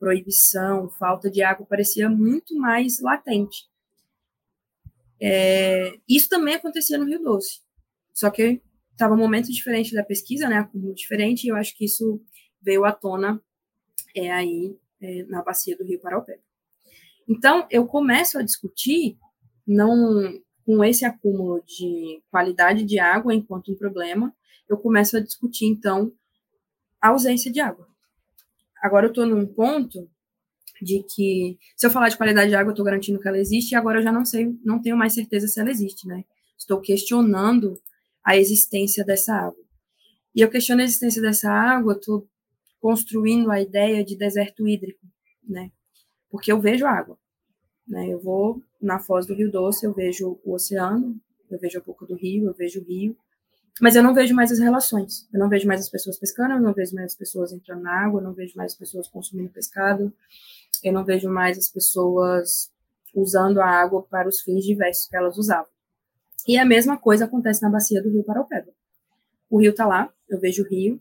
proibição, 0.00 0.88
falta 0.88 1.30
de 1.30 1.42
água 1.42 1.66
parecia 1.66 2.08
muito 2.08 2.56
mais 2.56 3.00
latente. 3.00 3.68
É, 5.20 5.92
isso 6.08 6.30
também 6.30 6.54
acontecia 6.54 6.96
no 6.96 7.04
Rio 7.04 7.22
Doce. 7.22 7.60
Só 8.14 8.30
que 8.30 8.62
estava 8.90 9.14
um 9.14 9.18
momento 9.18 9.52
diferente 9.52 9.94
da 9.94 10.02
pesquisa, 10.02 10.48
né, 10.48 10.56
acúmulo 10.56 10.94
diferente, 10.94 11.44
e 11.44 11.48
eu 11.48 11.56
acho 11.56 11.76
que 11.76 11.84
isso 11.84 12.20
veio 12.60 12.84
à 12.84 12.92
tona 12.92 13.40
é, 14.16 14.30
aí 14.30 14.74
é, 15.00 15.24
na 15.24 15.42
bacia 15.42 15.76
do 15.76 15.84
Rio 15.84 16.00
Paraupeba. 16.00 16.42
Então, 17.28 17.66
eu 17.70 17.86
começo 17.86 18.38
a 18.38 18.42
discutir, 18.42 19.16
não 19.66 20.40
com 20.64 20.82
esse 20.84 21.04
acúmulo 21.04 21.62
de 21.64 22.22
qualidade 22.30 22.84
de 22.84 22.98
água 22.98 23.34
enquanto 23.34 23.72
um 23.72 23.76
problema, 23.76 24.34
eu 24.68 24.76
começo 24.76 25.16
a 25.16 25.20
discutir, 25.20 25.66
então, 25.66 26.12
a 27.00 27.08
ausência 27.08 27.50
de 27.50 27.60
água. 27.60 27.89
Agora 28.80 29.06
eu 29.06 29.10
estou 29.10 29.26
num 29.26 29.46
ponto 29.46 30.08
de 30.80 31.02
que, 31.02 31.58
se 31.76 31.86
eu 31.86 31.90
falar 31.90 32.08
de 32.08 32.16
qualidade 32.16 32.48
de 32.48 32.56
água, 32.56 32.70
eu 32.70 32.72
estou 32.72 32.84
garantindo 32.84 33.20
que 33.20 33.28
ela 33.28 33.38
existe, 33.38 33.72
e 33.72 33.76
agora 33.76 33.98
eu 33.98 34.02
já 34.02 34.10
não 34.10 34.24
sei, 34.24 34.54
não 34.64 34.80
tenho 34.80 34.96
mais 34.96 35.12
certeza 35.12 35.46
se 35.46 35.60
ela 35.60 35.70
existe, 35.70 36.06
né? 36.06 36.24
Estou 36.58 36.80
questionando 36.80 37.80
a 38.24 38.36
existência 38.36 39.04
dessa 39.04 39.34
água. 39.34 39.62
E 40.34 40.40
eu 40.40 40.48
questiono 40.48 40.80
a 40.80 40.84
existência 40.84 41.20
dessa 41.20 41.50
água, 41.50 41.94
estou 41.94 42.26
construindo 42.80 43.50
a 43.50 43.60
ideia 43.60 44.02
de 44.02 44.16
deserto 44.16 44.66
hídrico, 44.66 45.06
né? 45.46 45.70
Porque 46.30 46.50
eu 46.50 46.60
vejo 46.60 46.86
água, 46.86 47.18
né? 47.86 48.08
Eu 48.08 48.20
vou 48.20 48.62
na 48.80 48.98
foz 48.98 49.26
do 49.26 49.34
Rio 49.34 49.50
Doce, 49.50 49.84
eu 49.84 49.92
vejo 49.92 50.40
o 50.44 50.54
oceano, 50.54 51.20
eu 51.50 51.58
vejo 51.58 51.78
um 51.78 51.82
pouco 51.82 52.06
do 52.06 52.14
rio, 52.14 52.46
eu 52.46 52.54
vejo 52.54 52.80
o 52.80 52.84
rio, 52.84 53.16
mas 53.80 53.96
eu 53.96 54.02
não 54.02 54.14
vejo 54.14 54.34
mais 54.34 54.50
as 54.50 54.58
relações. 54.58 55.28
Eu 55.32 55.38
não 55.38 55.48
vejo 55.48 55.66
mais 55.66 55.80
as 55.80 55.88
pessoas 55.88 56.18
pescando, 56.18 56.54
eu 56.54 56.60
não 56.60 56.72
vejo 56.72 56.94
mais 56.94 57.12
as 57.12 57.16
pessoas 57.16 57.52
entrando 57.52 57.82
na 57.82 58.04
água, 58.04 58.20
eu 58.20 58.24
não 58.24 58.32
vejo 58.32 58.56
mais 58.56 58.72
as 58.72 58.78
pessoas 58.78 59.08
consumindo 59.08 59.50
pescado, 59.50 60.12
eu 60.82 60.92
não 60.92 61.04
vejo 61.04 61.28
mais 61.28 61.58
as 61.58 61.68
pessoas 61.68 62.70
usando 63.14 63.60
a 63.60 63.66
água 63.66 64.02
para 64.02 64.28
os 64.28 64.40
fins 64.40 64.64
diversos 64.64 65.08
que 65.08 65.16
elas 65.16 65.36
usavam. 65.36 65.70
E 66.46 66.58
a 66.58 66.64
mesma 66.64 66.98
coisa 66.98 67.24
acontece 67.24 67.62
na 67.62 67.70
bacia 67.70 68.02
do 68.02 68.10
Rio 68.10 68.24
Paraupeba. 68.24 68.72
O 69.48 69.58
rio 69.60 69.72
está 69.72 69.86
lá, 69.86 70.12
eu 70.28 70.38
vejo 70.38 70.62
o 70.62 70.66
rio, 70.66 71.00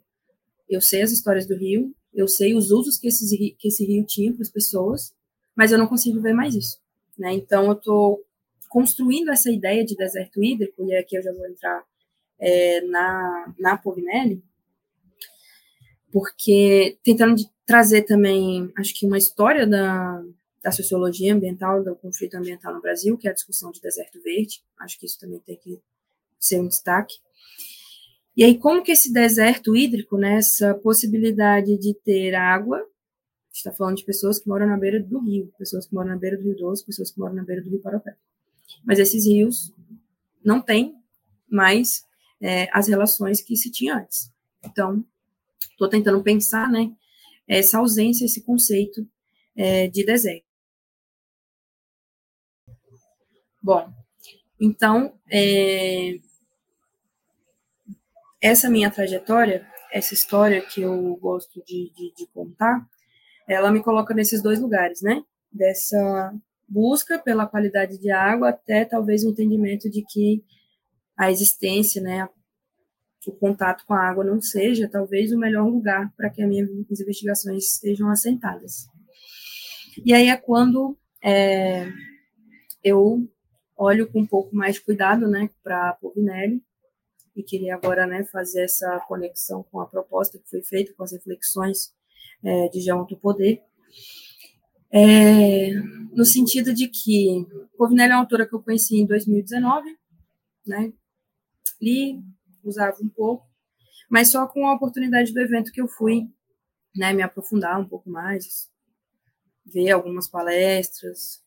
eu 0.68 0.82
sei 0.82 1.02
as 1.02 1.12
histórias 1.12 1.46
do 1.46 1.56
rio, 1.56 1.94
eu 2.14 2.28
sei 2.28 2.56
os 2.56 2.72
usos 2.72 2.98
que, 2.98 3.08
esses, 3.08 3.30
que 3.58 3.68
esse 3.68 3.86
rio 3.86 4.04
tinha 4.06 4.34
para 4.34 4.42
as 4.42 4.50
pessoas, 4.50 5.14
mas 5.56 5.72
eu 5.72 5.78
não 5.78 5.88
consigo 5.88 6.20
ver 6.20 6.34
mais 6.34 6.56
isso. 6.56 6.80
Né? 7.18 7.34
Então, 7.34 7.66
eu 7.66 7.74
estou 7.74 8.26
construindo 8.68 9.30
essa 9.30 9.52
ideia 9.52 9.84
de 9.84 9.96
deserto 9.96 10.44
hídrico, 10.44 10.84
e 10.86 10.96
aqui 10.96 11.18
eu 11.18 11.24
já 11.24 11.32
vou 11.34 11.48
entrar 11.48 11.84
é, 12.40 12.82
na, 12.82 13.54
na 13.60 13.78
Povinelli, 13.78 14.44
porque 16.12 16.98
tentando 17.04 17.42
trazer 17.66 18.04
também, 18.04 18.72
acho 18.78 18.94
que 18.98 19.06
uma 19.06 19.18
história 19.18 19.68
da, 19.68 20.24
da 20.64 20.72
sociologia 20.72 21.34
ambiental, 21.34 21.84
do 21.84 21.96
conflito 21.96 22.36
ambiental 22.36 22.74
no 22.74 22.82
Brasil, 22.82 23.18
que 23.18 23.28
é 23.28 23.32
a 23.32 23.34
discussão 23.34 23.72
de 23.72 23.80
deserto 23.80 24.22
verde. 24.22 24.64
Acho 24.80 25.00
que 25.00 25.06
isso 25.06 25.20
também 25.20 25.40
tem 25.40 25.56
que 25.56 25.80
ser 26.40 26.60
um 26.60 26.68
destaque. 26.68 27.16
E 28.36 28.44
aí, 28.44 28.58
como 28.58 28.82
que 28.82 28.92
esse 28.92 29.12
deserto 29.12 29.76
hídrico, 29.76 30.18
né, 30.18 30.38
essa 30.38 30.74
possibilidade 30.74 31.78
de 31.78 31.94
ter 31.94 32.34
água, 32.36 32.84
está 33.54 33.72
falando 33.72 33.98
de 33.98 34.06
pessoas 34.06 34.40
que 34.40 34.48
moram 34.48 34.66
na 34.66 34.78
beira 34.78 35.00
do 35.00 35.20
rio, 35.20 35.54
pessoas 35.58 35.86
que 35.86 35.94
moram 35.94 36.10
na 36.10 36.16
beira 36.16 36.38
do 36.38 36.44
Rio 36.44 36.56
Doce, 36.56 36.86
pessoas 36.86 37.12
que 37.12 37.20
moram 37.20 37.36
na 37.36 37.44
beira 37.44 37.62
do 37.62 37.70
Rio 37.70 37.82
Parapé. 37.82 38.16
Mas 38.86 38.98
esses 38.98 39.26
rios 39.26 39.74
não 40.44 40.62
têm 40.62 40.96
mais 41.50 42.06
é, 42.42 42.68
as 42.72 42.88
relações 42.88 43.42
que 43.42 43.56
se 43.56 43.72
tinha 43.72 43.96
antes. 43.96 44.32
Então, 44.64 45.04
estou 45.72 45.90
tentando 45.90 46.22
pensar, 46.24 46.70
né, 46.70 46.92
essa 47.48 47.80
ausência, 47.80 48.26
esse 48.26 48.44
conceito 48.44 49.08
é, 49.56 49.88
de 49.88 50.06
deserto. 50.06 50.46
Bom, 53.62 53.92
então, 54.60 55.14
é, 55.30 56.20
essa 58.42 58.70
minha 58.70 58.90
trajetória, 58.90 59.68
essa 59.92 60.14
história 60.14 60.62
que 60.62 60.82
eu 60.82 61.16
gosto 61.18 61.64
de, 61.66 61.92
de, 61.94 62.14
de, 62.16 62.28
contar, 62.28 62.88
ela 63.48 63.72
me 63.72 63.84
coloca 63.84 64.14
nesses 64.14 64.42
dois 64.42 64.60
lugares, 64.60 65.02
né? 65.02 65.24
Dessa 65.52 66.34
busca 66.68 67.18
pela 67.18 67.48
qualidade 67.48 67.98
de 67.98 68.12
água 68.12 68.50
até 68.50 68.86
talvez 68.86 69.24
o 69.24 69.30
entendimento 69.30 69.90
de 69.90 70.04
que 70.04 70.44
a 71.20 71.30
existência, 71.30 72.02
né, 72.02 72.30
o 73.28 73.32
contato 73.34 73.86
com 73.86 73.94
a 73.94 74.10
água 74.10 74.24
não 74.24 74.42
seja 74.42 74.90
talvez 74.90 75.34
o 75.34 75.38
melhor 75.38 75.68
lugar 75.68 76.12
para 76.16 76.30
que 76.30 76.42
as 76.42 76.48
minhas 76.48 76.70
investigações 76.90 77.74
estejam 77.74 78.10
assentadas. 78.10 78.88
E 80.06 80.14
aí 80.14 80.30
é 80.30 80.38
quando 80.38 80.98
é, 81.22 81.92
eu 82.82 83.30
olho 83.76 84.10
com 84.10 84.22
um 84.22 84.26
pouco 84.26 84.56
mais 84.56 84.76
de 84.76 84.82
cuidado, 84.82 85.28
né, 85.28 85.50
para 85.62 85.90
a 85.90 85.94
Povinelli 85.94 86.64
e 87.36 87.44
queria 87.44 87.76
agora 87.76 88.08
né, 88.08 88.24
fazer 88.24 88.64
essa 88.64 89.00
conexão 89.02 89.62
com 89.70 89.82
a 89.82 89.86
proposta 89.86 90.40
que 90.40 90.50
foi 90.50 90.62
feita, 90.64 90.94
com 90.96 91.04
as 91.04 91.12
reflexões 91.12 91.94
é, 92.42 92.70
de 92.70 92.80
Geonto 92.80 93.18
Poder, 93.18 93.62
é, 94.90 95.72
no 96.14 96.24
sentido 96.24 96.74
de 96.74 96.88
que 96.88 97.46
Povinelli 97.78 98.14
é 98.14 98.16
uma 98.16 98.22
autora 98.22 98.48
que 98.48 98.56
eu 98.56 98.64
conheci 98.64 98.98
em 98.98 99.06
2019, 99.06 99.98
né, 100.66 100.94
li, 101.82 102.22
usava 102.64 102.98
um 103.02 103.10
pouco, 103.10 103.48
mas 104.10 104.32
só 104.32 104.48
com 104.48 104.68
a 104.68 104.74
oportunidade 104.74 105.34
do 105.34 105.40
evento 105.40 105.72
que 105.72 105.82
eu 105.82 105.88
fui, 105.88 106.30
né, 106.96 107.14
me 107.14 107.22
aprofundar 107.22 107.80
um 107.80 107.88
pouco 107.88 108.10
mais, 108.10 108.70
ver 109.66 109.92
algumas 109.92 110.28
palestras, 110.28 111.44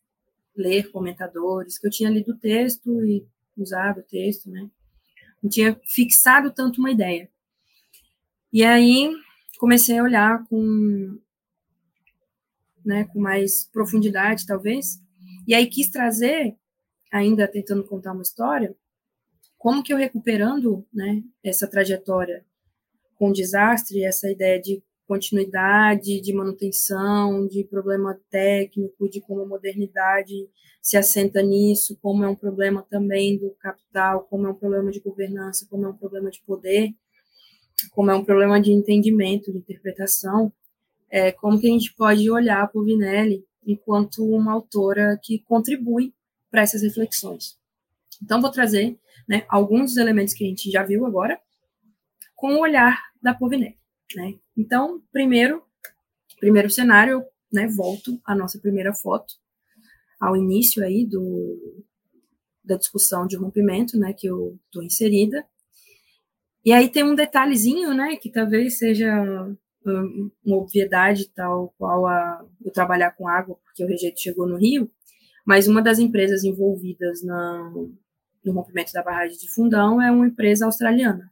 ler 0.56 0.90
comentadores, 0.90 1.78
que 1.78 1.86
eu 1.86 1.90
tinha 1.90 2.10
lido 2.10 2.32
o 2.32 2.38
texto 2.38 3.04
e 3.04 3.26
usado 3.56 4.00
o 4.00 4.04
texto, 4.04 4.48
né, 4.50 4.70
não 5.42 5.50
tinha 5.50 5.78
fixado 5.84 6.52
tanto 6.52 6.78
uma 6.78 6.90
ideia. 6.90 7.28
E 8.52 8.62
aí 8.64 9.12
comecei 9.58 9.98
a 9.98 10.02
olhar 10.02 10.46
com, 10.46 11.18
né, 12.84 13.04
com 13.04 13.20
mais 13.20 13.64
profundidade, 13.72 14.46
talvez, 14.46 15.00
e 15.46 15.54
aí 15.54 15.66
quis 15.66 15.90
trazer, 15.90 16.56
ainda 17.10 17.48
tentando 17.48 17.84
contar 17.84 18.12
uma 18.12 18.22
história, 18.22 18.76
como 19.62 19.80
que 19.80 19.92
eu 19.92 19.96
recuperando 19.96 20.84
né, 20.92 21.22
essa 21.40 21.68
trajetória 21.68 22.44
com 23.14 23.30
desastre, 23.30 24.02
essa 24.02 24.28
ideia 24.28 24.60
de 24.60 24.82
continuidade, 25.06 26.20
de 26.20 26.34
manutenção, 26.34 27.46
de 27.46 27.62
problema 27.62 28.20
técnico, 28.28 29.08
de 29.08 29.20
como 29.20 29.42
a 29.42 29.46
modernidade 29.46 30.48
se 30.82 30.96
assenta 30.96 31.40
nisso, 31.42 31.96
como 32.02 32.24
é 32.24 32.28
um 32.28 32.34
problema 32.34 32.84
também 32.90 33.38
do 33.38 33.52
capital, 33.52 34.26
como 34.28 34.48
é 34.48 34.50
um 34.50 34.54
problema 34.54 34.90
de 34.90 34.98
governança, 34.98 35.64
como 35.70 35.86
é 35.86 35.88
um 35.90 35.96
problema 35.96 36.28
de 36.28 36.42
poder, 36.42 36.92
como 37.92 38.10
é 38.10 38.16
um 38.16 38.24
problema 38.24 38.60
de 38.60 38.72
entendimento, 38.72 39.52
de 39.52 39.58
interpretação, 39.58 40.52
é, 41.08 41.30
como 41.30 41.60
que 41.60 41.68
a 41.68 41.70
gente 41.70 41.94
pode 41.94 42.28
olhar 42.28 42.66
para 42.66 42.80
o 42.80 42.84
Vinelli 42.84 43.46
enquanto 43.64 44.24
uma 44.24 44.54
autora 44.54 45.16
que 45.22 45.38
contribui 45.38 46.12
para 46.50 46.62
essas 46.62 46.82
reflexões. 46.82 47.61
Então, 48.22 48.40
vou 48.40 48.50
trazer 48.50 48.98
né, 49.28 49.44
alguns 49.48 49.92
dos 49.92 49.96
elementos 49.96 50.34
que 50.34 50.44
a 50.44 50.48
gente 50.48 50.70
já 50.70 50.82
viu 50.82 51.04
agora, 51.06 51.40
com 52.36 52.54
o 52.54 52.60
olhar 52.60 53.00
da 53.22 53.34
Povinelli. 53.34 53.78
Né? 54.16 54.34
Então, 54.56 55.02
primeiro, 55.12 55.62
primeiro 56.38 56.70
cenário, 56.70 57.24
né, 57.52 57.68
volto 57.68 58.20
à 58.24 58.34
nossa 58.34 58.58
primeira 58.58 58.92
foto, 58.92 59.34
ao 60.20 60.36
início 60.36 60.84
aí 60.84 61.06
do, 61.06 61.84
da 62.64 62.76
discussão 62.76 63.26
de 63.26 63.36
rompimento, 63.36 63.98
né, 63.98 64.12
que 64.12 64.26
eu 64.26 64.58
estou 64.66 64.82
inserida. 64.82 65.44
E 66.64 66.72
aí 66.72 66.88
tem 66.88 67.02
um 67.02 67.14
detalhezinho, 67.14 67.92
né, 67.94 68.16
que 68.16 68.30
talvez 68.30 68.78
seja 68.78 69.12
uma 69.84 70.56
obviedade 70.56 71.28
tal 71.34 71.74
qual 71.76 72.06
a, 72.06 72.46
eu 72.64 72.72
trabalhar 72.72 73.10
com 73.12 73.26
água, 73.26 73.58
porque 73.64 73.84
o 73.84 73.88
rejeito 73.88 74.20
chegou 74.20 74.46
no 74.46 74.56
Rio, 74.56 74.90
mas 75.44 75.66
uma 75.66 75.82
das 75.82 75.98
empresas 75.98 76.44
envolvidas 76.44 77.22
na, 77.24 77.72
no 78.44 78.52
rompimento 78.52 78.92
da 78.92 79.02
barragem 79.02 79.38
de 79.38 79.50
Fundão 79.50 80.00
é 80.00 80.10
uma 80.10 80.26
empresa 80.26 80.66
australiana, 80.66 81.30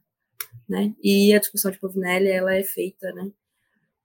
né? 0.67 0.93
E 1.03 1.33
a 1.33 1.39
discussão 1.39 1.71
de 1.71 1.79
Povinelli 1.79 2.29
ela 2.29 2.55
é 2.55 2.63
feita, 2.63 3.11
né? 3.13 3.31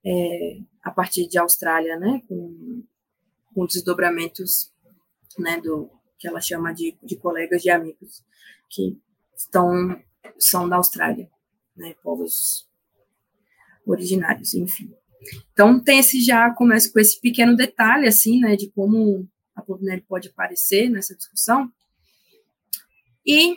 É, 0.05 0.59
a 0.83 0.91
partir 0.91 1.29
de 1.29 1.39
Austrália, 1.39 1.99
né? 1.99 2.23
Com, 2.29 2.83
com 3.55 3.67
desdobramentos, 3.67 4.73
né? 5.39 5.61
Do 5.61 5.91
que 6.19 6.27
ela 6.27 6.41
chama 6.41 6.73
de, 6.73 6.97
de 7.03 7.17
colegas 7.17 7.63
de 7.63 7.71
amigos 7.71 8.25
que 8.69 8.99
estão 9.37 10.03
são 10.39 10.69
da 10.69 10.77
Austrália, 10.77 11.31
né? 11.77 11.95
Povos 12.03 12.69
originários, 13.87 14.55
enfim. 14.55 14.93
Então 15.53 15.83
tem 15.83 16.01
esse 16.01 16.21
já 16.21 16.51
começa 16.53 16.93
com 16.93 16.99
esse 16.99 17.21
pequeno 17.21 17.57
detalhe 17.57 18.09
assim, 18.09 18.41
né? 18.41 18.57
De 18.57 18.71
como 18.73 19.29
a 19.55 19.63
Povinelli 19.63 20.03
pode 20.03 20.29
aparecer 20.29 20.91
nessa 20.91 21.15
discussão 21.15 21.73
e 23.27 23.57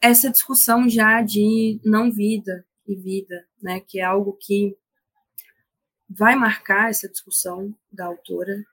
essa 0.00 0.30
discussão 0.30 0.88
já 0.88 1.22
de 1.22 1.80
não 1.84 2.10
vida 2.10 2.64
e 2.86 2.96
vida, 2.96 3.46
né, 3.62 3.80
que 3.80 4.00
é 4.00 4.04
algo 4.04 4.36
que 4.40 4.76
vai 6.08 6.34
marcar 6.34 6.90
essa 6.90 7.08
discussão 7.08 7.74
da 7.90 8.06
autora 8.06 8.64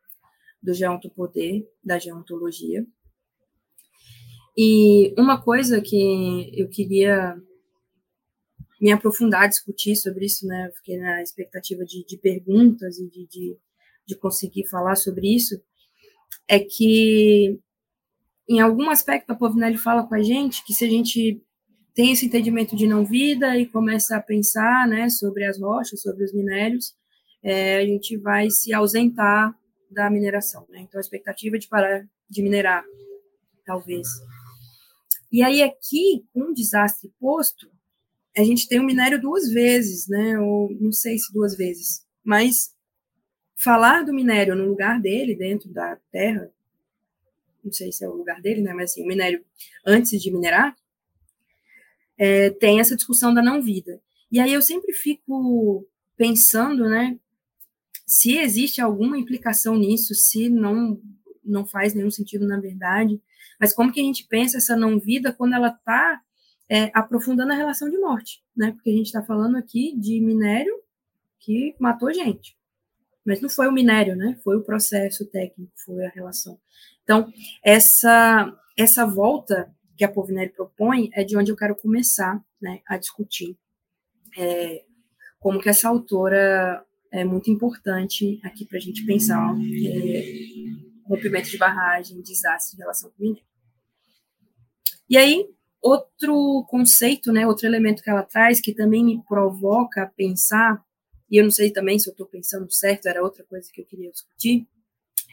do 0.62 0.74
geontopoder, 0.74 1.68
da 1.84 2.00
geontologia. 2.00 2.86
E 4.58 5.14
uma 5.18 5.42
coisa 5.42 5.80
que 5.80 6.52
eu 6.54 6.68
queria 6.68 7.42
me 8.82 8.92
aprofundar, 8.92 9.48
discutir 9.48 9.96
sobre 9.96 10.26
isso, 10.26 10.48
né, 10.48 10.72
fiquei 10.78 10.98
na 10.98 11.22
expectativa 11.22 11.86
de, 11.86 12.06
de 12.06 12.18
perguntas 12.18 12.98
e 12.98 13.08
de, 13.08 13.28
de, 13.28 13.58
de 14.06 14.16
conseguir 14.16 14.68
falar 14.68 14.96
sobre 14.96 15.34
isso, 15.34 15.62
é 16.48 16.60
que 16.60 17.60
em 18.50 18.60
algum 18.60 18.90
aspecto, 18.90 19.30
a 19.30 19.36
Povinelli 19.36 19.78
fala 19.78 20.04
com 20.04 20.16
a 20.16 20.24
gente 20.24 20.66
que 20.66 20.74
se 20.74 20.84
a 20.84 20.90
gente 20.90 21.40
tem 21.94 22.12
esse 22.12 22.26
entendimento 22.26 22.76
de 22.76 22.88
não 22.88 23.06
vida 23.06 23.56
e 23.58 23.68
começa 23.68 24.16
a 24.16 24.22
pensar 24.22 24.88
né, 24.88 25.08
sobre 25.10 25.46
as 25.46 25.60
rochas, 25.60 26.02
sobre 26.02 26.24
os 26.24 26.34
minérios, 26.34 26.96
é, 27.44 27.78
a 27.78 27.86
gente 27.86 28.18
vai 28.18 28.50
se 28.50 28.74
ausentar 28.74 29.56
da 29.92 30.10
mineração. 30.10 30.66
Né? 30.70 30.82
Então, 30.82 30.98
a 30.98 31.02
expectativa 31.02 31.58
é 31.58 31.60
de 31.60 31.68
parar 31.68 32.08
de 32.28 32.42
minerar, 32.42 32.84
talvez. 33.66 34.08
E 35.32 35.44
aí, 35.44 35.62
aqui, 35.62 36.26
com 36.34 36.50
um 36.50 36.54
desastre 36.54 37.12
posto, 37.20 37.70
a 38.36 38.44
gente 38.44 38.68
tem 38.68 38.80
o 38.80 38.84
minério 38.84 39.22
duas 39.22 39.52
vezes, 39.52 40.08
né? 40.08 40.40
ou 40.40 40.70
não 40.80 40.92
sei 40.92 41.20
se 41.20 41.32
duas 41.34 41.56
vezes, 41.56 42.04
mas 42.24 42.74
falar 43.56 44.04
do 44.04 44.14
minério 44.14 44.56
no 44.56 44.66
lugar 44.66 45.00
dele, 45.00 45.36
dentro 45.36 45.72
da 45.72 45.98
terra, 46.12 46.50
não 47.64 47.72
sei 47.72 47.92
se 47.92 48.04
é 48.04 48.10
o 48.10 48.16
lugar 48.16 48.42
dele, 48.42 48.62
né, 48.62 48.74
mas 48.74 48.92
assim, 48.92 49.04
o 49.04 49.08
minério 49.08 49.44
antes 49.86 50.22
de 50.22 50.32
minerar, 50.32 50.76
é, 52.18 52.50
tem 52.50 52.80
essa 52.80 52.96
discussão 52.96 53.34
da 53.34 53.42
não-vida. 53.42 54.02
E 54.32 54.40
aí 54.40 54.54
eu 54.54 54.62
sempre 54.62 54.94
fico 54.94 55.88
pensando, 56.18 56.88
né, 56.88 57.18
se 58.06 58.38
existe 58.38 58.82
alguma 58.82 59.18
implicação 59.18 59.78
nisso, 59.78 60.14
se 60.14 60.50
não 60.50 61.02
não 61.44 61.66
faz 61.66 61.96
nenhum 61.96 62.12
sentido 62.12 62.46
na 62.46 62.60
verdade, 62.60 63.20
mas 63.60 63.74
como 63.74 63.92
que 63.92 64.00
a 64.00 64.04
gente 64.04 64.28
pensa 64.28 64.58
essa 64.58 64.76
não-vida 64.76 65.34
quando 65.34 65.54
ela 65.54 65.70
está 65.70 66.22
é, 66.70 66.92
aprofundando 66.94 67.52
a 67.52 67.56
relação 67.56 67.90
de 67.90 67.98
morte, 67.98 68.44
né? 68.56 68.72
Porque 68.72 68.92
a 68.92 68.94
gente 68.94 69.08
está 69.08 69.24
falando 69.24 69.58
aqui 69.58 69.98
de 69.98 70.22
minério 70.22 70.74
que 71.40 71.76
matou 71.80 72.14
gente, 72.14 72.56
mas 73.26 73.42
não 73.42 73.50
foi 73.50 73.68
o 73.68 73.72
minério, 73.72 74.16
né? 74.16 74.40
Foi 74.44 74.58
o 74.58 74.64
processo 74.64 75.26
técnico, 75.26 75.72
foi 75.84 76.06
a 76.06 76.10
relação. 76.10 76.60
Então, 77.10 77.34
essa, 77.66 78.56
essa 78.78 79.04
volta 79.04 79.76
que 79.98 80.04
a 80.04 80.08
Povinelli 80.08 80.52
propõe 80.52 81.10
é 81.12 81.24
de 81.24 81.36
onde 81.36 81.52
eu 81.52 81.56
quero 81.56 81.76
começar 81.76 82.40
né, 82.62 82.82
a 82.88 82.98
discutir 82.98 83.58
é, 84.38 84.84
como 85.40 85.60
que 85.60 85.70
essa 85.70 85.90
autora 85.90 86.86
é 87.12 87.26
muito 87.26 87.50
importante 87.50 88.40
aqui 88.44 88.64
para 88.64 88.78
a 88.78 88.80
gente 88.80 89.04
pensar 89.08 89.56
é, 89.58 90.24
rompimento 91.04 91.50
de 91.50 91.58
barragem, 91.58 92.22
desastre 92.22 92.78
em 92.78 92.82
relação 92.82 93.12
com 93.18 93.32
o. 93.32 93.38
E 95.10 95.18
aí, 95.18 95.50
outro 95.82 96.64
conceito, 96.70 97.32
né, 97.32 97.48
outro 97.48 97.66
elemento 97.66 98.04
que 98.04 98.10
ela 98.12 98.22
traz, 98.22 98.62
que 98.62 98.72
também 98.72 99.04
me 99.04 99.24
provoca 99.24 100.04
a 100.04 100.08
pensar, 100.08 100.80
e 101.28 101.38
eu 101.38 101.44
não 101.44 101.50
sei 101.50 101.72
também 101.72 101.98
se 101.98 102.08
eu 102.08 102.12
estou 102.12 102.28
pensando 102.28 102.72
certo, 102.72 103.08
era 103.08 103.24
outra 103.24 103.44
coisa 103.46 103.68
que 103.74 103.82
eu 103.82 103.86
queria 103.88 104.12
discutir, 104.12 104.68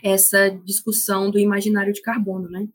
essa 0.03 0.51
discussão 0.51 1.30
do 1.30 1.38
imaginário 1.38 1.92
de 1.92 2.03
carbono, 2.03 2.49
né? 2.49 2.68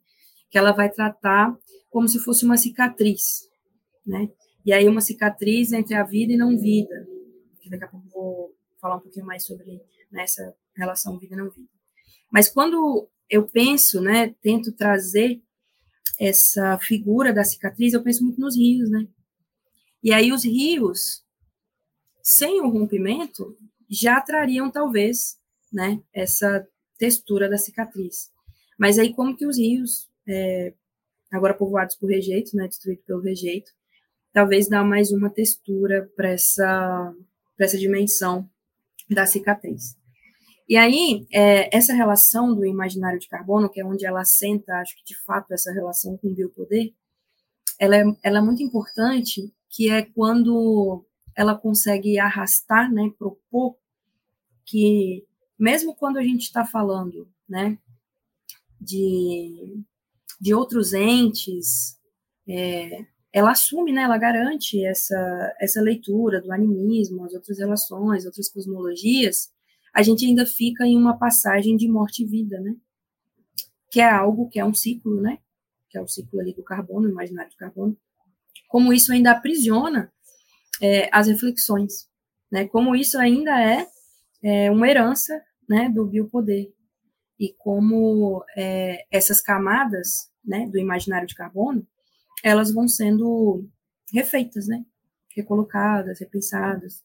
Que 0.50 0.58
ela 0.58 0.72
vai 0.72 0.90
tratar 0.90 1.56
como 1.90 2.08
se 2.08 2.18
fosse 2.18 2.44
uma 2.44 2.56
cicatriz, 2.56 3.48
né? 4.06 4.28
E 4.64 4.72
aí 4.72 4.88
uma 4.88 5.00
cicatriz 5.00 5.72
entre 5.72 5.94
a 5.94 6.04
vida 6.04 6.32
e 6.32 6.36
não 6.36 6.58
vida. 6.58 7.06
Daqui 7.68 7.84
a 7.84 7.88
pouco 7.88 8.08
vou 8.08 8.56
falar 8.80 8.96
um 8.96 9.00
pouquinho 9.00 9.26
mais 9.26 9.44
sobre 9.44 9.80
nessa 10.10 10.44
né, 10.44 10.52
relação 10.76 11.18
vida 11.18 11.36
não 11.36 11.50
vida. 11.50 11.68
Mas 12.30 12.48
quando 12.48 13.08
eu 13.28 13.46
penso, 13.46 14.00
né, 14.00 14.34
tento 14.42 14.72
trazer 14.72 15.42
essa 16.18 16.78
figura 16.78 17.32
da 17.32 17.44
cicatriz, 17.44 17.92
eu 17.92 18.02
penso 18.02 18.24
muito 18.24 18.40
nos 18.40 18.56
rios, 18.56 18.90
né? 18.90 19.06
E 20.02 20.12
aí 20.12 20.32
os 20.32 20.44
rios, 20.44 21.24
sem 22.22 22.60
o 22.60 22.68
rompimento, 22.68 23.56
já 23.88 24.20
trariam 24.20 24.70
talvez, 24.70 25.38
né, 25.72 26.02
essa 26.12 26.66
textura 27.02 27.48
da 27.48 27.58
cicatriz. 27.58 28.30
Mas 28.78 28.96
aí, 28.96 29.12
como 29.12 29.36
que 29.36 29.44
os 29.44 29.58
rios, 29.58 30.08
é, 30.24 30.72
agora 31.32 31.52
povoados 31.52 31.96
por 31.96 32.08
rejeito, 32.08 32.56
né, 32.56 32.68
destruídos 32.68 33.04
pelo 33.04 33.20
rejeito, 33.20 33.72
talvez 34.32 34.68
dá 34.68 34.84
mais 34.84 35.10
uma 35.10 35.28
textura 35.28 36.08
para 36.14 36.30
essa, 36.30 37.12
essa 37.58 37.76
dimensão 37.76 38.48
da 39.10 39.26
cicatriz. 39.26 39.96
E 40.68 40.76
aí, 40.76 41.26
é, 41.32 41.76
essa 41.76 41.92
relação 41.92 42.54
do 42.54 42.64
imaginário 42.64 43.18
de 43.18 43.28
carbono, 43.28 43.68
que 43.68 43.80
é 43.80 43.84
onde 43.84 44.06
ela 44.06 44.20
assenta, 44.20 44.72
acho 44.76 44.94
que 44.94 45.04
de 45.04 45.18
fato, 45.24 45.52
essa 45.52 45.72
relação 45.72 46.16
com 46.18 46.28
o 46.28 46.34
biopoder, 46.34 46.92
ela 47.80 47.96
é, 47.96 48.04
ela 48.22 48.38
é 48.38 48.42
muito 48.42 48.62
importante, 48.62 49.52
que 49.68 49.90
é 49.90 50.02
quando 50.02 51.04
ela 51.36 51.56
consegue 51.56 52.16
arrastar, 52.16 52.92
né, 52.92 53.10
propor 53.18 53.76
que 54.64 55.26
mesmo 55.62 55.94
quando 55.94 56.16
a 56.16 56.22
gente 56.24 56.42
está 56.42 56.66
falando, 56.66 57.28
né, 57.48 57.78
de, 58.80 59.80
de 60.40 60.52
outros 60.52 60.92
entes, 60.92 61.96
é, 62.48 63.06
ela 63.32 63.52
assume, 63.52 63.92
né, 63.92 64.02
ela 64.02 64.18
garante 64.18 64.84
essa, 64.84 65.54
essa 65.60 65.80
leitura 65.80 66.40
do 66.40 66.50
animismo, 66.52 67.24
as 67.24 67.32
outras 67.32 67.60
relações, 67.60 68.26
outras 68.26 68.48
cosmologias, 68.48 69.52
a 69.94 70.02
gente 70.02 70.26
ainda 70.26 70.44
fica 70.44 70.84
em 70.84 70.96
uma 70.96 71.16
passagem 71.16 71.76
de 71.76 71.88
morte 71.88 72.24
e 72.24 72.26
vida, 72.26 72.58
né, 72.58 72.74
que 73.88 74.00
é 74.00 74.10
algo 74.10 74.48
que 74.48 74.58
é 74.58 74.64
um 74.64 74.74
ciclo, 74.74 75.20
né, 75.20 75.38
que 75.88 75.96
é 75.96 76.00
o 76.00 76.08
ciclo 76.08 76.40
ali 76.40 76.52
do 76.52 76.64
carbono, 76.64 77.08
imaginário 77.08 77.52
do 77.52 77.56
carbono, 77.56 77.96
como 78.66 78.92
isso 78.92 79.12
ainda 79.12 79.30
aprisiona 79.30 80.12
é, 80.80 81.08
as 81.12 81.28
reflexões, 81.28 82.08
né, 82.50 82.66
como 82.66 82.96
isso 82.96 83.16
ainda 83.16 83.62
é, 83.62 83.86
é 84.42 84.68
uma 84.68 84.88
herança, 84.88 85.40
né, 85.72 85.88
do 85.88 86.04
biopoder, 86.04 86.70
e 87.40 87.54
como 87.56 88.44
é, 88.54 89.06
essas 89.10 89.40
camadas, 89.40 90.30
né, 90.44 90.68
do 90.68 90.78
imaginário 90.78 91.26
de 91.26 91.34
carbono, 91.34 91.86
elas 92.44 92.72
vão 92.72 92.86
sendo 92.86 93.66
refeitas, 94.12 94.66
né, 94.66 94.84
recolocadas, 95.34 96.20
repensadas, 96.20 97.02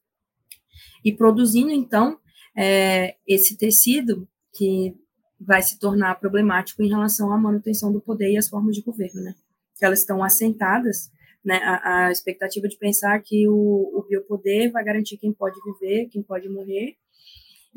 e 1.03 1.13
produzindo, 1.13 1.71
então, 1.71 2.19
é, 2.55 3.15
esse 3.25 3.57
tecido 3.57 4.27
que 4.53 4.93
vai 5.39 5.61
se 5.61 5.79
tornar 5.79 6.19
problemático 6.19 6.83
em 6.83 6.89
relação 6.89 7.31
à 7.31 7.37
manutenção 7.37 7.89
do 7.93 8.01
poder 8.01 8.31
e 8.31 8.37
as 8.37 8.49
formas 8.49 8.75
de 8.75 8.81
governo, 8.81 9.21
né, 9.21 9.33
que 9.77 9.85
elas 9.85 9.99
estão 9.99 10.21
assentadas, 10.21 11.09
né, 11.45 11.55
a, 11.63 12.07
a 12.07 12.11
expectativa 12.11 12.67
de 12.67 12.77
pensar 12.77 13.17
que 13.21 13.47
o, 13.47 13.53
o 13.53 14.05
biopoder 14.09 14.73
vai 14.73 14.83
garantir 14.83 15.15
quem 15.17 15.31
pode 15.31 15.57
viver, 15.63 16.09
quem 16.09 16.21
pode 16.21 16.49
morrer, 16.49 16.97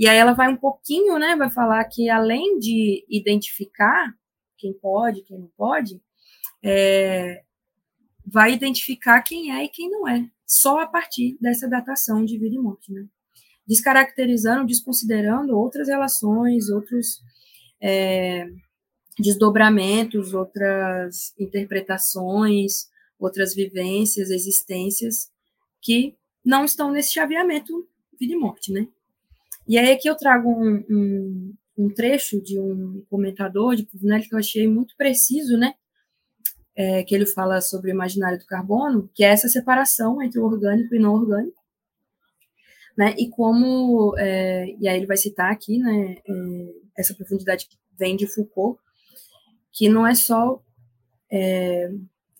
e 0.00 0.08
aí 0.08 0.16
ela 0.16 0.32
vai 0.32 0.48
um 0.48 0.56
pouquinho, 0.56 1.18
né, 1.18 1.36
vai 1.36 1.50
falar 1.50 1.84
que 1.84 2.08
além 2.08 2.58
de 2.58 3.04
identificar 3.06 4.14
quem 4.56 4.72
pode, 4.72 5.22
quem 5.24 5.38
não 5.38 5.50
pode, 5.54 6.00
é, 6.64 7.42
vai 8.24 8.54
identificar 8.54 9.20
quem 9.20 9.52
é 9.52 9.64
e 9.64 9.68
quem 9.68 9.90
não 9.90 10.08
é, 10.08 10.26
só 10.46 10.80
a 10.80 10.86
partir 10.86 11.36
dessa 11.38 11.68
datação 11.68 12.24
de 12.24 12.38
vida 12.38 12.54
e 12.54 12.58
morte, 12.58 12.90
né? 12.90 13.06
Descaracterizando, 13.66 14.66
desconsiderando 14.66 15.54
outras 15.54 15.88
relações, 15.88 16.70
outros 16.70 17.20
é, 17.78 18.46
desdobramentos, 19.18 20.32
outras 20.32 21.34
interpretações, 21.38 22.88
outras 23.18 23.54
vivências, 23.54 24.30
existências 24.30 25.30
que 25.82 26.16
não 26.42 26.64
estão 26.64 26.90
nesse 26.90 27.12
chaveamento 27.12 27.86
vida 28.18 28.32
e 28.32 28.36
morte, 28.36 28.72
né? 28.72 28.88
E 29.70 29.78
aí 29.78 29.92
aqui 29.92 30.10
eu 30.10 30.16
trago 30.16 30.50
um, 30.50 30.84
um, 30.90 31.54
um 31.78 31.94
trecho 31.94 32.42
de 32.42 32.58
um 32.58 33.04
comentador 33.08 33.76
de 33.76 33.84
Puvinelli 33.84 34.28
que 34.28 34.34
eu 34.34 34.38
achei 34.40 34.66
muito 34.66 34.96
preciso, 34.96 35.56
né? 35.56 35.74
É, 36.74 37.04
que 37.04 37.14
ele 37.14 37.24
fala 37.24 37.60
sobre 37.60 37.88
o 37.88 37.94
imaginário 37.94 38.36
do 38.36 38.46
carbono, 38.46 39.08
que 39.14 39.22
é 39.22 39.28
essa 39.28 39.48
separação 39.48 40.20
entre 40.20 40.40
o 40.40 40.44
orgânico 40.44 40.92
e 40.92 40.98
não 40.98 41.14
orgânico, 41.14 41.62
né? 42.98 43.14
E 43.16 43.30
como, 43.30 44.12
é, 44.18 44.74
e 44.76 44.88
aí 44.88 44.96
ele 44.96 45.06
vai 45.06 45.16
citar 45.16 45.52
aqui, 45.52 45.78
né? 45.78 46.16
É, 46.28 46.32
essa 46.98 47.14
profundidade 47.14 47.68
que 47.68 47.78
vem 47.96 48.16
de 48.16 48.26
Foucault, 48.26 48.76
que 49.70 49.88
não 49.88 50.04
é 50.04 50.16
só 50.16 50.60
é, 51.30 51.92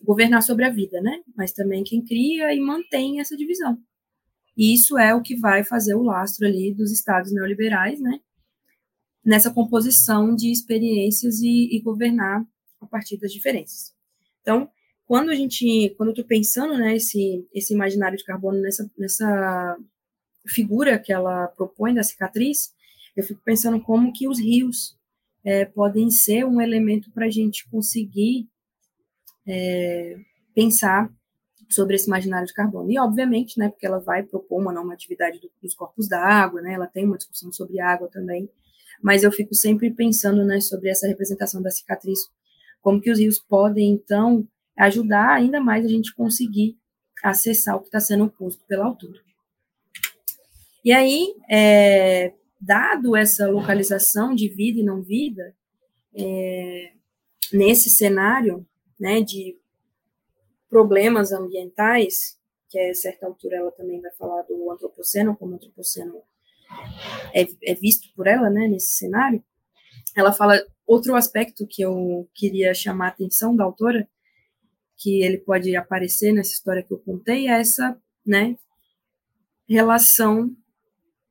governar 0.03 0.43
sobre 0.43 0.65
a 0.65 0.69
vida, 0.69 0.99
né? 0.99 1.21
Mas 1.33 1.53
também 1.53 1.81
quem 1.81 2.03
cria 2.03 2.53
e 2.53 2.59
mantém 2.59 3.21
essa 3.21 3.37
divisão. 3.37 3.81
E 4.57 4.73
isso 4.73 4.97
é 4.97 5.15
o 5.15 5.21
que 5.21 5.35
vai 5.35 5.63
fazer 5.63 5.95
o 5.95 6.03
lastro 6.03 6.45
ali 6.45 6.73
dos 6.73 6.91
estados 6.91 7.31
neoliberais, 7.31 7.99
né? 7.99 8.19
Nessa 9.23 9.51
composição 9.51 10.35
de 10.35 10.51
experiências 10.51 11.39
e, 11.41 11.75
e 11.75 11.81
governar 11.81 12.45
a 12.79 12.85
partir 12.85 13.17
das 13.17 13.31
diferenças. 13.31 13.93
Então, 14.41 14.69
quando 15.05 15.29
a 15.29 15.35
gente, 15.35 15.93
quando 15.97 16.09
eu 16.09 16.13
estou 16.13 16.25
pensando, 16.25 16.77
né, 16.77 16.95
esse, 16.95 17.47
esse 17.53 17.73
imaginário 17.73 18.17
de 18.17 18.23
carbono 18.23 18.59
nessa, 18.61 18.89
nessa 18.97 19.77
figura 20.47 20.97
que 20.97 21.13
ela 21.13 21.47
propõe 21.49 21.93
da 21.93 22.03
cicatriz, 22.03 22.73
eu 23.15 23.23
fico 23.23 23.41
pensando 23.43 23.81
como 23.81 24.13
que 24.13 24.27
os 24.27 24.39
rios 24.39 24.97
é, 25.43 25.65
podem 25.65 26.09
ser 26.09 26.45
um 26.45 26.61
elemento 26.61 27.11
para 27.11 27.25
a 27.25 27.29
gente 27.29 27.69
conseguir 27.69 28.47
é, 29.47 30.17
pensar 30.53 31.11
sobre 31.71 31.95
esse 31.95 32.07
imaginário 32.07 32.47
de 32.47 32.53
carbono. 32.53 32.91
E, 32.91 32.99
obviamente, 32.99 33.57
né, 33.57 33.69
porque 33.69 33.85
ela 33.85 33.99
vai 33.99 34.23
propor 34.23 34.61
uma 34.61 34.73
normatividade 34.73 35.39
do, 35.39 35.49
dos 35.61 35.73
corpos 35.73 36.07
d'água, 36.07 36.61
né, 36.61 36.73
ela 36.73 36.87
tem 36.87 37.05
uma 37.05 37.17
discussão 37.17 37.51
sobre 37.51 37.79
água 37.79 38.07
também, 38.07 38.49
mas 39.01 39.23
eu 39.23 39.31
fico 39.31 39.55
sempre 39.55 39.89
pensando 39.89 40.43
né, 40.43 40.59
sobre 40.59 40.89
essa 40.89 41.07
representação 41.07 41.61
da 41.61 41.71
cicatriz, 41.71 42.19
como 42.81 43.01
que 43.01 43.11
os 43.11 43.19
rios 43.19 43.39
podem, 43.39 43.91
então, 43.91 44.47
ajudar 44.77 45.33
ainda 45.33 45.59
mais 45.59 45.85
a 45.85 45.87
gente 45.87 46.13
conseguir 46.13 46.77
acessar 47.23 47.75
o 47.75 47.79
que 47.79 47.87
está 47.87 47.99
sendo 47.99 48.29
posto 48.29 48.63
pela 48.65 48.85
altura. 48.85 49.19
E 50.83 50.91
aí, 50.91 51.35
é, 51.49 52.33
dado 52.59 53.15
essa 53.15 53.47
localização 53.47 54.33
de 54.33 54.47
vida 54.49 54.79
e 54.79 54.83
não 54.83 55.01
vida, 55.01 55.55
é, 56.13 56.91
nesse 57.53 57.89
cenário 57.89 58.65
né, 58.99 59.21
de 59.21 59.55
problemas 60.71 61.33
ambientais, 61.33 62.39
que 62.69 62.79
a 62.79 62.95
certa 62.95 63.25
altura 63.25 63.57
ela 63.57 63.71
também 63.73 63.99
vai 63.99 64.11
falar 64.13 64.43
do 64.43 64.71
antropoceno, 64.71 65.35
como 65.35 65.51
o 65.51 65.55
antropoceno 65.55 66.23
é, 67.33 67.45
é 67.63 67.75
visto 67.75 68.07
por 68.15 68.25
ela, 68.25 68.49
né, 68.49 68.69
nesse 68.69 68.93
cenário, 68.93 69.43
ela 70.15 70.31
fala 70.31 70.65
outro 70.87 71.13
aspecto 71.15 71.67
que 71.67 71.81
eu 71.81 72.29
queria 72.33 72.73
chamar 72.73 73.07
a 73.07 73.09
atenção 73.09 73.53
da 73.53 73.65
autora, 73.65 74.07
que 74.97 75.21
ele 75.21 75.39
pode 75.39 75.75
aparecer 75.75 76.31
nessa 76.31 76.51
história 76.51 76.81
que 76.81 76.93
eu 76.93 76.99
contei, 76.99 77.49
é 77.49 77.59
essa, 77.59 78.01
né, 78.25 78.57
relação 79.67 80.55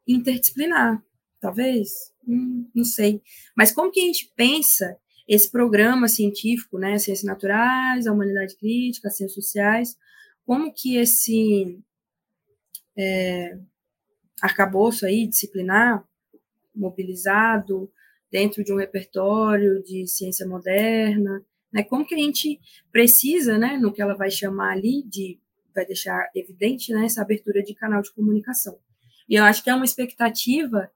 interdisciplinar, 0.06 1.02
talvez, 1.40 2.12
hum, 2.28 2.68
não 2.74 2.84
sei, 2.84 3.22
mas 3.56 3.72
como 3.72 3.90
que 3.90 4.00
a 4.00 4.04
gente 4.04 4.30
pensa 4.36 4.98
esse 5.28 5.50
programa 5.50 6.08
científico, 6.08 6.78
né, 6.78 6.98
ciências 6.98 7.24
naturais, 7.24 8.06
a 8.06 8.12
humanidade 8.12 8.56
crítica, 8.56 9.08
as 9.08 9.16
ciências 9.16 9.34
sociais, 9.34 9.96
como 10.44 10.72
que 10.72 10.96
esse 10.96 11.78
é, 12.96 13.58
arcabouço 14.42 15.06
aí 15.06 15.26
disciplinar, 15.26 16.04
mobilizado 16.74 17.90
dentro 18.30 18.64
de 18.64 18.72
um 18.72 18.76
repertório 18.76 19.82
de 19.82 20.06
ciência 20.06 20.46
moderna, 20.46 21.44
né, 21.72 21.82
como 21.82 22.06
que 22.06 22.14
a 22.14 22.18
gente 22.18 22.60
precisa, 22.90 23.58
né, 23.58 23.76
no 23.76 23.92
que 23.92 24.02
ela 24.02 24.14
vai 24.14 24.30
chamar 24.30 24.72
ali 24.72 25.02
de, 25.02 25.38
vai 25.74 25.86
deixar 25.86 26.28
evidente, 26.34 26.92
né, 26.92 27.04
essa 27.04 27.22
abertura 27.22 27.62
de 27.62 27.74
canal 27.74 28.02
de 28.02 28.12
comunicação. 28.12 28.78
E 29.28 29.36
eu 29.36 29.44
acho 29.44 29.62
que 29.62 29.70
é 29.70 29.74
uma 29.74 29.84
expectativa 29.84 30.90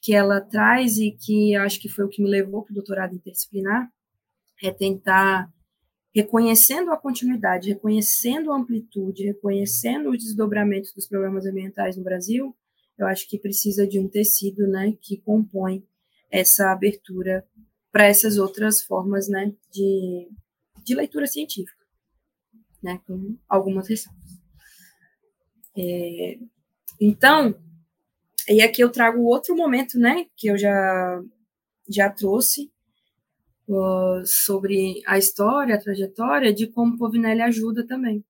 que 0.00 0.14
ela 0.14 0.40
traz 0.40 0.96
e 0.96 1.12
que 1.12 1.54
acho 1.56 1.80
que 1.80 1.88
foi 1.88 2.04
o 2.04 2.08
que 2.08 2.22
me 2.22 2.30
levou 2.30 2.62
para 2.62 2.72
o 2.72 2.74
doutorado 2.74 3.14
interdisciplinar, 3.14 3.90
é 4.62 4.70
tentar, 4.70 5.52
reconhecendo 6.14 6.90
a 6.90 6.96
continuidade, 6.96 7.70
reconhecendo 7.70 8.50
a 8.50 8.56
amplitude, 8.56 9.24
reconhecendo 9.24 10.10
os 10.10 10.18
desdobramentos 10.18 10.92
dos 10.94 11.06
problemas 11.06 11.46
ambientais 11.46 11.96
no 11.96 12.02
Brasil, 12.04 12.56
eu 12.98 13.06
acho 13.06 13.28
que 13.28 13.38
precisa 13.38 13.86
de 13.86 13.98
um 13.98 14.08
tecido, 14.08 14.66
né, 14.66 14.94
que 15.00 15.18
compõe 15.18 15.82
essa 16.30 16.70
abertura 16.70 17.46
para 17.90 18.04
essas 18.04 18.38
outras 18.38 18.82
formas, 18.82 19.28
né, 19.28 19.52
de, 19.72 20.28
de 20.84 20.94
leitura 20.94 21.26
científica, 21.26 21.84
né, 22.82 23.00
com 23.06 23.36
algumas 23.48 23.88
ressalvas. 23.88 24.38
É, 25.76 26.38
então, 27.00 27.54
e 28.50 28.62
aqui 28.62 28.82
eu 28.82 28.90
trago 28.90 29.22
outro 29.22 29.56
momento, 29.56 29.98
né, 29.98 30.26
que 30.36 30.48
eu 30.48 30.58
já, 30.58 31.22
já 31.88 32.10
trouxe 32.10 32.70
uh, 33.68 34.24
sobre 34.24 35.00
a 35.06 35.16
história, 35.16 35.74
a 35.74 35.80
trajetória, 35.80 36.52
de 36.52 36.66
como 36.66 36.98
Povinelli 36.98 37.42
ajuda 37.42 37.86
também. 37.86 38.24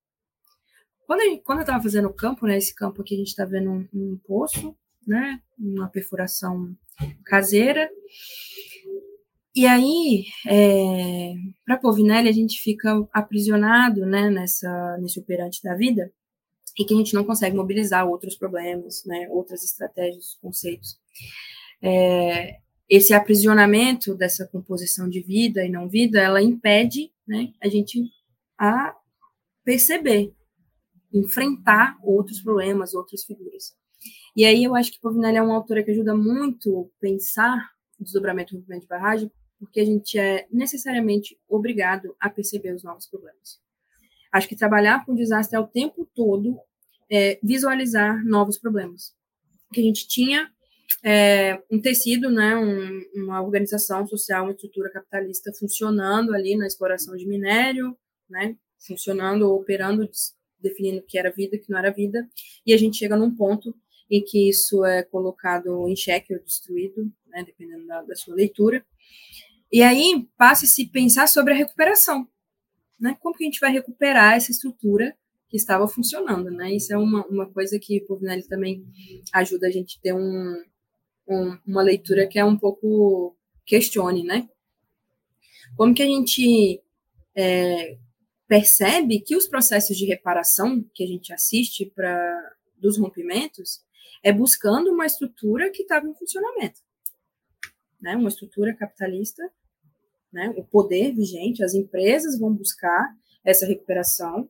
Quando, 1.06 1.22
gente, 1.22 1.42
quando 1.42 1.58
eu 1.58 1.62
estava 1.62 1.82
fazendo 1.82 2.08
o 2.08 2.14
campo, 2.14 2.46
né, 2.46 2.56
esse 2.56 2.74
campo 2.74 3.02
aqui 3.02 3.14
a 3.14 3.18
gente 3.18 3.28
está 3.28 3.44
vendo 3.44 3.70
um, 3.70 3.88
um 3.92 4.20
poço, 4.24 4.76
né, 5.06 5.40
uma 5.58 5.88
perfuração 5.88 6.76
caseira, 7.24 7.90
e 9.54 9.66
aí, 9.66 10.26
é, 10.46 11.34
para 11.64 11.76
Povinelli, 11.76 12.28
a 12.28 12.32
gente 12.32 12.60
fica 12.60 13.04
aprisionado 13.12 14.06
né, 14.06 14.30
nessa, 14.30 14.96
nesse 14.98 15.18
operante 15.18 15.60
da 15.62 15.74
vida, 15.74 16.12
e 16.80 16.84
que 16.86 16.94
a 16.94 16.96
gente 16.96 17.12
não 17.12 17.24
consegue 17.24 17.54
mobilizar 17.54 18.08
outros 18.08 18.34
problemas, 18.34 19.04
né, 19.04 19.28
outras 19.28 19.62
estratégias, 19.62 20.38
conceitos. 20.40 20.98
É, 21.82 22.56
esse 22.88 23.12
aprisionamento 23.12 24.14
dessa 24.14 24.46
composição 24.46 25.06
de 25.06 25.20
vida 25.20 25.62
e 25.62 25.68
não 25.68 25.90
vida, 25.90 26.18
ela 26.18 26.40
impede 26.40 27.12
né, 27.28 27.52
a 27.60 27.68
gente 27.68 28.10
a 28.58 28.96
perceber, 29.62 30.34
enfrentar 31.12 31.98
outros 32.02 32.40
problemas, 32.40 32.94
outras 32.94 33.24
figuras. 33.24 33.76
E 34.34 34.46
aí 34.46 34.64
eu 34.64 34.74
acho 34.74 34.90
que 34.90 35.00
Povinelli 35.00 35.36
é 35.36 35.42
uma 35.42 35.56
autora 35.56 35.82
que 35.82 35.90
ajuda 35.90 36.16
muito 36.16 36.90
pensar 36.98 37.72
o 37.98 38.04
desdobramento 38.04 38.54
do 38.54 38.60
movimento 38.60 38.82
de 38.82 38.88
barragem, 38.88 39.30
porque 39.58 39.80
a 39.80 39.84
gente 39.84 40.18
é 40.18 40.46
necessariamente 40.50 41.38
obrigado 41.46 42.16
a 42.18 42.30
perceber 42.30 42.74
os 42.74 42.82
novos 42.82 43.06
problemas. 43.06 43.60
Acho 44.32 44.48
que 44.48 44.56
trabalhar 44.56 45.04
com 45.04 45.14
desastre 45.14 45.58
é 45.58 45.60
o 45.60 45.66
tempo 45.66 46.08
todo 46.14 46.58
é, 47.10 47.38
visualizar 47.42 48.24
novos 48.24 48.58
problemas. 48.58 49.12
Que 49.72 49.80
a 49.80 49.84
gente 49.84 50.06
tinha 50.06 50.50
é, 51.02 51.60
um 51.70 51.80
tecido, 51.80 52.30
né, 52.30 52.56
um, 52.56 53.22
uma 53.22 53.42
organização 53.42 54.06
social, 54.06 54.44
uma 54.44 54.52
estrutura 54.52 54.90
capitalista 54.90 55.52
funcionando 55.52 56.34
ali 56.34 56.56
na 56.56 56.66
exploração 56.66 57.16
de 57.16 57.26
minério, 57.26 57.96
né, 58.28 58.56
funcionando, 58.86 59.50
operando, 59.52 60.08
definindo 60.60 60.98
o 60.98 61.02
que 61.02 61.18
era 61.18 61.30
vida, 61.30 61.56
o 61.56 61.60
que 61.60 61.70
não 61.70 61.78
era 61.78 61.90
vida, 61.90 62.28
e 62.66 62.72
a 62.72 62.76
gente 62.76 62.98
chega 62.98 63.16
num 63.16 63.34
ponto 63.34 63.74
em 64.10 64.22
que 64.22 64.48
isso 64.48 64.84
é 64.84 65.02
colocado 65.02 65.88
em 65.88 65.96
xeque 65.96 66.34
ou 66.34 66.42
destruído, 66.42 67.10
né, 67.26 67.44
dependendo 67.44 67.86
da, 67.86 68.02
da 68.02 68.14
sua 68.14 68.34
leitura, 68.34 68.84
e 69.72 69.82
aí 69.82 70.28
passa-se 70.36 70.86
pensar 70.86 71.28
sobre 71.28 71.54
a 71.54 71.56
recuperação, 71.56 72.28
né, 72.98 73.16
como 73.20 73.34
que 73.34 73.44
a 73.44 73.46
gente 73.46 73.60
vai 73.60 73.72
recuperar 73.72 74.34
essa 74.34 74.50
estrutura 74.50 75.16
que 75.50 75.56
estava 75.56 75.86
funcionando, 75.86 76.50
né, 76.50 76.72
isso 76.72 76.92
é 76.92 76.96
uma, 76.96 77.26
uma 77.26 77.46
coisa 77.46 77.78
que 77.78 77.98
o 77.98 78.06
Povinelli 78.06 78.46
também 78.46 78.86
ajuda 79.32 79.66
a 79.66 79.70
gente 79.70 79.98
a 79.98 80.02
ter 80.02 80.14
um, 80.14 80.64
um, 81.28 81.58
uma 81.66 81.82
leitura 81.82 82.26
que 82.26 82.38
é 82.38 82.44
um 82.44 82.56
pouco 82.56 83.36
questione, 83.66 84.22
né, 84.22 84.48
como 85.76 85.94
que 85.94 86.02
a 86.02 86.06
gente 86.06 86.82
é, 87.34 87.98
percebe 88.46 89.20
que 89.20 89.36
os 89.36 89.46
processos 89.46 89.96
de 89.96 90.04
reparação 90.06 90.84
que 90.94 91.04
a 91.04 91.06
gente 91.06 91.32
assiste 91.32 91.86
para 91.94 92.56
dos 92.76 92.98
rompimentos 92.98 93.84
é 94.22 94.32
buscando 94.32 94.90
uma 94.90 95.06
estrutura 95.06 95.70
que 95.70 95.82
estava 95.82 96.06
em 96.06 96.14
funcionamento, 96.14 96.80
né? 98.00 98.16
Uma 98.16 98.28
estrutura 98.28 98.74
capitalista, 98.74 99.42
né? 100.32 100.52
O 100.56 100.64
poder 100.64 101.14
vigente, 101.14 101.62
as 101.62 101.74
empresas 101.74 102.38
vão 102.38 102.52
buscar 102.52 103.14
essa 103.44 103.66
recuperação, 103.66 104.48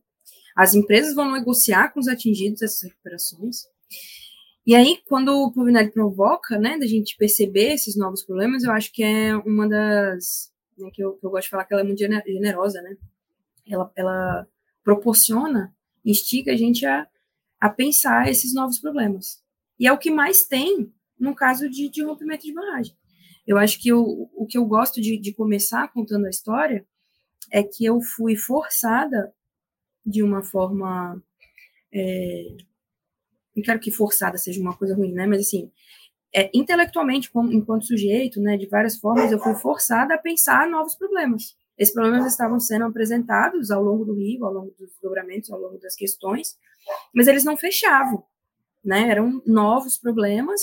as 0.61 0.75
empresas 0.75 1.15
vão 1.15 1.33
negociar 1.33 1.89
com 1.89 2.01
os 2.01 2.07
atingidos 2.07 2.61
essas 2.61 2.83
recuperações. 2.83 3.63
E 4.67 4.75
aí, 4.75 4.99
quando 5.09 5.31
o 5.31 5.51
Povinelli 5.51 5.91
provoca, 5.91 6.59
né, 6.59 6.77
da 6.77 6.87
gente 6.87 7.17
perceber 7.17 7.73
esses 7.73 7.97
novos 7.97 8.23
problemas, 8.23 8.63
eu 8.63 8.71
acho 8.71 8.93
que 8.93 9.03
é 9.03 9.35
uma 9.37 9.67
das 9.67 10.53
né, 10.77 10.91
que, 10.93 11.03
eu, 11.03 11.15
que 11.15 11.25
eu 11.25 11.31
gosto 11.31 11.45
de 11.45 11.51
falar 11.51 11.65
que 11.65 11.73
ela 11.73 11.81
é 11.81 11.87
muito 11.87 11.99
generosa, 11.99 12.83
né? 12.83 12.95
ela, 13.67 13.91
ela 13.97 14.47
proporciona, 14.85 15.75
instiga 16.05 16.53
a 16.53 16.57
gente 16.57 16.85
a, 16.85 17.09
a 17.59 17.71
pensar 17.71 18.29
esses 18.29 18.53
novos 18.53 18.79
problemas. 18.79 19.43
E 19.79 19.87
é 19.87 19.93
o 19.93 19.99
que 19.99 20.11
mais 20.11 20.45
tem 20.45 20.93
no 21.19 21.35
caso 21.35 21.71
de, 21.71 21.89
de 21.89 22.05
rompimento 22.05 22.45
de 22.45 22.53
barragem. 22.53 22.95
Eu 23.47 23.57
acho 23.57 23.81
que 23.81 23.89
eu, 23.89 24.31
o 24.35 24.47
que 24.47 24.59
eu 24.59 24.67
gosto 24.67 25.01
de, 25.01 25.17
de 25.17 25.33
começar 25.33 25.89
contando 25.89 26.27
a 26.27 26.31
história 26.31 26.87
é 27.51 27.63
que 27.63 27.83
eu 27.83 28.03
fui 28.03 28.37
forçada 28.37 29.33
de 30.05 30.23
uma 30.23 30.43
forma. 30.43 31.23
É, 31.93 32.57
não 33.57 33.63
quero 33.63 33.81
que 33.81 33.91
forçada 33.91 34.39
seja 34.39 34.61
uma 34.61 34.77
coisa 34.77 34.95
ruim, 34.95 35.13
né? 35.13 35.27
Mas 35.27 35.41
assim, 35.41 35.71
é, 36.35 36.51
intelectualmente, 36.55 37.31
como, 37.31 37.53
enquanto 37.53 37.87
sujeito, 37.87 38.41
né, 38.41 38.57
de 38.57 38.67
várias 38.67 38.97
formas, 38.97 39.33
eu 39.33 39.39
fui 39.41 39.55
forçada 39.55 40.15
a 40.15 40.19
pensar 40.19 40.69
novos 40.69 40.95
problemas. 40.95 41.57
Esses 41.77 41.95
problemas 41.95 42.27
estavam 42.27 42.61
sendo 42.61 42.85
apresentados 42.85 43.71
ao 43.71 43.83
longo 43.83 44.05
do 44.05 44.15
rio, 44.15 44.45
ao 44.45 44.53
longo 44.53 44.75
dos 44.79 44.91
dobramentos, 45.03 45.51
ao 45.51 45.59
longo 45.59 45.79
das 45.79 45.97
questões, 45.97 46.57
mas 47.15 47.27
eles 47.27 47.43
não 47.43 47.57
fechavam, 47.57 48.23
né? 48.85 49.09
Eram 49.09 49.43
novos 49.47 49.99
problemas 49.99 50.61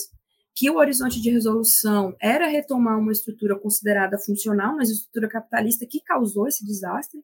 que 0.55 0.69
o 0.69 0.77
horizonte 0.77 1.21
de 1.21 1.29
resolução 1.29 2.15
era 2.19 2.47
retomar 2.47 2.97
uma 2.97 3.11
estrutura 3.11 3.59
considerada 3.59 4.17
funcional, 4.17 4.75
mas 4.75 4.89
estrutura 4.89 5.27
capitalista 5.27 5.85
que 5.85 6.01
causou 6.01 6.47
esse 6.47 6.65
desastre. 6.65 7.23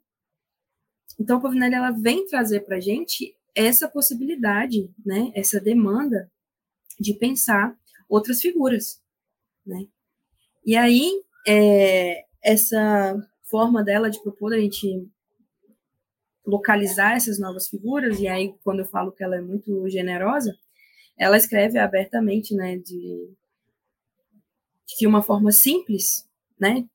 Então, 1.19 1.37
a 1.37 1.41
Povinelli 1.41 1.75
ela 1.75 1.91
vem 1.91 2.25
trazer 2.27 2.61
para 2.61 2.77
a 2.77 2.79
gente 2.79 3.35
essa 3.55 3.87
possibilidade, 3.87 4.89
né? 5.05 5.31
Essa 5.35 5.59
demanda 5.59 6.31
de 6.99 7.13
pensar 7.13 7.77
outras 8.09 8.41
figuras, 8.41 9.01
né? 9.65 9.87
E 10.65 10.75
aí, 10.75 11.11
é, 11.47 12.25
essa 12.41 13.15
forma 13.43 13.83
dela 13.83 14.09
de 14.09 14.21
propor 14.21 14.53
a 14.53 14.57
gente 14.57 15.07
localizar 16.45 17.15
essas 17.15 17.39
novas 17.39 17.67
figuras, 17.69 18.19
e 18.19 18.27
aí 18.27 18.53
quando 18.63 18.79
eu 18.79 18.85
falo 18.85 19.11
que 19.11 19.23
ela 19.23 19.37
é 19.37 19.41
muito 19.41 19.87
generosa, 19.89 20.53
ela 21.17 21.37
escreve 21.37 21.77
abertamente, 21.77 22.53
né, 22.55 22.77
de, 22.77 23.29
de 24.99 25.07
uma 25.07 25.21
forma 25.21 25.51
simples, 25.51 26.27
né, 26.59 26.85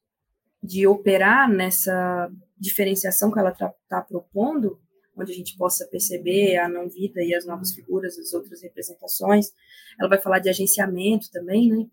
de 0.62 0.86
operar 0.86 1.48
nessa 1.48 2.30
diferenciação 2.58 3.30
que 3.30 3.38
ela 3.38 3.50
está 3.50 3.72
tá 3.88 4.02
propondo, 4.02 4.80
onde 5.16 5.32
a 5.32 5.34
gente 5.34 5.56
possa 5.56 5.86
perceber 5.86 6.56
a 6.58 6.68
não-vida 6.68 7.22
e 7.22 7.34
as 7.34 7.44
novas 7.44 7.72
figuras, 7.72 8.18
as 8.18 8.32
outras 8.32 8.62
representações. 8.62 9.52
Ela 9.98 10.08
vai 10.08 10.20
falar 10.20 10.38
de 10.38 10.48
agenciamento 10.48 11.30
também, 11.30 11.68
né? 11.68 11.86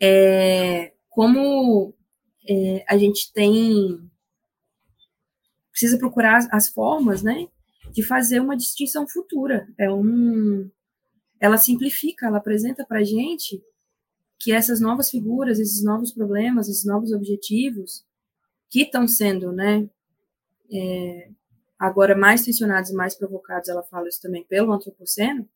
É, 0.00 0.92
como 1.08 1.94
é, 2.48 2.84
a 2.88 2.98
gente 2.98 3.32
tem 3.32 4.10
precisa 5.70 5.96
procurar 5.96 6.36
as, 6.36 6.48
as, 6.52 6.68
formas, 6.68 7.22
né, 7.22 7.48
de 7.92 8.02
fazer 8.02 8.40
uma 8.40 8.56
distinção 8.56 9.08
futura. 9.08 9.66
É 9.78 9.90
um, 9.90 10.70
ela 11.40 11.56
simplifica, 11.56 12.26
ela 12.26 12.38
apresenta 12.38 12.84
para 12.84 13.02
gente 13.02 13.62
que 14.38 14.52
essas 14.52 14.80
novas 14.80 15.08
figuras, 15.08 15.58
esses 15.58 15.82
novos 15.82 16.12
problemas, 16.12 16.68
esses 16.68 16.84
novos 16.84 17.12
objetivos 17.12 18.04
que 18.72 18.84
estão 18.84 19.06
sendo, 19.06 19.52
né, 19.52 19.86
é, 20.72 21.28
agora 21.78 22.16
mais 22.16 22.42
tensionados 22.42 22.90
e 22.90 22.94
mais 22.94 23.14
provocados, 23.14 23.68
ela 23.68 23.82
fala 23.82 24.08
isso 24.08 24.22
também 24.22 24.42
pelo 24.44 24.72
antropoceno, 24.72 25.46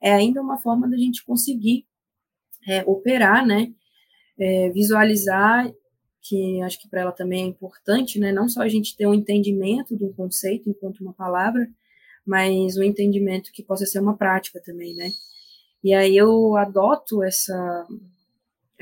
é 0.00 0.10
ainda 0.10 0.40
uma 0.40 0.56
forma 0.56 0.88
da 0.88 0.96
gente 0.96 1.22
conseguir 1.22 1.86
é, 2.66 2.82
operar, 2.86 3.46
né, 3.46 3.70
é, 4.38 4.70
visualizar 4.70 5.70
que 6.22 6.62
acho 6.62 6.80
que 6.80 6.88
para 6.88 7.00
ela 7.00 7.12
também 7.12 7.42
é 7.42 7.46
importante, 7.48 8.18
né? 8.20 8.30
Não 8.30 8.48
só 8.48 8.62
a 8.62 8.68
gente 8.68 8.96
ter 8.96 9.08
um 9.08 9.14
entendimento 9.14 9.96
de 9.96 10.04
um 10.04 10.12
conceito 10.12 10.70
enquanto 10.70 11.00
uma 11.00 11.12
palavra, 11.12 11.68
mas 12.24 12.76
um 12.76 12.82
entendimento 12.84 13.50
que 13.52 13.60
possa 13.62 13.84
ser 13.84 13.98
uma 13.98 14.16
prática 14.16 14.60
também, 14.60 14.94
né? 14.94 15.10
E 15.82 15.92
aí 15.92 16.16
eu 16.16 16.56
adoto 16.56 17.24
essa 17.24 17.86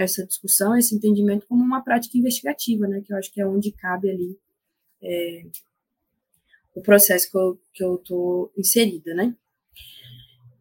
essa 0.03 0.27
discussão, 0.27 0.77
esse 0.77 0.95
entendimento 0.95 1.47
como 1.47 1.63
uma 1.63 1.83
prática 1.83 2.17
investigativa, 2.17 2.87
né? 2.87 3.03
Que 3.05 3.13
eu 3.13 3.17
acho 3.17 3.33
que 3.33 3.41
é 3.41 3.47
onde 3.47 3.73
cabe 3.73 4.11
ali 4.11 4.39
é, 5.03 5.47
o 6.75 6.81
processo 6.81 7.31
que 7.31 7.37
eu, 7.37 7.61
que 7.73 7.85
eu 7.85 7.99
tô 7.99 8.51
inserida, 8.57 9.15
né? 9.15 9.35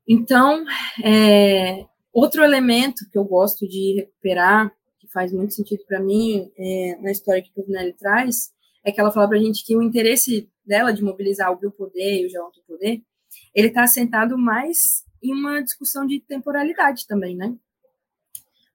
Então, 0.07 0.65
é, 1.03 1.85
outro 2.11 2.43
elemento 2.43 3.09
que 3.11 3.17
eu 3.17 3.23
gosto 3.23 3.67
de 3.67 3.95
recuperar 3.95 4.73
faz 5.11 5.31
muito 5.31 5.53
sentido 5.53 5.83
para 5.87 5.99
mim 5.99 6.51
é, 6.57 6.97
na 7.01 7.11
história 7.11 7.41
que 7.41 7.51
Puvinelli 7.51 7.93
traz, 7.93 8.51
é 8.83 8.91
que 8.91 8.99
ela 8.99 9.11
fala 9.11 9.27
para 9.27 9.37
a 9.37 9.41
gente 9.41 9.65
que 9.65 9.75
o 9.75 9.81
interesse 9.81 10.49
dela 10.65 10.91
de 10.91 11.03
mobilizar 11.03 11.51
o 11.51 11.57
biopoder 11.57 12.21
e 12.21 12.25
o 12.25 12.29
geontopoder, 12.29 13.01
ele 13.55 13.67
está 13.67 13.83
assentado 13.83 14.37
mais 14.37 15.03
em 15.21 15.33
uma 15.33 15.61
discussão 15.61 16.05
de 16.05 16.19
temporalidade 16.19 17.07
também, 17.07 17.35
né? 17.35 17.55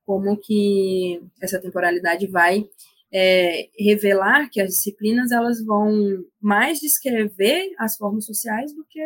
Como 0.05 0.37
que 0.37 1.23
essa 1.41 1.61
temporalidade 1.61 2.27
vai 2.27 2.69
é, 3.13 3.69
revelar 3.79 4.51
que 4.51 4.61
as 4.61 4.71
disciplinas 4.71 5.31
elas 5.31 5.65
vão 5.65 6.25
mais 6.41 6.81
descrever 6.81 7.73
as 7.79 7.97
formas 7.97 8.25
sociais 8.25 8.75
do 8.75 8.85
que 8.85 9.01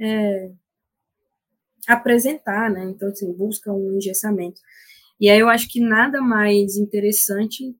é, 0.00 0.50
apresentar, 1.86 2.70
né? 2.70 2.84
Então, 2.84 3.08
assim, 3.08 3.32
busca 3.32 3.72
um 3.72 3.96
engessamento. 3.96 4.60
E 5.20 5.28
aí 5.28 5.38
eu 5.38 5.48
acho 5.48 5.68
que 5.68 5.80
nada 5.80 6.20
mais 6.20 6.76
interessante 6.76 7.76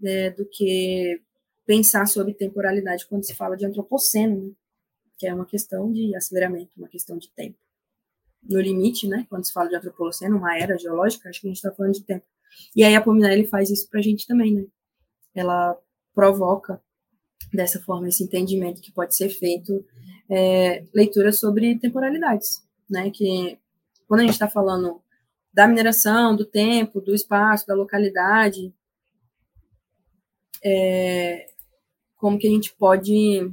né, 0.00 0.30
do 0.30 0.46
que 0.46 1.20
pensar 1.66 2.06
sobre 2.06 2.34
temporalidade 2.34 3.06
quando 3.08 3.24
se 3.24 3.34
fala 3.34 3.56
de 3.56 3.66
antropoceno, 3.66 4.46
né? 4.48 4.52
que 5.18 5.26
é 5.26 5.34
uma 5.34 5.46
questão 5.46 5.90
de 5.90 6.14
aceleramento, 6.14 6.70
uma 6.76 6.88
questão 6.88 7.16
de 7.16 7.30
tempo. 7.32 7.58
No 8.48 8.60
limite, 8.60 9.08
né, 9.08 9.26
quando 9.28 9.44
se 9.44 9.52
fala 9.52 9.68
de 9.68 9.76
antropoceno, 9.76 10.36
uma 10.36 10.56
era 10.56 10.78
geológica, 10.78 11.28
acho 11.28 11.40
que 11.40 11.46
a 11.46 11.50
gente 11.50 11.56
está 11.56 11.72
falando 11.72 11.94
de 11.94 12.04
tempo. 12.04 12.24
E 12.74 12.84
aí 12.84 12.94
a 12.94 13.00
Pominelli 13.00 13.46
faz 13.46 13.70
isso 13.70 13.88
para 13.88 14.00
a 14.00 14.02
gente 14.02 14.26
também, 14.26 14.54
né? 14.54 14.64
Ela 15.34 15.76
provoca 16.14 16.80
dessa 17.52 17.80
forma 17.80 18.08
esse 18.08 18.22
entendimento 18.22 18.80
que 18.80 18.92
pode 18.92 19.14
ser 19.14 19.28
feito 19.28 19.84
é, 20.28 20.84
leitura 20.94 21.32
sobre 21.32 21.78
temporalidades, 21.78 22.62
né? 22.88 23.10
Que 23.10 23.58
quando 24.06 24.20
a 24.20 24.22
gente 24.24 24.32
está 24.32 24.48
falando 24.48 25.00
da 25.52 25.66
mineração, 25.66 26.36
do 26.36 26.44
tempo, 26.44 27.00
do 27.00 27.14
espaço, 27.14 27.66
da 27.66 27.74
localidade, 27.74 28.72
é, 30.62 31.48
como 32.16 32.38
que 32.38 32.46
a 32.46 32.50
gente 32.50 32.74
pode 32.74 33.52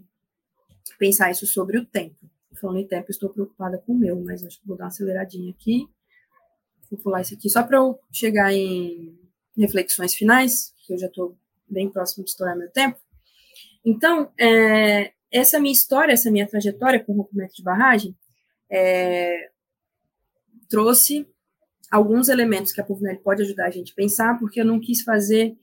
pensar 0.98 1.32
isso 1.32 1.46
sobre 1.46 1.78
o 1.78 1.86
tempo. 1.86 2.16
Falando 2.64 2.80
em 2.80 2.88
tempo, 2.88 3.12
estou 3.12 3.30
preocupada 3.30 3.78
com 3.78 3.92
o 3.92 3.98
meu, 3.98 4.24
mas 4.24 4.42
acho 4.46 4.58
que 4.62 4.66
vou 4.66 4.78
dar 4.78 4.86
uma 4.86 4.88
aceleradinha 4.88 5.52
aqui. 5.52 5.86
Vou 6.90 6.98
pular 6.98 7.20
isso 7.20 7.34
aqui 7.34 7.50
só 7.50 7.62
para 7.62 7.76
eu 7.76 8.00
chegar 8.10 8.54
em 8.54 9.20
reflexões 9.58 10.14
finais, 10.14 10.74
que 10.86 10.94
eu 10.94 10.98
já 10.98 11.08
estou 11.08 11.38
bem 11.70 11.92
próximo 11.92 12.24
de 12.24 12.30
estourar 12.30 12.58
meu 12.58 12.72
tempo. 12.72 12.98
Então, 13.86 14.32
é, 14.40 15.12
essa 15.30 15.60
minha 15.60 15.74
história, 15.74 16.14
essa 16.14 16.32
minha 16.32 16.48
trajetória 16.48 17.04
com 17.04 17.12
rompimento 17.12 17.54
de 17.54 17.64
barragem, 17.64 18.16
é, 18.72 19.50
trouxe 20.70 21.28
alguns 21.92 22.30
elementos 22.30 22.72
que 22.72 22.80
a 22.80 22.86
Pulvinelli 22.86 23.20
pode 23.20 23.42
ajudar 23.42 23.66
a 23.66 23.72
gente 23.72 23.92
a 23.92 23.96
pensar, 23.96 24.40
porque 24.40 24.62
eu 24.62 24.66
não 24.66 24.80
quis 24.80 25.04
fazer 25.04 25.54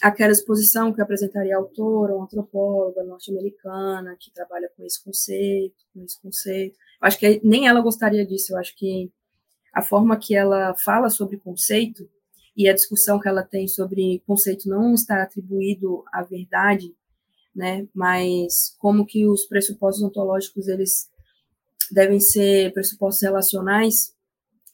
aquela 0.00 0.32
exposição 0.32 0.92
que 0.92 1.02
apresentaria 1.02 1.56
autora, 1.56 2.14
uma 2.14 2.24
antropóloga 2.24 3.02
norte-americana 3.04 4.16
que 4.18 4.30
trabalha 4.30 4.70
com 4.76 4.84
esse 4.84 5.02
conceito, 5.02 5.84
com 5.92 6.02
esse 6.02 6.20
conceito. 6.20 6.76
Eu 7.00 7.06
acho 7.06 7.18
que 7.18 7.40
nem 7.44 7.68
ela 7.68 7.80
gostaria 7.80 8.24
disso, 8.24 8.52
eu 8.52 8.58
acho 8.58 8.74
que 8.76 9.10
a 9.72 9.82
forma 9.82 10.18
que 10.18 10.34
ela 10.34 10.74
fala 10.74 11.10
sobre 11.10 11.36
conceito 11.36 12.08
e 12.56 12.68
a 12.68 12.74
discussão 12.74 13.20
que 13.20 13.28
ela 13.28 13.42
tem 13.42 13.68
sobre 13.68 14.22
conceito 14.26 14.68
não 14.68 14.94
estar 14.94 15.22
atribuído 15.22 16.04
à 16.12 16.22
verdade, 16.22 16.94
né, 17.54 17.86
mas 17.94 18.74
como 18.78 19.06
que 19.06 19.26
os 19.26 19.44
pressupostos 19.44 20.02
ontológicos 20.02 20.68
eles 20.68 21.08
devem 21.90 22.20
ser 22.20 22.72
pressupostos 22.72 23.22
relacionais. 23.22 24.14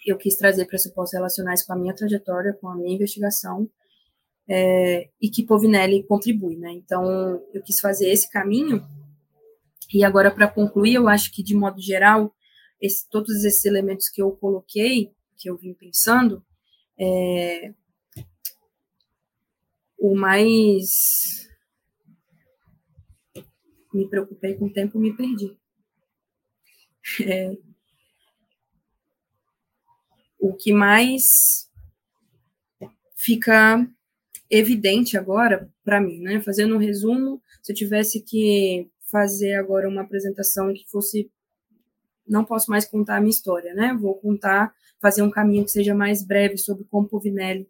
Eu 0.05 0.17
quis 0.17 0.37
trazer 0.37 0.67
pressupostos 0.67 1.14
relacionais 1.14 1.62
com 1.64 1.73
a 1.73 1.77
minha 1.77 1.95
trajetória, 1.95 2.53
com 2.61 2.69
a 2.69 2.77
minha 2.77 2.95
investigação, 2.95 3.69
é, 4.49 5.09
e 5.20 5.28
que 5.28 5.44
Povinelli 5.44 6.05
contribui, 6.05 6.57
né? 6.57 6.70
Então, 6.72 7.05
eu 7.53 7.62
quis 7.62 7.80
fazer 7.80 8.09
esse 8.11 8.30
caminho. 8.30 8.86
E 9.92 10.05
agora, 10.05 10.30
para 10.30 10.49
concluir, 10.49 10.94
eu 10.94 11.09
acho 11.09 11.32
que, 11.32 11.42
de 11.42 11.55
modo 11.55 11.80
geral, 11.80 12.34
esse, 12.80 13.09
todos 13.09 13.44
esses 13.44 13.64
elementos 13.64 14.09
que 14.09 14.22
eu 14.22 14.30
coloquei, 14.32 15.12
que 15.36 15.51
eu 15.51 15.57
vim 15.57 15.74
pensando, 15.74 16.44
é, 16.99 17.72
o 19.99 20.14
mais. 20.14 21.49
Me 23.92 24.09
preocupei 24.09 24.55
com 24.55 24.66
o 24.66 24.72
tempo, 24.72 24.99
me 24.99 25.16
perdi. 25.16 25.57
É, 27.22 27.57
o 30.38 30.55
que 30.55 30.72
mais 30.72 31.70
fica 33.16 33.88
evidente 34.51 35.16
agora 35.16 35.70
para 35.84 36.01
mim, 36.01 36.20
né? 36.20 36.40
Fazendo 36.40 36.74
um 36.74 36.78
resumo, 36.78 37.42
se 37.62 37.72
eu 37.72 37.76
tivesse 37.76 38.22
que 38.22 38.88
fazer 39.11 39.55
agora 39.55 39.88
uma 39.88 40.03
apresentação 40.03 40.72
que 40.72 40.88
fosse 40.90 41.30
não 42.26 42.44
posso 42.44 42.70
mais 42.70 42.84
contar 42.84 43.16
a 43.16 43.20
minha 43.20 43.30
história, 43.30 43.72
né? 43.72 43.97
Vou 44.01 44.14
contar, 44.16 44.74
fazer 45.01 45.22
um 45.22 45.30
caminho 45.30 45.64
que 45.64 45.70
seja 45.70 45.94
mais 45.94 46.26
breve 46.26 46.59
sobre 46.59 46.84
como 46.84 47.09
Povinelli 47.09 47.68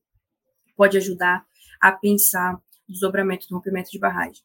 pode 0.75 0.97
ajudar 0.97 1.45
a 1.81 1.93
pensar 1.93 2.55
o 2.89 2.93
desdobramento 2.93 3.47
do 3.49 3.55
rompimento 3.55 3.91
de 3.91 3.99
barragem. 3.99 4.43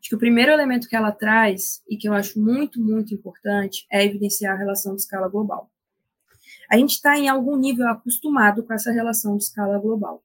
Acho 0.00 0.08
que 0.08 0.16
o 0.16 0.18
primeiro 0.18 0.50
elemento 0.50 0.88
que 0.88 0.96
ela 0.96 1.12
traz, 1.12 1.80
e 1.88 1.96
que 1.96 2.08
eu 2.08 2.12
acho 2.12 2.40
muito, 2.40 2.80
muito 2.80 3.14
importante, 3.14 3.86
é 3.90 4.04
evidenciar 4.04 4.54
a 4.54 4.58
relação 4.58 4.96
de 4.96 5.02
escala 5.02 5.28
global. 5.28 5.70
A 6.68 6.76
gente 6.76 6.94
está, 6.94 7.16
em 7.16 7.28
algum 7.28 7.56
nível, 7.56 7.86
acostumado 7.86 8.64
com 8.64 8.72
essa 8.72 8.90
relação 8.90 9.36
de 9.36 9.44
escala 9.44 9.78
global. 9.78 10.24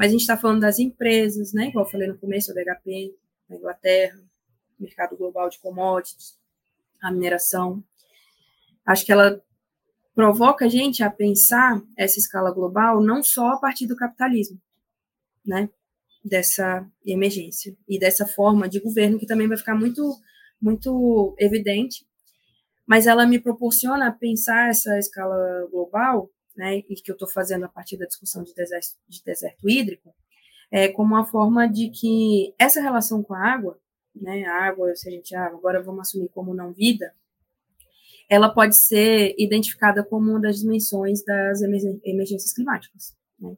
Mas 0.00 0.08
a 0.08 0.12
gente 0.12 0.22
está 0.22 0.34
falando 0.34 0.62
das 0.62 0.78
empresas, 0.78 1.52
né? 1.52 1.66
Igual 1.66 1.84
eu 1.84 1.90
falei 1.90 2.08
no 2.08 2.16
começo, 2.16 2.50
o 2.50 2.54
BHP, 2.54 3.14
na 3.46 3.56
Inglaterra, 3.56 4.18
mercado 4.78 5.14
global 5.14 5.50
de 5.50 5.58
commodities, 5.58 6.38
a 7.02 7.12
mineração. 7.12 7.84
Acho 8.86 9.04
que 9.04 9.12
ela 9.12 9.44
provoca 10.14 10.64
a 10.64 10.68
gente 10.70 11.02
a 11.02 11.10
pensar 11.10 11.82
essa 11.98 12.18
escala 12.18 12.50
global 12.50 13.02
não 13.02 13.22
só 13.22 13.48
a 13.48 13.58
partir 13.58 13.86
do 13.86 13.94
capitalismo, 13.94 14.58
né? 15.44 15.68
Dessa 16.24 16.90
emergência 17.04 17.76
e 17.86 17.98
dessa 17.98 18.26
forma 18.26 18.70
de 18.70 18.80
governo 18.80 19.18
que 19.18 19.26
também 19.26 19.48
vai 19.48 19.58
ficar 19.58 19.74
muito, 19.74 20.18
muito 20.58 21.36
evidente. 21.38 22.06
Mas 22.86 23.06
ela 23.06 23.26
me 23.26 23.38
proporciona 23.38 24.10
pensar 24.10 24.70
essa 24.70 24.98
escala 24.98 25.68
global 25.70 26.30
né, 26.60 26.82
e 26.90 26.94
que 26.94 27.10
eu 27.10 27.14
estou 27.14 27.26
fazendo 27.26 27.64
a 27.64 27.68
partir 27.68 27.96
da 27.96 28.04
discussão 28.04 28.44
de 28.44 28.54
deserto, 28.54 28.98
de 29.08 29.24
deserto 29.24 29.66
hídrico, 29.66 30.14
é, 30.70 30.88
como 30.88 31.14
uma 31.14 31.24
forma 31.24 31.66
de 31.66 31.88
que 31.88 32.54
essa 32.58 32.82
relação 32.82 33.22
com 33.22 33.32
a 33.32 33.42
água, 33.42 33.80
né, 34.14 34.44
a 34.44 34.66
água, 34.66 34.94
se 34.94 35.08
a 35.08 35.10
gente 35.10 35.34
ah, 35.34 35.46
agora 35.46 35.82
vamos 35.82 36.02
assumir 36.02 36.28
como 36.28 36.52
não 36.52 36.70
vida, 36.70 37.14
ela 38.28 38.50
pode 38.50 38.76
ser 38.76 39.34
identificada 39.38 40.04
como 40.04 40.32
uma 40.32 40.40
das 40.40 40.60
dimensões 40.60 41.24
das 41.24 41.62
emergências 41.62 42.52
climáticas. 42.52 43.16
Né? 43.40 43.56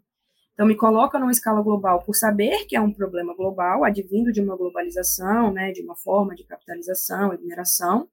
Então, 0.54 0.64
me 0.64 0.76
coloca 0.76 1.18
numa 1.18 1.32
escala 1.32 1.60
global 1.60 2.04
por 2.04 2.14
saber 2.14 2.66
que 2.66 2.76
é 2.76 2.80
um 2.80 2.92
problema 2.92 3.34
global, 3.34 3.84
advindo 3.84 4.30
de 4.30 4.40
uma 4.40 4.56
globalização, 4.56 5.52
né, 5.52 5.72
de 5.72 5.82
uma 5.82 5.96
forma 5.96 6.36
de 6.36 6.44
capitalização 6.44 7.34
e 7.34 7.38
mineração, 7.38 8.08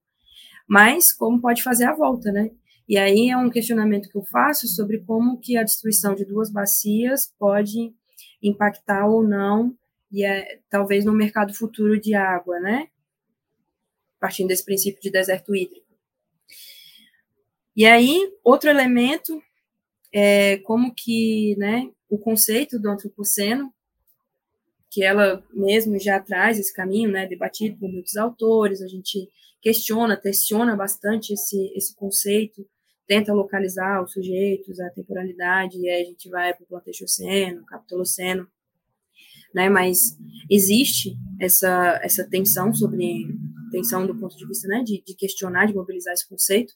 mas 0.67 1.13
como 1.13 1.39
pode 1.39 1.61
fazer 1.61 1.85
a 1.85 1.95
volta, 1.95 2.31
né? 2.31 2.49
E 2.89 2.97
aí 2.97 3.29
é 3.29 3.37
um 3.37 3.51
questionamento 3.51 4.09
que 4.09 4.17
eu 4.17 4.23
faço 4.23 4.67
sobre 4.67 4.97
como 5.01 5.39
que 5.39 5.55
a 5.55 5.61
destruição 5.61 6.15
de 6.15 6.25
duas 6.25 6.49
bacias 6.51 7.31
pode 7.37 7.93
impactar 8.41 9.05
ou 9.05 9.21
não, 9.21 9.77
e 10.11 10.25
é, 10.25 10.59
talvez 10.71 11.05
no 11.05 11.13
mercado 11.13 11.53
futuro 11.53 12.01
de 12.01 12.15
água, 12.15 12.59
né? 12.59 12.87
Partindo 14.19 14.47
desse 14.47 14.65
princípio 14.65 14.99
de 14.99 15.11
deserto 15.11 15.55
hídrico. 15.55 15.85
E 17.75 17.85
aí, 17.85 18.33
outro 18.43 18.71
elemento 18.71 19.39
é 20.11 20.57
como 20.57 20.91
que, 20.91 21.55
né, 21.59 21.91
o 22.09 22.17
conceito 22.17 22.79
do 22.79 22.89
antropoceno, 22.89 23.71
que 24.89 25.03
ela 25.03 25.45
mesmo 25.53 25.99
já 25.99 26.19
traz 26.19 26.57
esse 26.57 26.73
caminho, 26.73 27.11
né, 27.11 27.27
debatido 27.27 27.77
por 27.77 27.87
muitos 27.87 28.17
autores, 28.17 28.81
a 28.81 28.87
gente 28.87 29.29
questiona, 29.61 30.17
tensiona 30.17 30.75
bastante 30.75 31.33
esse, 31.33 31.71
esse 31.75 31.95
conceito, 31.95 32.67
tenta 33.09 33.33
localizar 33.33 34.03
os 34.03 34.11
sujeitos, 34.13 34.79
a 34.79 34.87
temporalidade, 34.91 35.79
e 35.79 35.89
aí 35.89 36.03
a 36.03 36.05
gente 36.05 36.29
vai 36.29 36.53
para 36.53 36.63
o 36.63 36.67
Planteixoceno, 36.67 37.65
Capitoloceno, 37.65 38.47
né, 39.51 39.67
mas 39.67 40.15
existe 40.47 41.17
essa, 41.41 41.99
essa 42.03 42.23
tensão 42.29 42.71
sobre, 42.71 43.25
tensão 43.71 44.05
do 44.05 44.15
ponto 44.15 44.37
de 44.37 44.45
vista, 44.45 44.67
né, 44.67 44.83
de, 44.83 45.01
de 45.03 45.15
questionar, 45.15 45.65
de 45.65 45.73
mobilizar 45.73 46.13
esse 46.13 46.29
conceito, 46.29 46.75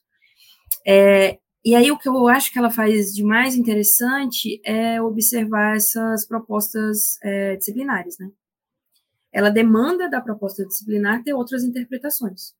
é, 0.84 1.38
e 1.64 1.76
aí 1.76 1.92
o 1.92 1.96
que 1.96 2.08
eu 2.08 2.26
acho 2.26 2.52
que 2.52 2.58
ela 2.58 2.70
faz 2.70 3.14
de 3.14 3.22
mais 3.22 3.54
interessante 3.54 4.60
é 4.66 5.00
observar 5.00 5.76
essas 5.76 6.26
propostas 6.26 7.16
é, 7.22 7.54
disciplinares, 7.54 8.18
né, 8.18 8.28
ela 9.32 9.50
demanda 9.50 10.10
da 10.10 10.20
proposta 10.20 10.66
disciplinar 10.66 11.22
ter 11.22 11.32
outras 11.32 11.62
interpretações 11.62 12.54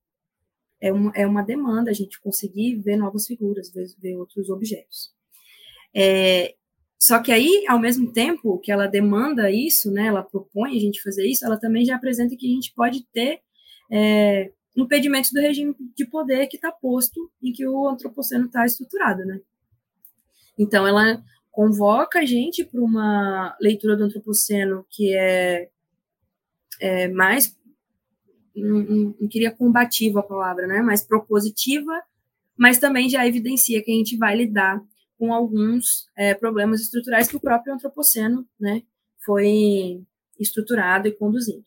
é 0.85 0.93
uma, 0.93 1.12
é 1.14 1.26
uma 1.26 1.43
demanda 1.43 1.91
a 1.91 1.95
gente 1.95 2.20
conseguir 2.20 2.74
ver 2.76 2.99
novas 2.99 3.26
figuras, 3.26 3.72
ver, 3.72 3.87
ver 3.99 4.16
outros 4.16 4.51
objetos. 4.51 5.14
É, 5.97 6.55
só 7.01 7.20
que 7.20 7.32
aí, 7.32 7.64
ao 7.66 7.78
mesmo 7.78 8.12
tempo 8.12 8.59
que 8.59 8.70
ela 8.70 8.87
demanda 8.87 9.51
isso, 9.51 9.91
né, 9.91 10.09
ela 10.09 10.22
propõe 10.22 10.76
a 10.76 10.80
gente 10.80 11.03
fazer 11.03 11.26
isso, 11.26 11.43
ela 11.43 11.59
também 11.59 11.87
já 11.87 11.97
apresenta 11.97 12.37
que 12.37 12.47
a 12.47 12.55
gente 12.55 12.74
pode 12.74 13.03
ter 13.14 13.41
é, 13.91 14.53
impedimentos 14.76 15.32
do 15.32 15.41
regime 15.41 15.74
de 15.97 16.05
poder 16.05 16.49
que 16.49 16.57
está 16.57 16.70
posto 16.70 17.32
e 17.43 17.51
que 17.51 17.66
o 17.66 17.89
antropoceno 17.89 18.45
está 18.45 18.66
estruturado, 18.66 19.24
né? 19.24 19.41
Então, 20.59 20.87
ela 20.87 21.22
convoca 21.51 22.18
a 22.18 22.26
gente 22.26 22.62
para 22.62 22.82
uma 22.82 23.57
leitura 23.59 23.97
do 23.97 24.05
antropoceno 24.05 24.85
que 24.91 25.14
é, 25.16 25.70
é 26.78 27.09
mais 27.09 27.57
não, 28.55 29.15
não, 29.21 29.29
queria 29.29 29.51
combativa 29.51 30.21
a 30.21 30.23
palavra, 30.23 30.67
né, 30.67 30.81
mas 30.81 31.05
propositiva, 31.05 32.03
mas 32.57 32.79
também 32.79 33.09
já 33.09 33.27
evidencia 33.27 33.83
que 33.83 33.91
a 33.91 33.95
gente 33.95 34.17
vai 34.17 34.37
lidar 34.37 34.81
com 35.19 35.33
alguns 35.33 36.09
é, 36.17 36.35
problemas 36.35 36.81
estruturais 36.81 37.29
que 37.29 37.37
o 37.37 37.41
próprio 37.41 37.75
antropoceno, 37.75 38.47
né, 38.59 38.83
foi 39.25 40.03
estruturado 40.39 41.09
e 41.09 41.13
conduzindo. 41.13 41.65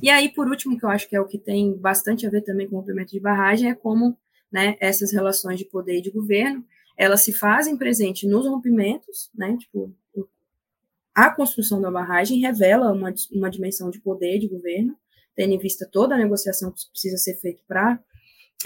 E 0.00 0.08
aí, 0.08 0.28
por 0.28 0.48
último, 0.48 0.78
que 0.78 0.84
eu 0.84 0.90
acho 0.90 1.08
que 1.08 1.16
é 1.16 1.20
o 1.20 1.26
que 1.26 1.38
tem 1.38 1.76
bastante 1.76 2.26
a 2.26 2.30
ver 2.30 2.42
também 2.42 2.68
com 2.68 2.76
o 2.76 2.78
rompimento 2.78 3.10
de 3.10 3.20
barragem, 3.20 3.70
é 3.70 3.74
como 3.74 4.16
né, 4.50 4.76
essas 4.80 5.12
relações 5.12 5.58
de 5.58 5.64
poder 5.64 5.98
e 5.98 6.02
de 6.02 6.10
governo, 6.10 6.64
elas 6.96 7.22
se 7.22 7.32
fazem 7.32 7.76
presente 7.76 8.26
nos 8.26 8.46
rompimentos, 8.46 9.30
né, 9.34 9.56
tipo, 9.56 9.92
a 11.14 11.30
construção 11.30 11.80
da 11.80 11.90
barragem 11.90 12.40
revela 12.40 12.92
uma, 12.92 13.12
uma 13.32 13.50
dimensão 13.50 13.90
de 13.90 14.00
poder 14.00 14.38
de 14.38 14.46
governo, 14.46 14.96
tendo 15.38 15.54
em 15.54 15.58
vista 15.58 15.88
toda 15.88 16.16
a 16.16 16.18
negociação 16.18 16.72
que 16.72 16.80
precisa 16.90 17.16
ser 17.16 17.36
feita 17.36 17.62
para 17.68 18.02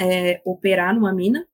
é, 0.00 0.40
operar 0.42 0.94
numa 0.94 1.14
mina, 1.14 1.46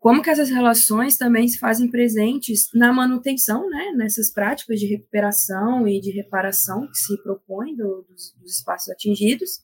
como 0.00 0.20
que 0.20 0.28
essas 0.28 0.50
relações 0.50 1.16
também 1.16 1.46
se 1.46 1.60
fazem 1.60 1.88
presentes 1.88 2.68
na 2.74 2.92
manutenção, 2.92 3.70
né, 3.70 3.92
nessas 3.96 4.28
práticas 4.32 4.80
de 4.80 4.86
recuperação 4.86 5.86
e 5.86 6.00
de 6.00 6.10
reparação 6.10 6.88
que 6.88 6.98
se 6.98 7.16
propõem 7.22 7.76
do, 7.76 8.04
dos, 8.08 8.34
dos, 8.36 8.58
espaços 8.58 8.88
atingidos, 8.88 9.60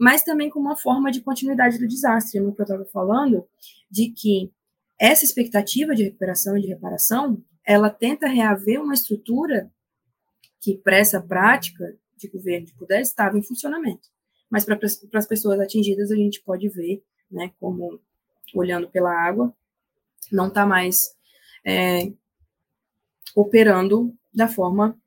mas 0.00 0.24
também 0.24 0.50
como 0.50 0.66
uma 0.66 0.76
forma 0.76 1.12
de 1.12 1.20
continuidade 1.20 1.78
do 1.78 1.86
desastre, 1.86 2.40
no 2.40 2.52
que 2.52 2.62
eu 2.62 2.64
estava 2.64 2.84
falando, 2.86 3.46
de 3.88 4.10
que 4.10 4.50
essa 5.00 5.24
expectativa 5.24 5.94
de 5.94 6.02
recuperação 6.02 6.58
e 6.58 6.62
de 6.62 6.66
reparação, 6.66 7.40
ela 7.64 7.90
tenta 7.90 8.26
reaver 8.26 8.82
uma 8.82 8.94
estrutura 8.94 9.70
que, 10.60 10.76
para 10.78 10.96
essa 10.96 11.20
prática 11.20 11.96
de 12.16 12.28
governo 12.28 12.66
de 12.66 12.74
poder, 12.74 13.00
estava 13.00 13.38
em 13.38 13.42
funcionamento. 13.42 14.08
Mas 14.50 14.64
para 14.64 14.78
as 15.14 15.26
pessoas 15.26 15.58
atingidas, 15.60 16.10
a 16.10 16.16
gente 16.16 16.42
pode 16.42 16.68
ver, 16.68 17.02
né, 17.30 17.52
como 17.58 18.00
olhando 18.54 18.88
pela 18.88 19.12
água, 19.12 19.54
não 20.30 20.48
está 20.48 20.64
mais 20.64 21.14
é, 21.64 22.12
operando 23.34 24.14
da 24.32 24.48
forma 24.48 24.98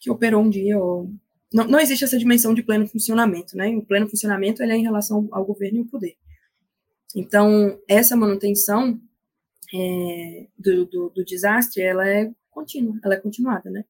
que 0.00 0.10
operou 0.10 0.42
um 0.42 0.50
dia. 0.50 0.78
Ou... 0.78 1.10
Não, 1.52 1.66
não 1.66 1.80
existe 1.80 2.04
essa 2.04 2.18
dimensão 2.18 2.52
de 2.52 2.62
pleno 2.62 2.86
funcionamento, 2.86 3.56
né? 3.56 3.74
O 3.76 3.82
pleno 3.84 4.08
funcionamento 4.08 4.62
ele 4.62 4.72
é 4.72 4.76
em 4.76 4.82
relação 4.82 5.28
ao 5.32 5.44
governo 5.44 5.78
e 5.78 5.80
ao 5.80 5.86
poder. 5.86 6.16
Então, 7.14 7.80
essa 7.88 8.16
manutenção 8.16 9.00
é, 9.72 10.46
do, 10.58 10.84
do, 10.86 11.10
do, 11.10 11.24
desastre, 11.24 11.82
ela 11.82 12.06
é 12.08 12.30
contínua, 12.50 12.98
ela 13.04 13.14
é 13.14 13.20
continuada, 13.20 13.70
né? 13.70 13.84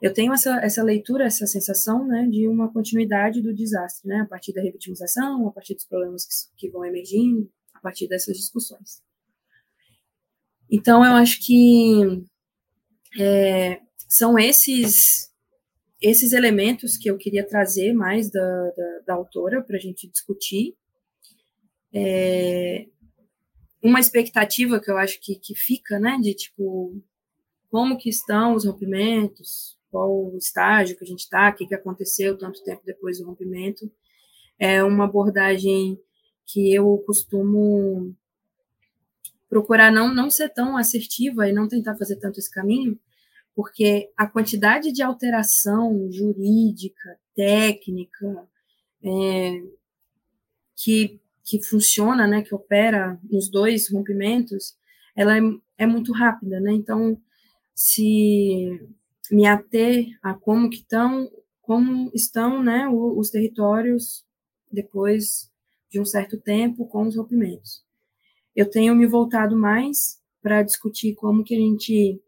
Eu 0.00 0.14
tenho 0.14 0.32
essa, 0.32 0.58
essa 0.64 0.82
leitura, 0.82 1.24
essa 1.24 1.46
sensação, 1.46 2.06
né, 2.06 2.26
de 2.26 2.48
uma 2.48 2.72
continuidade 2.72 3.42
do 3.42 3.54
desastre, 3.54 4.08
né, 4.08 4.20
a 4.20 4.26
partir 4.26 4.52
da 4.52 4.62
revitimização, 4.62 5.46
a 5.46 5.52
partir 5.52 5.74
dos 5.74 5.84
problemas 5.84 6.24
que, 6.24 6.34
que 6.56 6.70
vão 6.70 6.84
emergindo, 6.84 7.50
a 7.74 7.80
partir 7.80 8.08
dessas 8.08 8.36
discussões. 8.36 9.02
Então, 10.70 11.04
eu 11.04 11.12
acho 11.12 11.44
que 11.44 12.24
é, 13.18 13.80
são 14.08 14.38
esses 14.38 15.30
esses 16.00 16.32
elementos 16.32 16.96
que 16.96 17.10
eu 17.10 17.18
queria 17.18 17.46
trazer 17.46 17.92
mais 17.92 18.30
da, 18.30 18.70
da, 18.70 18.98
da 19.08 19.14
autora 19.14 19.62
para 19.62 19.76
a 19.76 19.80
gente 19.80 20.08
discutir. 20.08 20.74
É, 21.92 22.86
uma 23.82 24.00
expectativa 24.00 24.80
que 24.80 24.90
eu 24.90 24.96
acho 24.96 25.20
que, 25.20 25.34
que 25.34 25.54
fica, 25.54 25.98
né, 25.98 26.16
de 26.18 26.34
tipo, 26.34 26.98
como 27.68 27.98
que 27.98 28.08
estão 28.08 28.54
os 28.54 28.64
rompimentos, 28.64 29.78
qual 29.90 30.32
o 30.32 30.36
estágio 30.36 30.96
que 30.96 31.04
a 31.04 31.06
gente 31.06 31.20
está, 31.20 31.50
o 31.50 31.54
que, 31.54 31.66
que 31.66 31.74
aconteceu 31.74 32.38
tanto 32.38 32.62
tempo 32.62 32.82
depois 32.84 33.18
do 33.18 33.26
rompimento, 33.26 33.90
é 34.58 34.82
uma 34.84 35.04
abordagem 35.04 35.98
que 36.46 36.74
eu 36.74 36.98
costumo 37.06 38.14
procurar 39.48 39.90
não, 39.90 40.14
não 40.14 40.30
ser 40.30 40.48
tão 40.50 40.76
assertiva 40.76 41.48
e 41.48 41.52
não 41.52 41.66
tentar 41.66 41.96
fazer 41.96 42.16
tanto 42.16 42.38
esse 42.38 42.50
caminho, 42.50 42.98
porque 43.54 44.10
a 44.16 44.26
quantidade 44.26 44.92
de 44.92 45.02
alteração 45.02 46.08
jurídica, 46.10 47.18
técnica, 47.34 48.48
é, 49.02 49.62
que, 50.76 51.20
que 51.44 51.62
funciona, 51.62 52.26
né, 52.26 52.42
que 52.42 52.54
opera 52.54 53.18
nos 53.28 53.50
dois 53.50 53.90
rompimentos, 53.90 54.76
ela 55.16 55.36
é, 55.36 55.40
é 55.78 55.86
muito 55.86 56.12
rápida, 56.12 56.60
né? 56.60 56.72
Então, 56.72 57.20
se 57.74 58.80
me 59.30 59.46
ater 59.46 60.06
a 60.22 60.34
como 60.34 60.68
que 60.68 60.78
estão, 60.78 61.30
como 61.62 62.10
estão, 62.14 62.62
né, 62.62 62.88
os 62.88 63.30
territórios 63.30 64.24
depois 64.70 65.50
de 65.90 66.00
um 66.00 66.04
certo 66.04 66.38
tempo 66.38 66.86
com 66.86 67.06
os 67.06 67.16
rompimentos. 67.16 67.84
Eu 68.54 68.68
tenho 68.68 68.94
me 68.94 69.06
voltado 69.06 69.56
mais 69.56 70.18
para 70.42 70.62
discutir 70.62 71.14
como 71.14 71.44
que 71.44 71.54
a 71.54 71.58
gente 71.58 72.20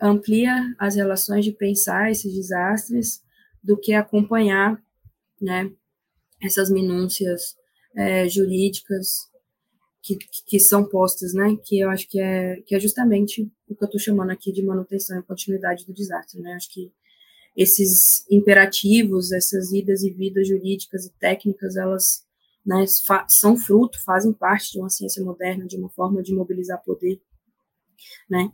amplia 0.00 0.74
as 0.78 0.96
relações 0.96 1.44
de 1.44 1.52
pensar 1.52 2.10
esses 2.10 2.34
desastres 2.34 3.22
do 3.62 3.78
que 3.78 3.92
acompanhar, 3.92 4.82
né, 5.40 5.70
essas 6.42 6.70
minúcias 6.70 7.56
é, 7.96 8.28
jurídicas 8.28 9.30
que, 10.04 10.18
que 10.46 10.60
são 10.60 10.84
postas, 10.84 11.32
né, 11.32 11.56
que 11.64 11.80
eu 11.80 11.88
acho 11.88 12.06
que 12.06 12.20
é, 12.20 12.60
que 12.66 12.74
é 12.74 12.80
justamente 12.80 13.50
o 13.66 13.74
que 13.74 13.82
eu 13.82 13.86
estou 13.86 13.98
chamando 13.98 14.30
aqui 14.30 14.52
de 14.52 14.62
manutenção 14.62 15.18
e 15.18 15.22
continuidade 15.22 15.86
do 15.86 15.94
desastre, 15.94 16.42
né, 16.42 16.52
acho 16.52 16.70
que 16.70 16.92
esses 17.56 18.30
imperativos, 18.30 19.32
essas 19.32 19.72
idas 19.72 20.02
e 20.02 20.10
vidas 20.10 20.46
jurídicas 20.46 21.06
e 21.06 21.12
técnicas, 21.18 21.76
elas 21.76 22.26
né, 22.66 22.84
são 23.28 23.56
fruto, 23.56 24.02
fazem 24.04 24.32
parte 24.32 24.72
de 24.72 24.78
uma 24.78 24.90
ciência 24.90 25.24
moderna, 25.24 25.66
de 25.66 25.76
uma 25.76 25.88
forma 25.88 26.22
de 26.22 26.34
mobilizar 26.34 26.82
poder, 26.84 27.18
né, 28.28 28.52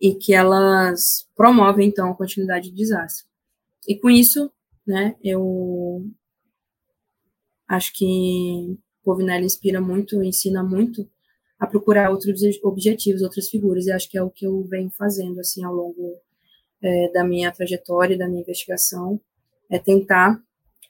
e 0.00 0.14
que 0.14 0.32
elas 0.32 1.28
promovem, 1.36 1.88
então, 1.88 2.10
a 2.10 2.16
continuidade 2.16 2.70
do 2.70 2.76
desastre. 2.76 3.26
E 3.86 3.98
com 3.98 4.08
isso, 4.08 4.50
né, 4.86 5.14
eu 5.22 6.08
acho 7.68 7.92
que 7.92 8.78
Povinelli 9.06 9.46
inspira 9.46 9.80
muito, 9.80 10.20
ensina 10.20 10.64
muito 10.64 11.08
a 11.60 11.66
procurar 11.66 12.10
outros 12.10 12.42
objetivos, 12.64 13.22
outras 13.22 13.48
figuras, 13.48 13.86
e 13.86 13.92
acho 13.92 14.10
que 14.10 14.18
é 14.18 14.22
o 14.22 14.28
que 14.28 14.44
eu 14.44 14.64
venho 14.64 14.90
fazendo, 14.90 15.38
assim, 15.38 15.62
ao 15.62 15.72
longo 15.72 16.16
é, 16.82 17.12
da 17.12 17.22
minha 17.22 17.52
trajetória, 17.52 18.18
da 18.18 18.26
minha 18.28 18.42
investigação, 18.42 19.20
é 19.70 19.78
tentar 19.78 20.42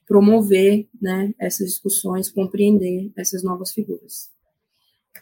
promover, 0.07 0.89
né, 1.01 1.35
essas 1.39 1.69
discussões, 1.69 2.31
compreender 2.31 3.13
essas 3.15 3.43
novas 3.45 3.71
figuras. 3.73 4.31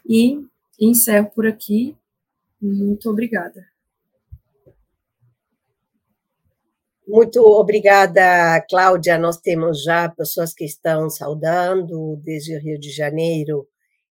E 0.07 0.41
encerro 0.79 1.29
por 1.35 1.45
aqui. 1.45 1.97
Muito 2.61 3.09
obrigada. 3.09 3.65
Muito 7.07 7.39
obrigada, 7.41 8.59
Cláudia. 8.67 9.17
Nós 9.17 9.37
temos 9.37 9.83
já 9.83 10.09
pessoas 10.09 10.53
que 10.53 10.65
estão 10.65 11.07
saudando 11.09 12.19
desde 12.23 12.55
o 12.55 12.59
Rio 12.59 12.79
de 12.79 12.89
Janeiro, 12.89 13.67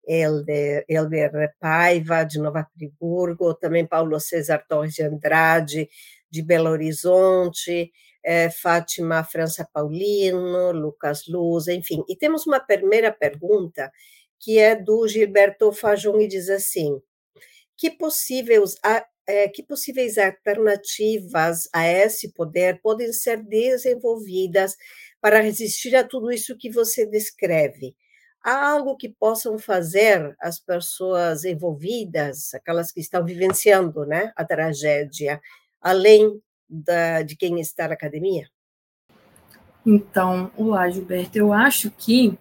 Elber 0.07 1.53
Paiva, 1.59 2.23
de 2.23 2.39
Nova 2.39 2.67
Friburgo, 2.73 3.53
também 3.53 3.85
Paulo 3.85 4.19
César 4.19 4.63
Torres 4.67 4.95
de 4.95 5.03
Andrade, 5.03 5.87
de 6.31 6.41
Belo 6.41 6.69
Horizonte, 6.69 7.91
é, 8.25 8.49
Fátima 8.49 9.23
França 9.23 9.67
Paulino, 9.71 10.71
Lucas 10.71 11.27
Luz, 11.27 11.67
enfim. 11.67 12.03
E 12.09 12.15
temos 12.15 12.47
uma 12.47 12.59
primeira 12.59 13.11
pergunta, 13.11 13.91
que 14.39 14.57
é 14.57 14.75
do 14.75 15.07
Gilberto 15.07 15.71
Fajun, 15.71 16.19
e 16.19 16.27
diz 16.27 16.49
assim, 16.49 16.99
que 17.77 17.91
possíveis 17.91 18.75
é, 19.30 19.47
que 19.47 19.61
possíveis 19.61 20.17
alternativas 20.17 21.69
a 21.71 21.88
esse 21.88 22.34
poder 22.34 22.82
podem 22.82 23.13
ser 23.13 23.43
desenvolvidas 23.43 24.75
para 25.21 25.39
resistir 25.39 25.95
a 25.95 26.03
tudo 26.03 26.32
isso 26.32 26.57
que 26.57 26.71
você 26.71 27.05
descreve? 27.05 27.95
Há 28.43 28.71
algo 28.71 28.97
que 28.97 29.07
possam 29.07 29.59
fazer 29.59 30.36
as 30.39 30.59
pessoas 30.59 31.45
envolvidas, 31.45 32.55
aquelas 32.55 32.91
que 32.91 33.01
estão 33.01 33.23
vivenciando 33.23 34.03
né, 34.03 34.32
a 34.36 34.43
tragédia, 34.43 35.39
além 35.80 36.41
da, 36.67 37.21
de 37.21 37.36
quem 37.36 37.59
está 37.59 37.88
na 37.88 37.93
academia? 37.93 38.47
Então, 39.86 40.51
olá, 40.57 40.89
Gilberto. 40.89 41.38
Eu 41.38 41.53
acho 41.53 41.91
que 41.91 42.36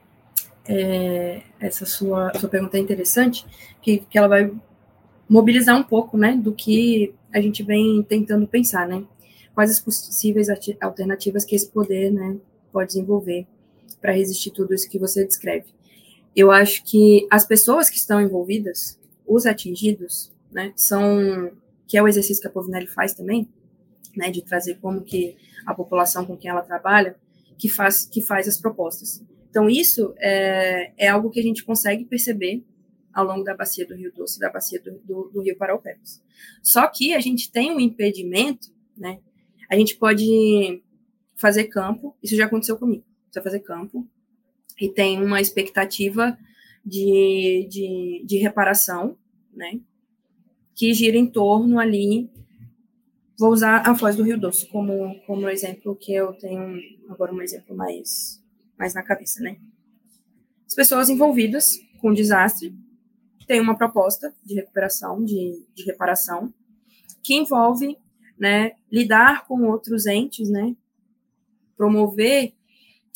é, 0.64 1.42
essa 1.60 1.84
sua, 1.84 2.32
sua 2.38 2.48
pergunta 2.48 2.78
é 2.78 2.80
interessante, 2.80 3.44
que, 3.82 3.98
que 3.98 4.16
ela 4.16 4.28
vai 4.28 4.50
mobilizar 5.28 5.78
um 5.78 5.82
pouco, 5.82 6.16
né, 6.16 6.36
do 6.36 6.52
que 6.52 7.14
a 7.32 7.40
gente 7.40 7.62
vem 7.62 8.02
tentando 8.02 8.46
pensar, 8.46 8.88
né? 8.88 9.04
Quais 9.54 9.70
as 9.70 9.80
possíveis 9.80 10.48
alternativas 10.80 11.44
que 11.44 11.54
esse 11.54 11.68
poder, 11.68 12.10
né, 12.12 12.36
pode 12.72 12.88
desenvolver 12.88 13.46
para 14.00 14.12
resistir 14.12 14.50
tudo 14.50 14.74
isso 14.74 14.88
que 14.88 14.98
você 14.98 15.24
descreve. 15.24 15.66
Eu 16.34 16.50
acho 16.50 16.84
que 16.84 17.26
as 17.30 17.44
pessoas 17.44 17.90
que 17.90 17.96
estão 17.96 18.20
envolvidas, 18.20 18.98
os 19.26 19.44
atingidos, 19.44 20.32
né, 20.50 20.72
são 20.76 21.50
que 21.86 21.96
é 21.96 22.02
o 22.02 22.08
exercício 22.08 22.40
que 22.42 22.46
a 22.46 22.50
Povinelli 22.50 22.86
faz 22.86 23.14
também, 23.14 23.48
né, 24.14 24.30
de 24.30 24.42
trazer 24.42 24.78
como 24.80 25.00
que 25.00 25.36
a 25.66 25.74
população 25.74 26.24
com 26.24 26.36
quem 26.36 26.50
ela 26.50 26.62
trabalha 26.62 27.16
que 27.58 27.68
faz 27.68 28.04
que 28.04 28.22
faz 28.22 28.46
as 28.46 28.58
propostas. 28.58 29.22
Então 29.50 29.68
isso 29.68 30.14
é, 30.18 30.92
é 30.96 31.08
algo 31.08 31.30
que 31.30 31.40
a 31.40 31.42
gente 31.42 31.64
consegue 31.64 32.04
perceber 32.04 32.62
ao 33.12 33.24
longo 33.24 33.42
da 33.42 33.54
bacia 33.54 33.86
do 33.86 33.94
Rio 33.94 34.12
Doce 34.12 34.36
e 34.36 34.40
da 34.40 34.50
bacia 34.50 34.80
do, 34.80 34.98
do, 35.00 35.30
do 35.32 35.42
Rio 35.42 35.56
Paraupebas. 35.56 36.22
Só 36.62 36.86
que 36.86 37.14
a 37.14 37.20
gente 37.20 37.50
tem 37.50 37.72
um 37.72 37.80
impedimento, 37.80 38.68
né? 38.96 39.20
A 39.70 39.76
gente 39.76 39.96
pode 39.96 40.82
fazer 41.36 41.64
campo, 41.64 42.16
isso 42.22 42.36
já 42.36 42.46
aconteceu 42.46 42.76
comigo, 42.76 43.04
você 43.30 43.42
fazer 43.42 43.60
campo, 43.60 44.06
e 44.80 44.88
tem 44.88 45.22
uma 45.22 45.40
expectativa 45.40 46.38
de, 46.84 47.66
de, 47.70 48.24
de 48.24 48.38
reparação, 48.38 49.16
né? 49.52 49.80
Que 50.74 50.94
gira 50.94 51.16
em 51.16 51.26
torno 51.26 51.78
ali 51.78 52.30
vou 53.38 53.52
usar 53.52 53.88
a 53.88 53.94
Foz 53.94 54.16
do 54.16 54.24
Rio 54.24 54.38
Doce 54.38 54.66
como, 54.66 55.20
como 55.24 55.48
exemplo 55.48 55.94
que 55.94 56.12
eu 56.12 56.32
tenho 56.34 56.76
agora 57.08 57.32
um 57.32 57.40
exemplo 57.40 57.76
mais, 57.76 58.42
mais 58.76 58.94
na 58.94 59.02
cabeça, 59.02 59.40
né? 59.40 59.56
As 60.66 60.74
pessoas 60.74 61.08
envolvidas 61.08 61.78
com 62.00 62.10
o 62.10 62.14
desastre 62.14 62.74
tem 63.48 63.60
uma 63.60 63.76
proposta 63.76 64.32
de 64.44 64.54
recuperação, 64.54 65.24
de, 65.24 65.66
de 65.74 65.82
reparação, 65.84 66.52
que 67.22 67.34
envolve 67.34 67.96
né, 68.38 68.72
lidar 68.92 69.46
com 69.46 69.66
outros 69.66 70.06
entes, 70.06 70.50
né, 70.50 70.76
promover 71.76 72.52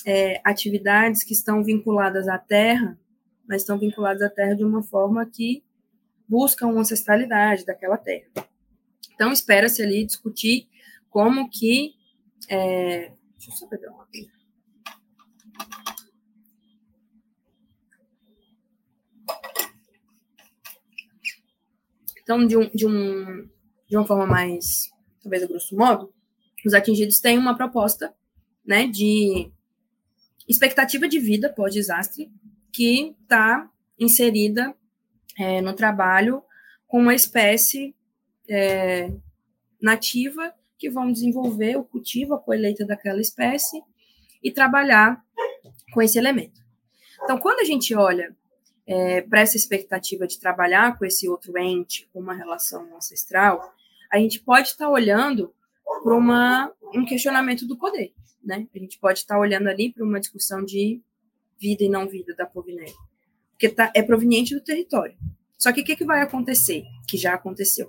é, 0.06 0.40
atividades 0.42 1.22
que 1.22 1.34
estão 1.34 1.62
vinculadas 1.62 2.26
à 2.28 2.38
terra, 2.38 2.98
mas 3.46 3.60
estão 3.60 3.78
vinculadas 3.78 4.22
à 4.22 4.30
terra 4.30 4.54
de 4.54 4.64
uma 4.64 4.82
forma 4.82 5.26
que 5.26 5.62
buscam 6.26 6.68
uma 6.68 6.80
ancestralidade 6.80 7.66
daquela 7.66 7.98
terra. 7.98 8.26
Então, 9.14 9.32
espera-se 9.32 9.82
ali 9.82 10.04
discutir 10.04 10.66
como 11.10 11.48
que. 11.50 11.94
É, 12.48 13.12
deixa 13.36 13.50
eu 13.50 13.52
só 13.52 13.66
pegar 13.66 13.92
uma 13.92 14.06
Então, 22.32 22.46
de, 22.46 22.56
um, 22.56 22.70
de, 22.70 22.86
um, 22.86 23.48
de 23.86 23.94
uma 23.94 24.06
forma 24.06 24.26
mais, 24.26 24.90
talvez 25.22 25.42
a 25.42 25.46
grosso 25.46 25.76
modo, 25.76 26.10
os 26.64 26.72
atingidos 26.72 27.20
têm 27.20 27.36
uma 27.36 27.54
proposta 27.54 28.14
né, 28.64 28.86
de 28.86 29.50
expectativa 30.48 31.06
de 31.06 31.18
vida 31.18 31.52
pós-desastre 31.52 32.32
que 32.72 33.14
está 33.20 33.70
inserida 33.98 34.74
é, 35.38 35.60
no 35.60 35.74
trabalho 35.74 36.42
com 36.86 37.00
uma 37.00 37.14
espécie 37.14 37.94
é, 38.48 39.12
nativa 39.78 40.54
que 40.78 40.88
vão 40.88 41.12
desenvolver 41.12 41.76
o 41.76 41.84
cultivo, 41.84 42.32
a 42.32 42.40
colheita 42.40 42.86
daquela 42.86 43.20
espécie 43.20 43.78
e 44.42 44.50
trabalhar 44.50 45.22
com 45.92 46.00
esse 46.00 46.18
elemento. 46.18 46.62
Então, 47.24 47.36
quando 47.36 47.60
a 47.60 47.64
gente 47.64 47.94
olha 47.94 48.34
é, 48.86 49.22
para 49.22 49.40
essa 49.40 49.56
expectativa 49.56 50.26
de 50.26 50.38
trabalhar 50.38 50.98
com 50.98 51.04
esse 51.04 51.28
outro 51.28 51.56
ente, 51.58 52.08
com 52.12 52.20
uma 52.20 52.34
relação 52.34 52.94
ancestral, 52.96 53.74
a 54.10 54.18
gente 54.18 54.40
pode 54.40 54.68
estar 54.68 54.86
tá 54.86 54.90
olhando 54.90 55.52
para 56.02 56.72
um 56.94 57.04
questionamento 57.04 57.66
do 57.66 57.76
poder, 57.76 58.12
né? 58.42 58.66
A 58.74 58.78
gente 58.78 58.98
pode 58.98 59.20
estar 59.20 59.34
tá 59.34 59.40
olhando 59.40 59.68
ali 59.68 59.92
para 59.92 60.04
uma 60.04 60.20
discussão 60.20 60.64
de 60.64 61.00
vida 61.60 61.84
e 61.84 61.88
não 61.88 62.08
vida 62.08 62.34
da 62.34 62.44
Povinéia, 62.44 62.92
porque 63.52 63.68
tá, 63.68 63.92
é 63.94 64.02
proveniente 64.02 64.54
do 64.54 64.60
território. 64.60 65.16
Só 65.56 65.72
que 65.72 65.80
o 65.80 65.84
que, 65.84 65.94
que 65.94 66.04
vai 66.04 66.22
acontecer? 66.22 66.84
Que 67.08 67.16
já 67.16 67.34
aconteceu. 67.34 67.88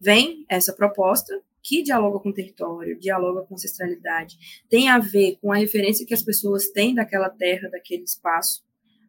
Vem 0.00 0.46
essa 0.48 0.72
proposta 0.72 1.42
que 1.62 1.82
dialoga 1.82 2.20
com 2.20 2.30
o 2.30 2.32
território, 2.32 2.98
dialoga 2.98 3.42
com 3.42 3.54
ancestralidade, 3.54 4.64
tem 4.70 4.88
a 4.88 4.98
ver 4.98 5.36
com 5.42 5.52
a 5.52 5.56
referência 5.56 6.06
que 6.06 6.14
as 6.14 6.22
pessoas 6.22 6.68
têm 6.68 6.94
daquela 6.94 7.28
terra, 7.28 7.68
daquele 7.68 8.04
espaço, 8.04 8.64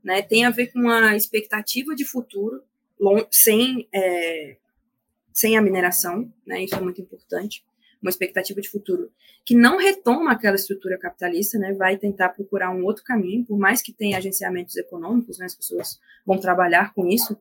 né? 0.10 0.24
Tem 0.24 0.44
a 0.44 0.50
ver 0.50 0.68
com 0.74 0.80
uma 0.80 1.16
expectativa 1.16 1.94
de 1.94 2.04
futuro 2.04 2.64
sem 3.32 3.88
é, 3.94 4.58
sem 5.32 5.56
a 5.56 5.62
mineração, 5.62 6.34
né? 6.46 6.64
Isso 6.64 6.76
é 6.76 6.82
muito 6.82 7.00
importante 7.00 7.64
uma 8.02 8.10
expectativa 8.10 8.60
de 8.60 8.70
futuro 8.70 9.12
que 9.46 9.56
não 9.56 9.78
retoma 9.78 10.32
aquela 10.32 10.56
estrutura 10.56 10.98
capitalista, 10.98 11.58
né, 11.58 11.74
vai 11.74 11.98
tentar 11.98 12.30
procurar 12.30 12.72
um 12.72 12.84
outro 12.84 13.04
caminho, 13.04 13.46
por 13.46 13.58
mais 13.58 13.82
que 13.82 13.92
tenha 13.92 14.18
agenciamentos 14.18 14.76
econômicos, 14.78 15.38
né, 15.38 15.46
as 15.46 15.56
pessoas 15.56 16.00
vão 16.26 16.38
trabalhar 16.38 16.94
com 16.94 17.08
isso, 17.08 17.38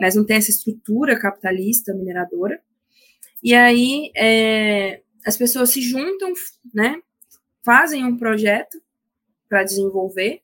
mas 0.00 0.16
não 0.16 0.24
tem 0.24 0.36
essa 0.36 0.50
estrutura 0.50 1.18
capitalista 1.18 1.94
mineradora. 1.94 2.60
E 3.42 3.54
aí 3.54 4.10
é, 4.16 5.02
as 5.24 5.36
pessoas 5.36 5.70
se 5.70 5.80
juntam, 5.80 6.32
né, 6.74 7.00
fazem 7.64 8.04
um 8.04 8.16
projeto 8.16 8.82
para 9.48 9.62
desenvolver, 9.62 10.42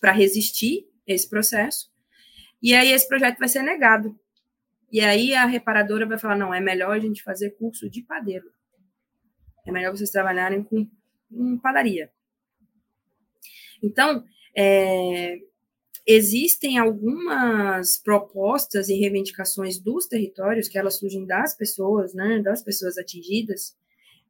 para 0.00 0.12
resistir 0.12 0.87
esse 1.14 1.28
processo, 1.28 1.90
e 2.62 2.74
aí 2.74 2.92
esse 2.92 3.08
projeto 3.08 3.38
vai 3.38 3.48
ser 3.48 3.62
negado. 3.62 4.18
E 4.90 5.00
aí 5.00 5.34
a 5.34 5.44
reparadora 5.44 6.06
vai 6.06 6.18
falar, 6.18 6.36
não, 6.36 6.52
é 6.52 6.60
melhor 6.60 6.96
a 6.96 7.00
gente 7.00 7.22
fazer 7.22 7.50
curso 7.50 7.88
de 7.90 8.02
padeiro 8.02 8.50
é 9.68 9.72
melhor 9.72 9.94
vocês 9.94 10.10
trabalharem 10.10 10.62
com, 10.62 10.88
com 11.30 11.58
padaria. 11.58 12.10
Então, 13.82 14.24
é, 14.56 15.38
existem 16.06 16.78
algumas 16.78 17.98
propostas 17.98 18.88
e 18.88 18.98
reivindicações 18.98 19.78
dos 19.78 20.06
territórios, 20.06 20.68
que 20.68 20.78
elas 20.78 20.98
surgem 20.98 21.26
das 21.26 21.54
pessoas, 21.54 22.14
né, 22.14 22.40
das 22.40 22.62
pessoas 22.62 22.98
atingidas, 22.98 23.76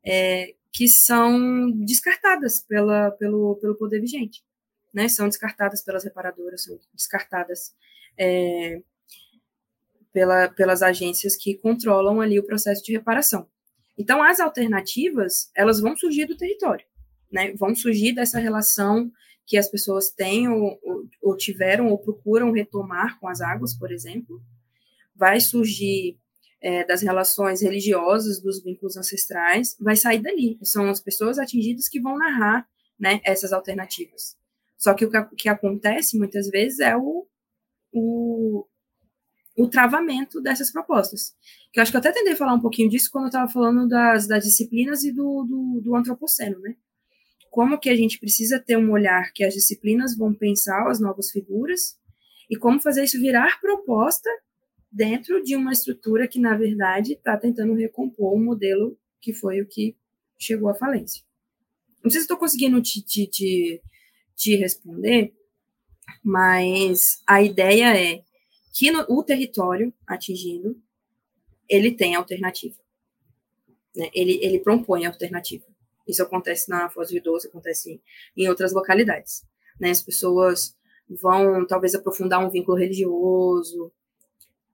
é, 0.05 0.55
que 0.72 0.89
são 0.89 1.70
descartadas 1.70 2.61
pela, 2.61 3.11
pelo, 3.12 3.57
pelo 3.57 3.76
poder 3.76 4.01
vigente. 4.01 4.45
Né, 4.93 5.09
são 5.09 5.28
descartadas 5.28 5.82
pelas 5.84 6.03
reparadoras, 6.03 6.64
são 6.64 6.78
descartadas 6.95 7.74
é, 8.18 8.80
pela, 10.12 10.49
pelas 10.49 10.82
agências 10.82 11.36
que 11.36 11.57
controlam 11.59 12.20
ali 12.20 12.39
o 12.39 12.45
processo 12.45 12.82
de 12.82 12.93
reparação. 12.93 13.47
Então, 13.99 14.22
as 14.22 14.41
alternativas, 14.41 15.51
elas 15.55 15.80
vão 15.80 15.97
surgir 15.97 16.26
do 16.26 16.36
território, 16.36 16.86
né? 17.30 17.53
Vão 17.55 17.74
surgir 17.74 18.14
dessa 18.14 18.39
relação 18.39 19.11
que 19.47 19.57
as 19.57 19.68
pessoas 19.68 20.11
têm 20.11 20.49
ou, 20.49 20.78
ou, 20.82 21.09
ou 21.22 21.36
tiveram 21.36 21.89
ou 21.89 21.99
procuram 21.99 22.53
retomar 22.53 23.18
com 23.18 23.28
as 23.28 23.41
águas, 23.41 23.76
por 23.76 23.91
exemplo. 23.91 24.41
Vai 25.16 25.41
surgir 25.41 26.16
é, 26.61 26.84
das 26.84 27.03
relações 27.03 27.61
religiosas, 27.61 28.41
dos 28.41 28.62
vínculos 28.62 28.97
ancestrais, 28.97 29.76
vai 29.80 29.97
sair 29.97 30.20
dali. 30.20 30.59
São 30.62 30.89
as 30.89 31.01
pessoas 31.01 31.39
atingidas 31.39 31.89
que 31.89 32.01
vão 32.01 32.16
narrar 32.16 32.68
né, 32.99 33.20
essas 33.24 33.53
alternativas. 33.53 34.38
Só 34.79 34.95
que 34.95 35.05
o 35.05 35.11
que, 35.11 35.37
que 35.37 35.49
acontece 35.49 36.16
muitas 36.16 36.49
vezes 36.49 36.79
é 36.79 36.97
o, 36.97 37.26
o, 37.93 38.64
o 39.57 39.68
travamento 39.68 40.41
dessas 40.41 40.70
propostas. 40.70 41.35
Que 41.72 41.81
eu 41.81 41.83
acho 41.83 41.91
que 41.91 41.97
eu 41.97 42.01
até 42.01 42.12
tentei 42.12 42.37
falar 42.37 42.55
um 42.55 42.61
pouquinho 42.61 42.89
disso 42.89 43.11
quando 43.11 43.24
eu 43.24 43.29
estava 43.29 43.51
falando 43.51 43.89
das, 43.89 44.29
das 44.29 44.45
disciplinas 44.45 45.03
e 45.03 45.12
do, 45.12 45.45
do, 45.45 45.81
do 45.83 45.97
antropoceno, 45.97 46.61
né? 46.61 46.76
Como 47.51 47.79
que 47.79 47.91
a 47.91 47.97
gente 47.97 48.20
precisa 48.20 48.61
ter 48.61 48.76
um 48.76 48.93
olhar 48.93 49.33
que 49.33 49.43
as 49.43 49.55
disciplinas 49.55 50.16
vão 50.16 50.33
pensar 50.33 50.89
as 50.89 51.01
novas 51.01 51.31
figuras 51.31 51.99
e 52.49 52.57
como 52.57 52.81
fazer 52.81 53.05
isso 53.05 53.18
virar 53.18 53.61
proposta 53.61 54.31
dentro 54.93 55.43
de 55.43 55.57
uma 55.57 55.72
estrutura 55.72 56.29
que, 56.29 56.39
na 56.39 56.57
verdade, 56.57 57.14
está 57.14 57.37
tentando 57.37 57.74
recompor 57.74 58.35
um 58.35 58.45
modelo 58.45 58.97
que 59.20 59.33
foi 59.33 59.61
o 59.61 59.66
que 59.66 59.97
chegou 60.39 60.68
à 60.68 60.74
falência. 60.74 61.22
Não 62.03 62.11
sei 62.11 62.20
se 62.20 62.24
estou 62.24 62.37
conseguindo 62.37 62.81
te, 62.81 63.03
te, 63.03 63.26
te, 63.26 63.83
te 64.39 64.55
responder, 64.57 65.34
mas 66.22 67.22
a 67.26 67.43
ideia 67.43 67.95
é 67.95 68.22
que 68.72 68.93
no, 68.93 69.05
o 69.09 69.22
território 69.24 69.93
atingido, 70.07 70.80
ele 71.68 71.91
tem 71.91 72.14
alternativa. 72.14 72.76
Né? 73.95 74.09
Ele, 74.14 74.39
ele 74.41 74.61
propõe 74.61 75.05
alternativa. 75.05 75.64
Isso 76.07 76.22
acontece 76.22 76.71
na 76.71 76.88
Foz 76.88 77.11
do 77.11 77.21
Doce, 77.21 77.49
acontece 77.49 78.00
em 78.37 78.49
outras 78.49 78.72
localidades. 78.72 79.45
Né? 79.80 79.91
As 79.91 80.00
pessoas 80.00 80.76
vão, 81.21 81.67
talvez, 81.67 81.95
aprofundar 81.95 82.42
um 82.42 82.50
vínculo 82.50 82.79
religioso, 82.79 83.92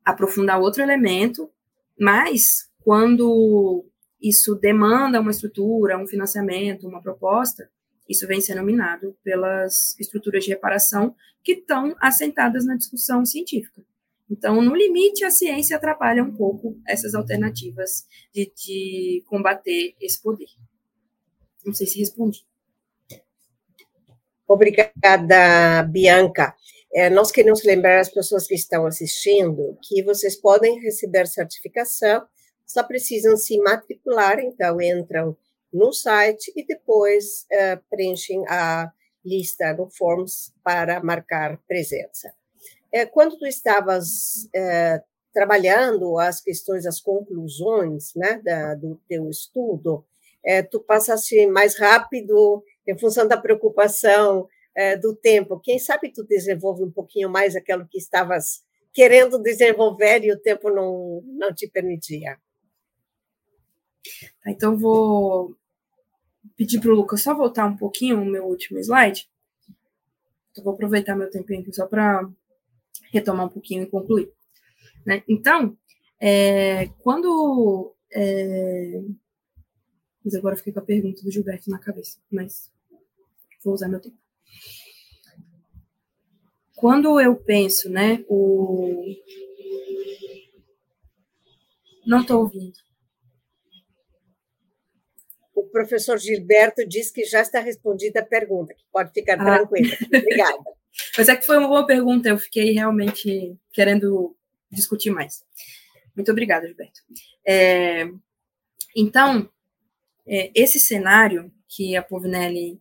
aprofundar 0.05 0.61
outro 0.61 0.83
elemento, 0.83 1.51
mas 1.99 2.71
quando 2.81 3.87
isso 4.21 4.55
demanda 4.55 5.21
uma 5.21 5.31
estrutura, 5.31 5.99
um 5.99 6.07
financiamento, 6.07 6.87
uma 6.87 7.03
proposta, 7.03 7.69
isso 8.09 8.27
vem 8.27 8.41
sendo 8.41 8.63
minado 8.63 9.17
pelas 9.23 9.99
estruturas 9.99 10.45
de 10.45 10.51
reparação 10.51 11.15
que 11.43 11.53
estão 11.53 11.95
assentadas 12.01 12.65
na 12.65 12.77
discussão 12.77 13.25
científica. 13.25 13.83
Então, 14.31 14.61
no 14.63 14.75
limite, 14.75 15.25
a 15.25 15.31
ciência 15.31 15.77
atrapalha 15.77 16.23
um 16.23 16.35
pouco 16.35 16.81
essas 16.89 17.15
alternativas 17.15 18.07
de, 18.33 18.51
de 18.57 19.23
combater 19.27 19.95
esse 20.01 20.21
poder. 20.23 20.49
Não 21.65 21.75
sei 21.75 21.87
se 21.87 21.99
respondi. 21.99 22.47
Obrigada, 24.47 25.83
Bianca. 25.85 26.55
É, 26.93 27.11
nós 27.11 27.33
queremos 27.33 27.65
lembrar 27.65 27.99
as 27.99 28.09
pessoas 28.09 28.47
que 28.47 28.55
estão 28.55 28.87
assistindo 28.87 29.77
que 29.83 30.03
vocês 30.03 30.37
podem 30.37 30.81
receber 30.81 31.27
certificação, 31.27 32.27
só 32.67 32.83
precisam 32.83 33.37
se 33.37 33.59
matricular, 33.59 34.39
então 34.39 34.81
entram 34.81 35.37
no 35.75 35.93
site 35.93 36.53
e 36.55 36.65
depois 36.65 37.47
uh, 37.53 37.83
preenchem 37.91 38.45
a 38.49 38.91
lista 39.25 39.75
no 39.75 39.91
Forms 39.91 40.53
para 40.63 41.03
marcar 41.03 41.59
presença. 41.67 42.33
É, 42.93 43.05
quando 43.05 43.37
tu 43.37 43.47
estavas 43.47 44.49
é, 44.55 45.03
trabalhando 45.33 46.17
as 46.19 46.41
questões, 46.41 46.87
as 46.87 47.01
conclusões 47.01 48.15
né, 48.15 48.41
da, 48.45 48.75
do 48.75 49.01
teu 49.09 49.29
estudo, 49.29 50.05
é, 50.45 50.63
tu 50.63 50.79
passaste 50.79 51.47
mais 51.47 51.77
rápido 51.77 52.63
em 52.87 52.97
função 52.97 53.27
da 53.27 53.37
preocupação 53.37 54.49
do 55.01 55.15
tempo. 55.15 55.61
Quem 55.61 55.79
sabe 55.79 56.13
tu 56.13 56.25
desenvolve 56.25 56.83
um 56.83 56.91
pouquinho 56.91 57.31
mais 57.31 57.55
aquilo 57.55 57.87
que 57.87 57.97
estavas 57.97 58.65
querendo 58.93 59.41
desenvolver 59.41 60.25
e 60.25 60.33
o 60.33 60.39
tempo 60.39 60.69
não, 60.69 61.23
não 61.27 61.55
te 61.55 61.69
permitia. 61.69 62.37
Tá, 64.43 64.51
então, 64.51 64.77
vou 64.77 65.57
pedir 66.57 66.81
para 66.81 66.93
o 66.93 66.95
Lucas 66.95 67.23
só 67.23 67.35
voltar 67.35 67.67
um 67.67 67.77
pouquinho 67.77 68.21
o 68.21 68.25
meu 68.25 68.45
último 68.45 68.79
slide. 68.79 69.29
Eu 70.57 70.63
vou 70.63 70.75
aproveitar 70.75 71.17
meu 71.17 71.31
tempinho 71.31 71.61
aqui 71.61 71.73
só 71.73 71.87
para 71.87 72.29
retomar 73.13 73.47
um 73.47 73.51
pouquinho 73.51 73.83
e 73.83 73.87
concluir. 73.87 74.33
Né? 75.05 75.23
Então, 75.29 75.77
é, 76.21 76.87
quando. 77.01 77.95
É, 78.13 79.03
mas 80.25 80.35
agora 80.35 80.57
fiquei 80.57 80.73
com 80.73 80.81
a 80.81 80.85
pergunta 80.85 81.23
do 81.23 81.31
Gilberto 81.31 81.69
na 81.71 81.79
cabeça, 81.79 82.19
mas 82.31 82.73
vou 83.63 83.75
usar 83.75 83.89
meu 83.89 84.01
tempo. 84.01 84.17
Quando 86.75 87.21
eu 87.21 87.37
penso, 87.37 87.89
né, 87.89 88.25
o... 88.29 89.05
Não 92.07 92.21
estou 92.21 92.41
ouvindo. 92.41 92.84
O 95.55 95.65
professor 95.65 96.19
Gilberto 96.19 96.87
disse 96.87 97.13
que 97.13 97.25
já 97.25 97.41
está 97.41 97.61
respondida 97.61 98.21
a 98.21 98.25
pergunta, 98.25 98.75
que 98.75 98.85
pode 98.93 99.13
ficar 99.13 99.41
ah. 99.41 99.45
tranquila. 99.45 99.95
Obrigada. 100.07 100.59
Mas 101.17 101.29
é 101.29 101.37
que 101.37 101.47
foi 101.47 101.59
uma 101.59 101.69
boa 101.69 101.87
pergunta, 101.87 102.29
eu 102.29 102.39
fiquei 102.39 102.73
realmente 102.73 103.57
querendo 103.73 104.37
discutir 104.71 105.11
mais. 105.11 105.45
Muito 106.15 106.31
obrigada, 106.31 106.67
Gilberto. 106.67 107.01
É, 107.47 108.09
então, 108.97 109.49
é, 110.27 110.51
esse 110.55 110.79
cenário 110.79 111.53
que 111.69 111.97
a 111.97 112.03
Povinelli 112.03 112.81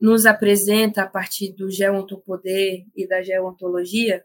nos 0.00 0.26
apresenta 0.26 1.02
a 1.02 1.06
partir 1.06 1.52
do 1.52 1.70
geontopoder 1.70 2.84
e 2.96 3.06
da 3.06 3.22
geontologia 3.22 4.24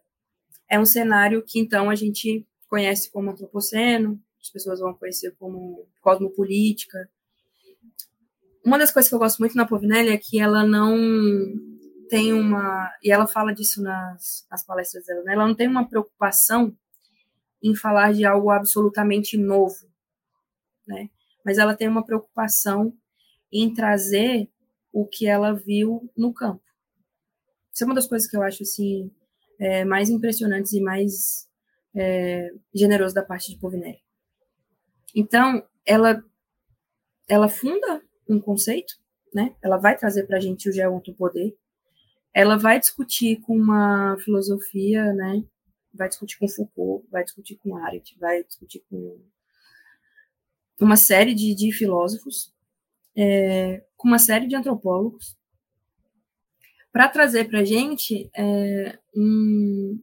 é 0.68 0.80
um 0.80 0.86
cenário 0.86 1.44
que, 1.44 1.60
então, 1.60 1.90
a 1.90 1.96
gente 1.96 2.46
conhece 2.68 3.12
como 3.12 3.30
antropoceno, 3.30 4.20
as 4.42 4.50
pessoas 4.50 4.80
vão 4.80 4.94
conhecer 4.94 5.36
como 5.38 5.88
cosmopolítica. 6.02 7.10
Uma 8.68 8.78
das 8.78 8.92
coisas 8.92 9.08
que 9.08 9.16
eu 9.16 9.20
gosto 9.20 9.40
muito 9.40 9.56
na 9.56 9.66
Povinelli 9.66 10.10
é 10.10 10.18
que 10.18 10.42
ela 10.42 10.66
não 10.66 10.94
tem 12.10 12.34
uma, 12.34 12.94
e 13.02 13.10
ela 13.10 13.26
fala 13.26 13.54
disso 13.54 13.82
nas, 13.82 14.46
nas 14.52 14.62
palestras 14.66 15.06
dela, 15.06 15.24
né? 15.24 15.36
ela 15.36 15.48
não 15.48 15.56
tem 15.56 15.70
uma 15.70 15.88
preocupação 15.88 16.78
em 17.64 17.74
falar 17.74 18.14
de 18.14 18.26
algo 18.26 18.50
absolutamente 18.50 19.38
novo, 19.38 19.90
né? 20.86 21.10
Mas 21.46 21.58
ela 21.58 21.78
tem 21.78 21.88
uma 21.88 22.06
preocupação 22.06 22.94
em 23.50 23.74
trazer 23.74 24.52
o 24.92 25.08
que 25.08 25.26
ela 25.26 25.54
viu 25.54 26.12
no 26.18 26.34
campo. 26.34 26.62
Isso 27.74 27.86
é 27.86 27.88
uma 27.88 27.96
das 27.96 28.06
coisas 28.06 28.30
que 28.30 28.36
eu 28.36 28.44
acho 28.44 28.64
assim 28.64 29.10
é, 29.58 29.86
mais 29.86 30.10
impressionantes 30.10 30.74
e 30.74 30.82
mais 30.82 31.48
é, 31.96 32.50
generoso 32.76 33.16
da 33.16 33.24
parte 33.24 33.50
de 33.50 33.60
Povinelli. 33.60 34.04
Então, 35.16 35.66
ela 35.86 36.22
ela 37.30 37.48
funda 37.48 38.06
um 38.30 38.40
conceito, 38.40 38.96
né? 39.34 39.56
Ela 39.62 39.78
vai 39.78 39.98
trazer 39.98 40.26
para 40.26 40.38
a 40.38 40.42
gente 40.42 40.70
o 40.70 40.74
geonto 40.74 41.14
poder. 41.14 41.56
Ela 42.34 42.58
vai 42.58 42.80
discutir 42.80 43.40
com 43.42 43.56
uma 43.58 44.18
filosofia, 44.20 45.14
né? 45.14 45.44
vai 45.98 46.08
discutir 46.08 46.38
com 46.38 46.48
Foucault, 46.48 47.08
vai 47.10 47.24
discutir 47.24 47.56
com 47.58 47.76
Arendt, 47.76 48.18
vai 48.20 48.44
discutir 48.44 48.84
com 48.90 49.20
uma 50.80 50.96
série 50.96 51.34
de, 51.34 51.56
de 51.56 51.72
filósofos, 51.72 52.54
é, 53.16 53.84
com 53.98 54.08
uma 54.08 54.20
série 54.20 54.48
de 54.48 54.56
antropólogos, 54.56 55.36
para 56.92 57.10
trazer 57.10 57.50
para 57.50 57.60
a 57.60 57.66
gente 57.66 58.30
é, 58.36 58.98
um, 59.16 60.00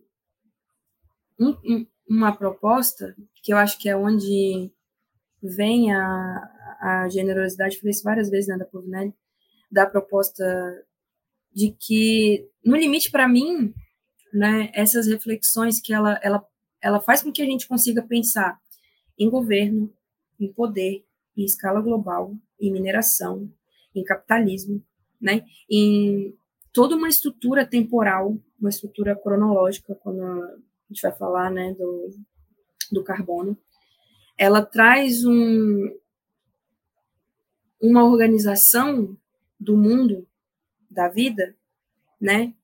um, 1.40 1.86
uma 2.08 2.36
proposta 2.36 3.16
que 3.42 3.52
eu 3.52 3.56
acho 3.56 3.78
que 3.78 3.88
é 3.88 3.96
onde 3.96 4.72
vem 5.42 5.94
a, 5.94 6.50
a 6.80 7.08
generosidade, 7.08 7.78
falei 7.78 7.90
isso 7.90 8.02
várias 8.02 8.30
vezes 8.30 8.48
né, 8.48 8.56
da 8.56 8.64
Povinelli, 8.64 9.14
da 9.70 9.86
proposta 9.86 10.44
de 11.52 11.74
que, 11.78 12.48
no 12.64 12.76
limite, 12.76 13.10
para 13.10 13.28
mim, 13.28 13.72
né, 14.32 14.70
essas 14.74 15.06
reflexões 15.06 15.80
que 15.80 15.92
ela, 15.92 16.18
ela, 16.22 16.44
ela 16.82 17.00
faz 17.00 17.22
com 17.22 17.32
que 17.32 17.42
a 17.42 17.46
gente 17.46 17.68
consiga 17.68 18.02
pensar 18.02 18.58
em 19.18 19.30
governo, 19.30 19.92
em 20.38 20.52
poder, 20.52 21.04
em 21.36 21.44
escala 21.44 21.80
global, 21.80 22.34
em 22.60 22.72
mineração, 22.72 23.50
em 23.94 24.02
capitalismo, 24.02 24.82
né, 25.20 25.44
em 25.70 26.34
toda 26.72 26.96
uma 26.96 27.08
estrutura 27.08 27.64
temporal, 27.64 28.36
uma 28.60 28.68
estrutura 28.68 29.14
cronológica, 29.14 29.94
quando 29.94 30.22
a 30.22 30.56
gente 30.88 31.02
vai 31.02 31.12
falar 31.12 31.50
né, 31.50 31.72
do, 31.74 32.10
do 32.90 33.04
carbono, 33.04 33.56
ela 34.36 34.64
traz 34.64 35.24
um, 35.24 35.88
uma 37.80 38.04
organização 38.04 39.16
do 39.58 39.76
mundo, 39.76 40.26
da 40.90 41.08
vida, 41.08 41.54
né, 42.20 42.54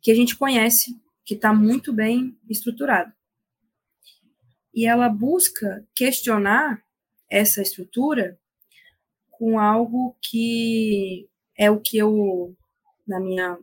que 0.00 0.10
a 0.10 0.14
gente 0.14 0.36
conhece 0.36 0.98
que 1.24 1.34
está 1.34 1.52
muito 1.52 1.92
bem 1.92 2.36
estruturado. 2.48 3.12
E 4.74 4.86
ela 4.86 5.08
busca 5.08 5.86
questionar 5.94 6.82
essa 7.28 7.60
estrutura 7.60 8.38
com 9.30 9.58
algo 9.58 10.16
que 10.20 11.28
é 11.56 11.70
o 11.70 11.80
que 11.80 11.98
eu, 11.98 12.56
na 13.06 13.20
minha 13.20 13.58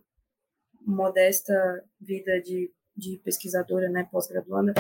modesta 0.82 1.84
vida 2.00 2.42
de, 2.42 2.72
de 2.96 3.18
pesquisadora, 3.24 3.90
né, 3.90 4.08
pós-graduanda, 4.12 4.74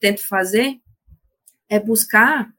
tento 0.00 0.26
fazer, 0.26 0.80
é 1.68 1.78
buscar 1.78 2.52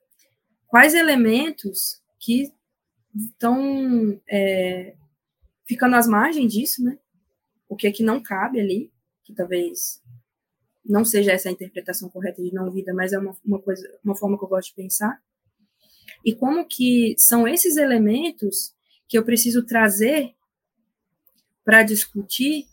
quais 0.68 0.94
elementos 0.94 2.02
que 2.20 2.52
estão 3.16 4.20
é, 4.28 4.96
ficando 5.66 5.96
às 5.96 6.08
margens 6.08 6.52
disso, 6.52 6.84
né? 6.84 6.98
O 7.68 7.76
que 7.76 7.88
é 7.88 7.92
que 7.92 8.04
não 8.04 8.22
cabe 8.22 8.60
ali, 8.60 8.92
que 9.24 9.34
talvez 9.34 10.02
não 10.86 11.04
seja 11.04 11.32
essa 11.32 11.50
a 11.50 11.52
interpretação 11.52 12.10
correta 12.10 12.44
de 12.44 12.54
não 12.54 12.72
vida, 12.72 12.94
mas 12.94 13.14
é 13.14 13.18
uma, 13.18 13.36
uma 13.44 13.60
coisa, 13.60 13.88
uma 14.04 14.16
forma 14.16 14.38
que 14.38 14.44
eu 14.44 14.50
gosto 14.50 14.70
de 14.70 14.76
pensar. 14.76 15.20
E 16.24 16.34
como 16.36 16.68
que 16.68 17.16
são 17.18 17.48
esses 17.48 17.78
elementos 17.78 18.74
que 19.08 19.18
eu 19.18 19.24
preciso 19.24 19.66
trazer 19.66 20.36
para 21.64 21.84
discutir 21.84 22.68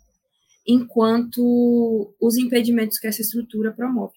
enquanto 0.67 2.15
os 2.21 2.37
impedimentos 2.37 2.99
que 2.99 3.07
essa 3.07 3.23
estrutura 3.23 3.73
promove. 3.73 4.15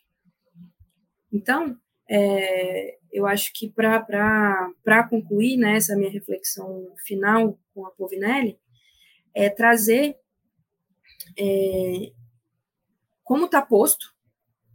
Então, 1.31 1.77
é, 2.09 2.97
eu 3.11 3.25
acho 3.25 3.51
que 3.53 3.69
para 3.69 5.07
concluir 5.09 5.57
né, 5.57 5.77
essa 5.77 5.95
minha 5.95 6.11
reflexão 6.11 6.93
final 7.05 7.57
com 7.73 7.85
a 7.85 7.91
Povinelli, 7.91 8.59
é 9.33 9.49
trazer 9.49 10.17
é, 11.37 12.11
como 13.23 13.45
está 13.45 13.61
posto, 13.61 14.13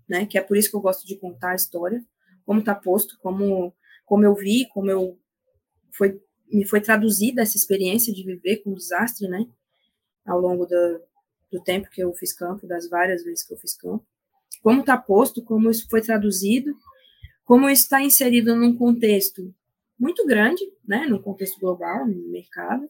né, 0.08 0.26
que 0.26 0.36
é 0.36 0.40
por 0.40 0.56
isso 0.56 0.70
que 0.70 0.76
eu 0.76 0.80
gosto 0.80 1.06
de 1.06 1.16
contar 1.16 1.52
a 1.52 1.56
história, 1.56 2.04
como 2.44 2.60
está 2.60 2.74
posto, 2.74 3.18
como, 3.20 3.74
como 4.04 4.24
eu 4.24 4.34
vi, 4.34 4.68
como 4.68 4.90
eu 4.90 5.18
foi, 5.92 6.20
me 6.52 6.66
foi 6.66 6.80
traduzida 6.80 7.42
essa 7.42 7.56
experiência 7.56 8.12
de 8.12 8.24
viver 8.24 8.58
com 8.58 8.74
desastre, 8.74 9.28
né, 9.28 9.46
ao 10.26 10.40
longo 10.40 10.66
do, 10.66 11.02
do 11.52 11.62
tempo 11.62 11.88
que 11.90 12.02
eu 12.02 12.12
fiz 12.14 12.32
campo, 12.32 12.66
das 12.66 12.88
várias 12.88 13.22
vezes 13.22 13.46
que 13.46 13.54
eu 13.54 13.58
fiz 13.58 13.76
campo, 13.76 14.04
como 14.62 14.80
está 14.80 14.96
posto, 14.96 15.44
como 15.44 15.70
isso 15.70 15.86
foi 15.88 16.02
traduzido, 16.02 16.74
como 17.50 17.68
está 17.68 18.00
inserido 18.00 18.54
num 18.54 18.76
contexto 18.76 19.52
muito 19.98 20.24
grande, 20.24 20.62
né, 20.86 21.04
num 21.06 21.20
contexto 21.20 21.58
global, 21.58 22.06
no 22.06 22.30
mercado, 22.30 22.88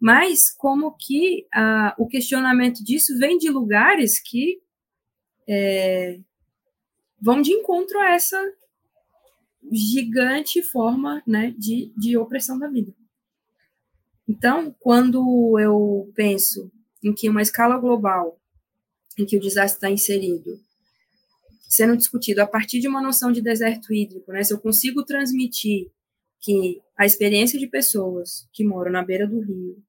mas 0.00 0.50
como 0.50 0.96
que 0.96 1.46
ah, 1.52 1.94
o 1.98 2.06
questionamento 2.06 2.82
disso 2.82 3.18
vem 3.18 3.36
de 3.36 3.50
lugares 3.50 4.18
que 4.18 4.62
é, 5.46 6.18
vão 7.20 7.42
de 7.42 7.52
encontro 7.52 8.00
a 8.00 8.14
essa 8.14 8.42
gigante 9.70 10.62
forma 10.62 11.22
né, 11.26 11.54
de, 11.58 11.92
de 11.94 12.16
opressão 12.16 12.58
da 12.58 12.68
vida. 12.68 12.90
Então, 14.26 14.74
quando 14.80 15.58
eu 15.58 16.10
penso 16.14 16.72
em 17.02 17.12
que 17.12 17.28
uma 17.28 17.42
escala 17.42 17.76
global, 17.76 18.40
em 19.18 19.26
que 19.26 19.36
o 19.36 19.40
desastre 19.40 19.76
está 19.76 19.90
inserido, 19.90 20.58
sendo 21.68 21.96
discutido 21.96 22.40
a 22.40 22.46
partir 22.46 22.80
de 22.80 22.88
uma 22.88 23.02
noção 23.02 23.32
de 23.32 23.40
deserto 23.40 23.92
hídrico, 23.92 24.32
né, 24.32 24.42
se 24.42 24.52
eu 24.52 24.58
consigo 24.58 25.04
transmitir 25.04 25.90
que 26.40 26.80
a 26.96 27.06
experiência 27.06 27.58
de 27.58 27.66
pessoas 27.66 28.48
que 28.52 28.64
moram 28.64 28.92
na 28.92 29.02
beira 29.02 29.26
do 29.26 29.40
rio 29.40 29.82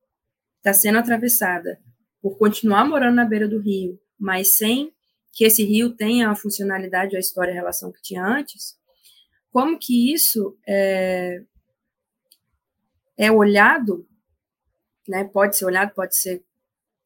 está 0.57 0.73
sendo 0.73 0.97
atravessada 0.97 1.80
por 2.22 2.38
continuar 2.38 2.88
morando 2.88 3.15
na 3.15 3.26
beira 3.26 3.47
do 3.47 3.60
rio, 3.60 3.99
mas 4.18 4.56
sem 4.56 4.91
que 5.31 5.43
esse 5.43 5.64
rio 5.64 5.93
tenha 5.93 6.30
a 6.30 6.35
funcionalidade 6.35 7.11
ou 7.11 7.18
a 7.18 7.19
história 7.19 7.52
a 7.52 7.56
relação 7.56 7.91
que 7.91 8.02
tinha 8.02 8.26
antes, 8.26 8.77
como 9.52 9.77
que 9.77 10.14
isso 10.14 10.57
é, 10.68 11.43
é 13.18 13.31
olhado, 13.31 14.07
né, 15.07 15.23
pode 15.26 15.57
ser 15.57 15.65
olhado, 15.65 15.93
pode 15.93 16.18
ser 16.18 16.43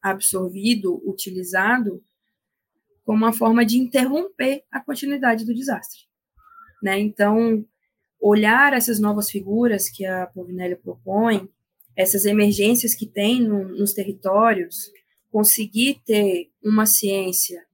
absorvido, 0.01 1.01
utilizado 1.05 2.03
como 3.09 3.25
uma 3.25 3.33
forma 3.33 3.65
de 3.65 3.79
interromper 3.79 4.63
a 4.71 4.79
continuidade 4.79 5.43
do 5.43 5.51
desastre. 5.51 6.01
Né? 6.79 6.99
Então, 6.99 7.65
olhar 8.21 8.71
essas 8.71 8.99
novas 8.99 9.31
figuras 9.31 9.89
que 9.89 10.05
a 10.05 10.27
Povinelli 10.27 10.75
propõe, 10.75 11.49
essas 11.95 12.25
emergências 12.25 12.93
que 12.93 13.07
tem 13.07 13.41
no, 13.41 13.67
nos 13.69 13.93
territórios, 13.93 14.91
conseguir 15.31 16.03
ter 16.05 16.51
uma 16.63 16.85
ciência 16.85 17.65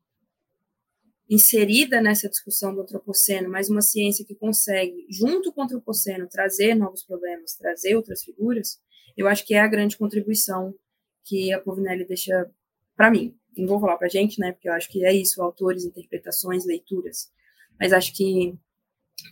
inserida 1.29 1.99
nessa 2.01 2.29
discussão 2.29 2.73
do 2.73 2.83
antropoceno, 2.83 3.49
mas 3.49 3.69
uma 3.69 3.81
ciência 3.81 4.23
que 4.23 4.35
consegue, 4.35 5.05
junto 5.09 5.51
com 5.51 5.59
o 5.59 5.63
antropoceno, 5.65 6.29
trazer 6.29 6.75
novos 6.75 7.03
problemas, 7.03 7.57
trazer 7.57 7.93
outras 7.97 8.23
figuras, 8.23 8.79
eu 9.17 9.27
acho 9.27 9.45
que 9.45 9.53
é 9.53 9.59
a 9.59 9.67
grande 9.67 9.97
contribuição 9.97 10.73
que 11.25 11.51
a 11.51 11.59
Povinelli 11.59 12.07
deixa 12.07 12.49
para 12.95 13.11
mim. 13.11 13.35
Não 13.57 13.67
vou 13.67 13.79
falar 13.79 13.97
para 13.97 14.07
gente, 14.07 14.39
né? 14.39 14.51
Porque 14.51 14.67
eu 14.67 14.73
acho 14.73 14.89
que 14.89 15.05
é 15.05 15.13
isso, 15.13 15.41
autores, 15.41 15.85
interpretações, 15.85 16.65
leituras. 16.65 17.31
Mas 17.79 17.93
acho 17.93 18.13
que 18.13 18.57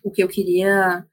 o 0.04 0.12
que 0.12 0.24
eu 0.24 0.28
queria 0.28 1.06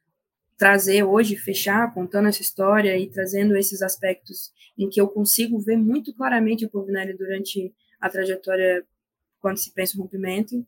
trazer 0.56 1.02
hoje, 1.02 1.36
fechar, 1.36 1.92
contando 1.94 2.28
essa 2.28 2.42
história 2.42 2.96
e 2.98 3.08
trazendo 3.08 3.56
esses 3.56 3.80
aspectos 3.80 4.52
em 4.76 4.88
que 4.88 5.00
eu 5.00 5.08
consigo 5.08 5.58
ver 5.58 5.76
muito 5.76 6.14
claramente 6.14 6.64
a 6.64 6.68
Povinelli 6.68 7.16
durante 7.16 7.74
a 8.00 8.08
trajetória 8.08 8.86
quando 9.40 9.56
se 9.56 9.72
pensa 9.72 9.96
o 9.96 10.02
rompimento, 10.02 10.66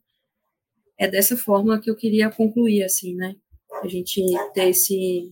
é 0.97 1.07
dessa 1.07 1.37
forma 1.37 1.79
que 1.79 1.89
eu 1.89 1.95
queria 1.95 2.29
concluir, 2.31 2.83
assim, 2.83 3.15
né? 3.15 3.35
A 3.81 3.87
gente 3.87 4.21
ter 4.53 4.69
esse, 4.69 5.31